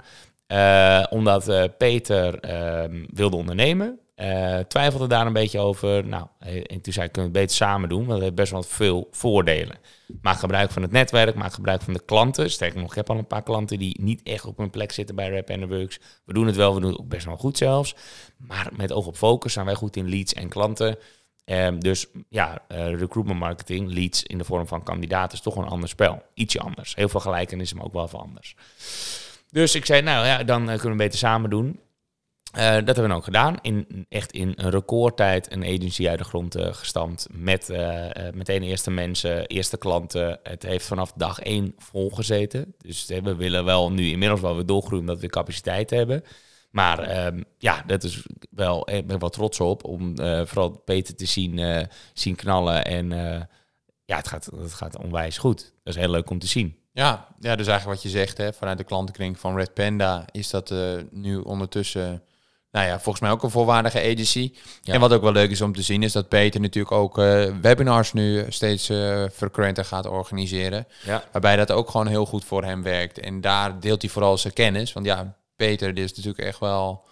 Eh, 0.48 1.04
omdat 1.10 1.48
eh, 1.48 1.64
Peter 1.78 2.40
ehm, 2.40 3.06
wilde 3.14 3.36
ondernemen. 3.36 4.00
Eh, 4.16 4.60
twijfelde 4.60 5.08
daar 5.08 5.26
een 5.26 5.34
beetje 5.34 5.60
over. 5.60 6.08
Nou, 6.08 6.28
en 6.40 6.82
toen 6.82 6.94
zei 6.94 7.06
ik, 7.06 7.12
kunnen 7.12 7.32
we 7.32 7.40
het 7.40 7.48
beter 7.48 7.56
samen 7.56 7.90
doen, 7.90 8.00
want 8.00 8.12
het 8.12 8.22
heeft 8.22 8.36
best 8.36 8.52
wel 8.52 8.64
veel 8.64 9.08
voordelen. 9.12 9.78
Maak 10.22 10.38
gebruik 10.38 10.72
van 10.72 10.82
het 10.82 10.92
netwerk, 10.92 11.36
maak 11.36 11.54
gebruik 11.54 11.82
van 11.82 11.94
de 11.94 12.06
klanten. 12.06 12.52
Sterker 12.52 12.80
nog, 12.80 12.90
ik 12.90 12.96
heb 12.96 13.10
al 13.10 13.18
een 13.18 13.28
paar 13.28 13.44
klanten 13.44 13.80
die 13.80 14.02
niet 14.02 14.24
echt 14.24 14.46
op 14.46 14.58
hun 14.58 14.70
plek 14.70 14.92
zitten 14.92 15.16
bij 15.16 15.30
Rap 15.30 15.50
and 15.50 15.70
Works. 15.70 16.00
We 16.26 16.34
doen 16.34 16.46
het 16.46 16.56
wel, 16.56 16.74
we 16.74 16.82
doen 16.82 16.90
het 16.90 17.00
ook 17.00 17.08
best 17.08 17.26
wel 17.26 17.38
goed 17.38 17.58
zelfs. 17.58 17.96
Maar 18.38 18.70
met 18.76 18.92
oog 18.92 19.06
op 19.06 19.16
focus 19.16 19.54
zijn 19.54 19.66
wij 19.66 19.76
goed 19.76 19.96
in 19.96 20.10
leads 20.10 20.34
en 20.34 20.50
klanten. 20.50 20.98
Ehm, 21.46 21.80
dus 21.80 22.06
ja, 22.30 22.62
recruitment 22.68 23.40
marketing, 23.40 23.94
leads 23.94 24.24
in 24.24 24.38
de 24.38 24.44
vorm 24.44 24.68
van 24.68 24.84
kandidaten, 24.84 25.38
is 25.38 25.44
toch 25.44 25.56
een 25.56 25.68
ander 25.68 25.90
spel. 25.90 26.24
Ietsje 26.34 26.60
anders. 26.60 26.96
Heel 26.96 27.10
veel 27.10 27.20
gelijkenissen, 27.20 27.78
maar 27.78 27.86
ook 27.86 27.94
wel 27.94 28.08
veel 28.08 28.22
anders. 28.22 28.56
Dus 29.54 29.76
ik 29.76 29.86
zei, 29.86 30.02
nou 30.02 30.26
ja, 30.26 30.44
dan 30.44 30.70
eh, 30.70 30.80
kunnen 30.80 30.98
we 30.98 31.04
beter 31.04 31.20
samen 31.20 31.50
doen. 31.50 31.80
Eh, 32.52 32.74
dat 32.74 32.86
hebben 32.86 33.08
we 33.08 33.14
ook 33.14 33.24
gedaan. 33.24 33.58
In, 33.62 34.06
echt 34.10 34.32
in 34.32 34.54
een 34.56 34.70
recordtijd 34.70 35.52
een 35.52 35.64
agency 35.64 36.10
uit 36.10 36.18
de 36.18 36.24
grond 36.24 36.56
uh, 36.58 36.74
gestampt. 36.74 37.28
Met 37.32 37.68
meteen 38.34 38.64
eerste 38.64 38.92
mensen, 38.92 39.46
eerste 39.46 39.78
klanten. 39.78 40.40
Het 40.44 40.64
heeft 40.64 40.86
vanaf 40.86 41.12
dag 41.16 41.40
één 41.40 41.74
volgezeten. 41.78 42.76
Dus 42.78 43.06
we 43.06 43.36
willen 43.36 43.66
wel 43.66 43.92
nu 43.92 44.10
inmiddels 44.10 44.42
wel 44.42 44.56
weer 44.56 44.66
doorgroeien 44.66 45.06
dat 45.06 45.20
we 45.20 45.28
capaciteit 45.28 45.90
hebben. 45.90 46.24
Maar 46.72 47.26
um, 47.26 47.44
ja, 47.58 47.84
dat 47.88 48.04
is 48.04 48.26
wel, 48.50 48.90
ik 48.90 49.08
ben 49.08 49.20
wel 49.20 49.30
trots 49.30 49.60
op 49.60 49.84
om 49.84 50.18
vooral 50.18 50.82
Peter 50.86 51.16
te 51.16 51.26
zien, 51.26 51.88
zien 52.14 52.36
knallen. 52.36 52.86
En 52.86 53.10
ja, 54.06 54.16
het 54.18 54.28
gaat, 54.28 54.46
het 54.46 54.74
gaat 54.74 54.98
onwijs 54.98 55.38
goed. 55.38 55.74
Dat 55.84 55.96
is 55.96 56.02
heel 56.02 56.12
leuk 56.12 56.30
om 56.30 56.40
te 56.40 56.48
zien. 56.48 56.83
Ja, 56.94 57.28
ja, 57.40 57.56
dus 57.56 57.68
eigenlijk 57.68 58.02
wat 58.02 58.12
je 58.12 58.18
zegt, 58.18 58.38
hè, 58.38 58.54
vanuit 58.54 58.78
de 58.78 58.84
klantenkring 58.84 59.40
van 59.40 59.56
Red 59.56 59.74
Panda 59.74 60.26
is 60.32 60.50
dat 60.50 60.74
nu 61.12 61.38
ondertussen 61.38 62.24
nou 62.74 62.88
ja, 62.88 63.00
volgens 63.00 63.20
mij 63.20 63.32
ook 63.32 63.44
een 63.44 63.50
volwaardige 63.50 64.00
agency. 64.00 64.54
En 64.84 65.00
wat 65.00 65.14
ook 65.14 65.22
wel 65.22 65.32
leuk 65.32 65.52
is 65.52 65.62
om 65.62 65.74
te 65.74 65.82
zien, 65.82 66.04
is 66.04 66.12
dat 66.12 66.28
Peter 66.28 66.62
natuurlijk 66.62 66.96
ook 66.96 67.18
uh, 67.18 67.44
webinars 67.62 68.14
nu 68.14 68.46
steeds 68.50 68.90
uh, 68.90 69.24
frequenter 69.34 69.86
gaat 69.86 70.08
organiseren. 70.08 70.88
Ja. 71.06 71.24
Waarbij 71.32 71.56
dat 71.56 71.72
ook 71.72 71.90
gewoon 71.90 72.08
heel 72.08 72.26
goed 72.26 72.46
voor 72.46 72.64
hem 72.64 72.84
werkt. 72.84 73.20
En 73.20 73.42
daar 73.42 73.80
deelt 73.80 74.02
hij 74.02 74.12
vooral 74.12 74.38
zijn 74.38 74.54
kennis. 74.54 74.94
Want 74.94 75.06
ja, 75.06 75.36
Peter 75.56 75.94
dit 75.94 76.04
is 76.04 76.16
natuurlijk 76.16 76.48
echt 76.48 76.60
wel 76.60 77.06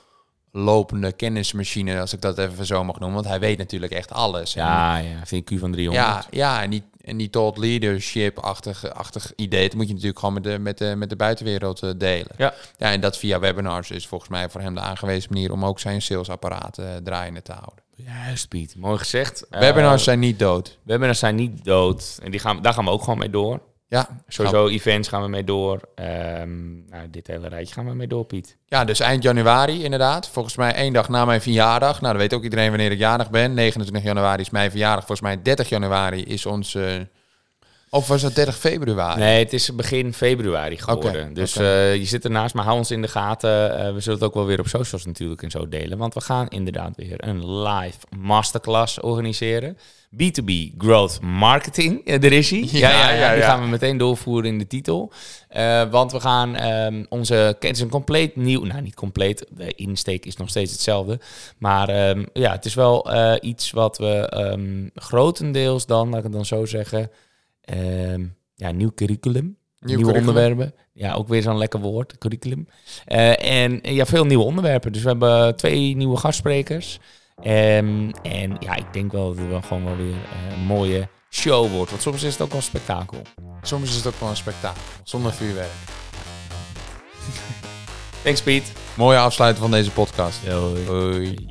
lopende 0.52 1.12
kennismachine, 1.12 2.00
als 2.00 2.14
ik 2.14 2.22
dat 2.22 2.38
even 2.38 2.66
zo 2.66 2.84
mag 2.84 3.00
noemen. 3.00 3.18
Want 3.18 3.28
hij 3.30 3.40
weet 3.40 3.58
natuurlijk 3.58 3.92
echt 3.92 4.12
alles. 4.12 4.54
Ja, 4.54 4.98
en, 4.98 5.06
ja, 5.06 5.26
VQ 5.26 5.60
van 5.60 5.72
300. 5.72 6.06
Ja, 6.06 6.26
ja 6.30 6.62
en 6.62 6.70
die, 6.70 6.84
en 7.04 7.18
die 7.18 7.30
thought 7.30 7.58
leadership-achtig 7.58 8.94
achtig 8.94 9.34
idee, 9.36 9.68
dat 9.68 9.76
moet 9.76 9.88
je 9.88 9.94
natuurlijk 9.94 10.20
gewoon 10.20 10.34
met 10.34 10.44
de, 10.44 10.60
met 10.60 10.78
de, 10.78 10.96
met 10.96 11.10
de 11.10 11.16
buitenwereld 11.16 11.84
uh, 11.84 11.92
delen. 11.98 12.32
Ja. 12.38 12.54
ja, 12.78 12.92
en 12.92 13.02
dat 13.02 13.18
via 13.18 13.40
webinars 13.40 13.92
is 13.92 14.08
volgens 14.08 14.30
mij 14.30 14.50
voor 14.50 14.62
hem 14.62 14.74
de 14.74 14.80
aangewezen 14.80 15.34
manier 15.34 15.52
om 15.52 15.66
ook 15.66 15.80
zijn 15.80 16.02
salesapparaat 16.02 16.80
uh, 16.80 16.86
draaiende 17.04 17.42
te 17.42 17.52
houden. 17.52 17.84
Juist, 17.96 18.48
Piet. 18.48 18.76
Mooi 18.76 18.98
gezegd. 18.98 19.46
Webinars 19.50 20.00
uh, 20.00 20.06
zijn 20.06 20.20
niet 20.20 20.40
dood. 20.40 20.78
Webinars 20.84 21.20
zijn 21.20 21.36
niet 21.36 21.64
dood. 21.64 22.20
En 22.24 22.32
die 22.32 22.40
gaan, 22.40 22.62
daar 22.62 22.74
gaan 22.74 22.86
we 22.86 22.92
ook 22.92 23.04
gewoon 23.04 23.20
mee 23.20 23.30
door. 23.30 23.62
Ja, 23.92 24.08
sowieso 24.28 24.68
events 24.68 25.08
gaan 25.08 25.22
we 25.22 25.28
mee 25.28 25.44
door. 25.44 25.80
Um, 25.96 26.86
nou, 26.90 27.10
dit 27.10 27.28
hele 27.28 27.48
rijtje 27.48 27.74
gaan 27.74 27.86
we 27.86 27.94
mee 27.94 28.08
door, 28.08 28.26
Piet. 28.26 28.58
Ja, 28.66 28.86
dus 28.86 29.00
eind 29.00 29.24
januari 29.24 29.84
inderdaad. 29.84 30.30
Volgens 30.30 30.56
mij 30.56 30.74
één 30.74 30.94
dag 30.94 31.10
na 31.10 31.26
mijn 31.26 31.42
verjaardag. 31.42 32.02
Nou, 32.02 32.14
dan 32.14 32.22
weet 32.22 32.34
ook 32.34 32.44
iedereen 32.44 32.70
wanneer 32.70 32.92
ik 32.92 32.98
jarig 32.98 33.30
ben. 33.30 33.54
29 33.54 34.04
januari 34.04 34.42
is 34.42 34.50
mijn 34.50 34.70
verjaardag. 34.70 35.06
Volgens 35.06 35.28
mij 35.28 35.42
30 35.42 35.70
januari 35.70 36.24
is 36.24 36.46
ons... 36.46 36.78
Of 37.94 38.08
was 38.08 38.22
het 38.22 38.36
30 38.36 38.58
februari? 38.58 39.20
Nee, 39.20 39.44
het 39.44 39.54
is 39.54 39.76
begin 39.76 40.14
februari 40.14 40.78
geworden. 40.78 41.22
Okay, 41.22 41.34
dus 41.34 41.58
okay. 41.58 41.92
Uh, 41.92 41.96
je 41.96 42.06
zit 42.06 42.24
ernaast, 42.24 42.54
maar 42.54 42.64
hou 42.64 42.78
ons 42.78 42.92
in 42.92 43.02
de 43.02 43.08
gaten. 43.08 43.80
Uh, 43.80 43.94
we 43.94 44.00
zullen 44.00 44.20
het 44.20 44.28
ook 44.28 44.34
wel 44.34 44.46
weer 44.46 44.60
op 44.60 44.68
socials 44.68 45.06
natuurlijk 45.06 45.44
en 45.44 45.52
zo 45.52 45.70
delen. 45.70 45.98
Want 45.98 46.14
we 46.14 46.22
gaan 46.22 46.48
inderdaad 46.48 46.96
weer 46.96 47.28
een 47.28 47.62
live 47.62 47.98
masterclass 48.18 49.00
organiseren. 49.00 49.78
B2B 50.16 50.78
Growth 50.78 51.22
Marketing. 51.22 52.08
Er 52.08 52.32
is 52.32 52.50
hij. 52.50 52.68
Ja, 52.72 52.90
ja, 52.90 53.12
ja, 53.12 53.16
ja, 53.16 53.34
die 53.34 53.44
gaan 53.44 53.62
we 53.62 53.68
meteen 53.68 53.98
doorvoeren 53.98 54.52
in 54.52 54.58
de 54.58 54.68
titel. 54.68 55.12
Uh, 55.58 55.90
want 55.90 56.12
we 56.12 56.20
gaan 56.20 56.64
um, 56.64 57.06
onze... 57.10 57.34
Het 57.34 57.64
is 57.64 57.80
een 57.80 57.90
compleet 57.90 58.36
nieuw... 58.36 58.64
Nou, 58.64 58.82
niet 58.82 58.96
compleet. 58.96 59.46
De 59.50 59.74
insteek 59.76 60.26
is 60.26 60.38
nog 60.38 60.50
steeds 60.50 60.72
hetzelfde. 60.72 61.20
Maar 61.58 62.10
um, 62.10 62.26
ja, 62.34 62.52
het 62.52 62.66
is 62.66 62.74
wel 62.74 63.12
iets 63.42 63.72
wat 63.72 63.98
we 63.98 64.34
um, 64.36 64.92
grotendeels 64.96 65.86
dan, 65.86 66.10
laat 66.10 66.18
ik 66.18 66.24
het 66.24 66.34
dan 66.34 66.46
zo 66.46 66.66
zeggen... 66.66 67.12
ja, 68.56 68.72
nieuw 68.72 68.92
curriculum. 68.96 69.58
Nieuw 69.80 69.96
nieuwe 69.96 70.12
curriculum. 70.12 70.44
onderwerpen. 70.44 70.74
Ja, 70.94 71.14
ook 71.14 71.28
weer 71.28 71.42
zo'n 71.42 71.58
lekker 71.58 71.80
woord, 71.80 72.18
curriculum. 72.18 72.68
Uh, 73.08 73.62
en 73.62 73.80
ja, 73.82 74.06
veel 74.06 74.26
nieuwe 74.26 74.44
onderwerpen. 74.44 74.92
Dus 74.92 75.02
we 75.02 75.08
hebben 75.08 75.56
twee 75.56 75.96
nieuwe 75.96 76.18
gastsprekers. 76.18 77.00
Um, 77.38 78.12
en 78.24 78.56
ja, 78.60 78.76
ik 78.76 78.94
denk 78.94 79.12
wel 79.12 79.28
dat 79.28 79.38
het 79.38 79.48
wel 79.48 79.62
gewoon 79.62 79.84
wel 79.86 79.96
weer 79.96 80.08
uh, 80.08 80.58
een 80.58 80.66
mooie 80.66 81.08
show 81.30 81.72
wordt. 81.72 81.90
Want 81.90 82.02
soms 82.02 82.24
is 82.24 82.34
het 82.34 82.42
ook 82.42 82.48
wel 82.48 82.58
een 82.58 82.64
spektakel. 82.64 83.22
Soms 83.62 83.90
is 83.90 83.96
het 83.96 84.08
ook 84.08 84.20
wel 84.20 84.30
een 84.30 84.36
spektakel. 84.36 84.82
Zonder 85.04 85.34
vuurwerk. 85.34 85.72
Thanks, 88.24 88.42
Piet. 88.42 88.72
Mooie 88.98 89.18
afsluiting 89.18 89.64
van 89.64 89.72
deze 89.72 89.92
podcast. 89.92 90.48
Hoi. 90.48 91.51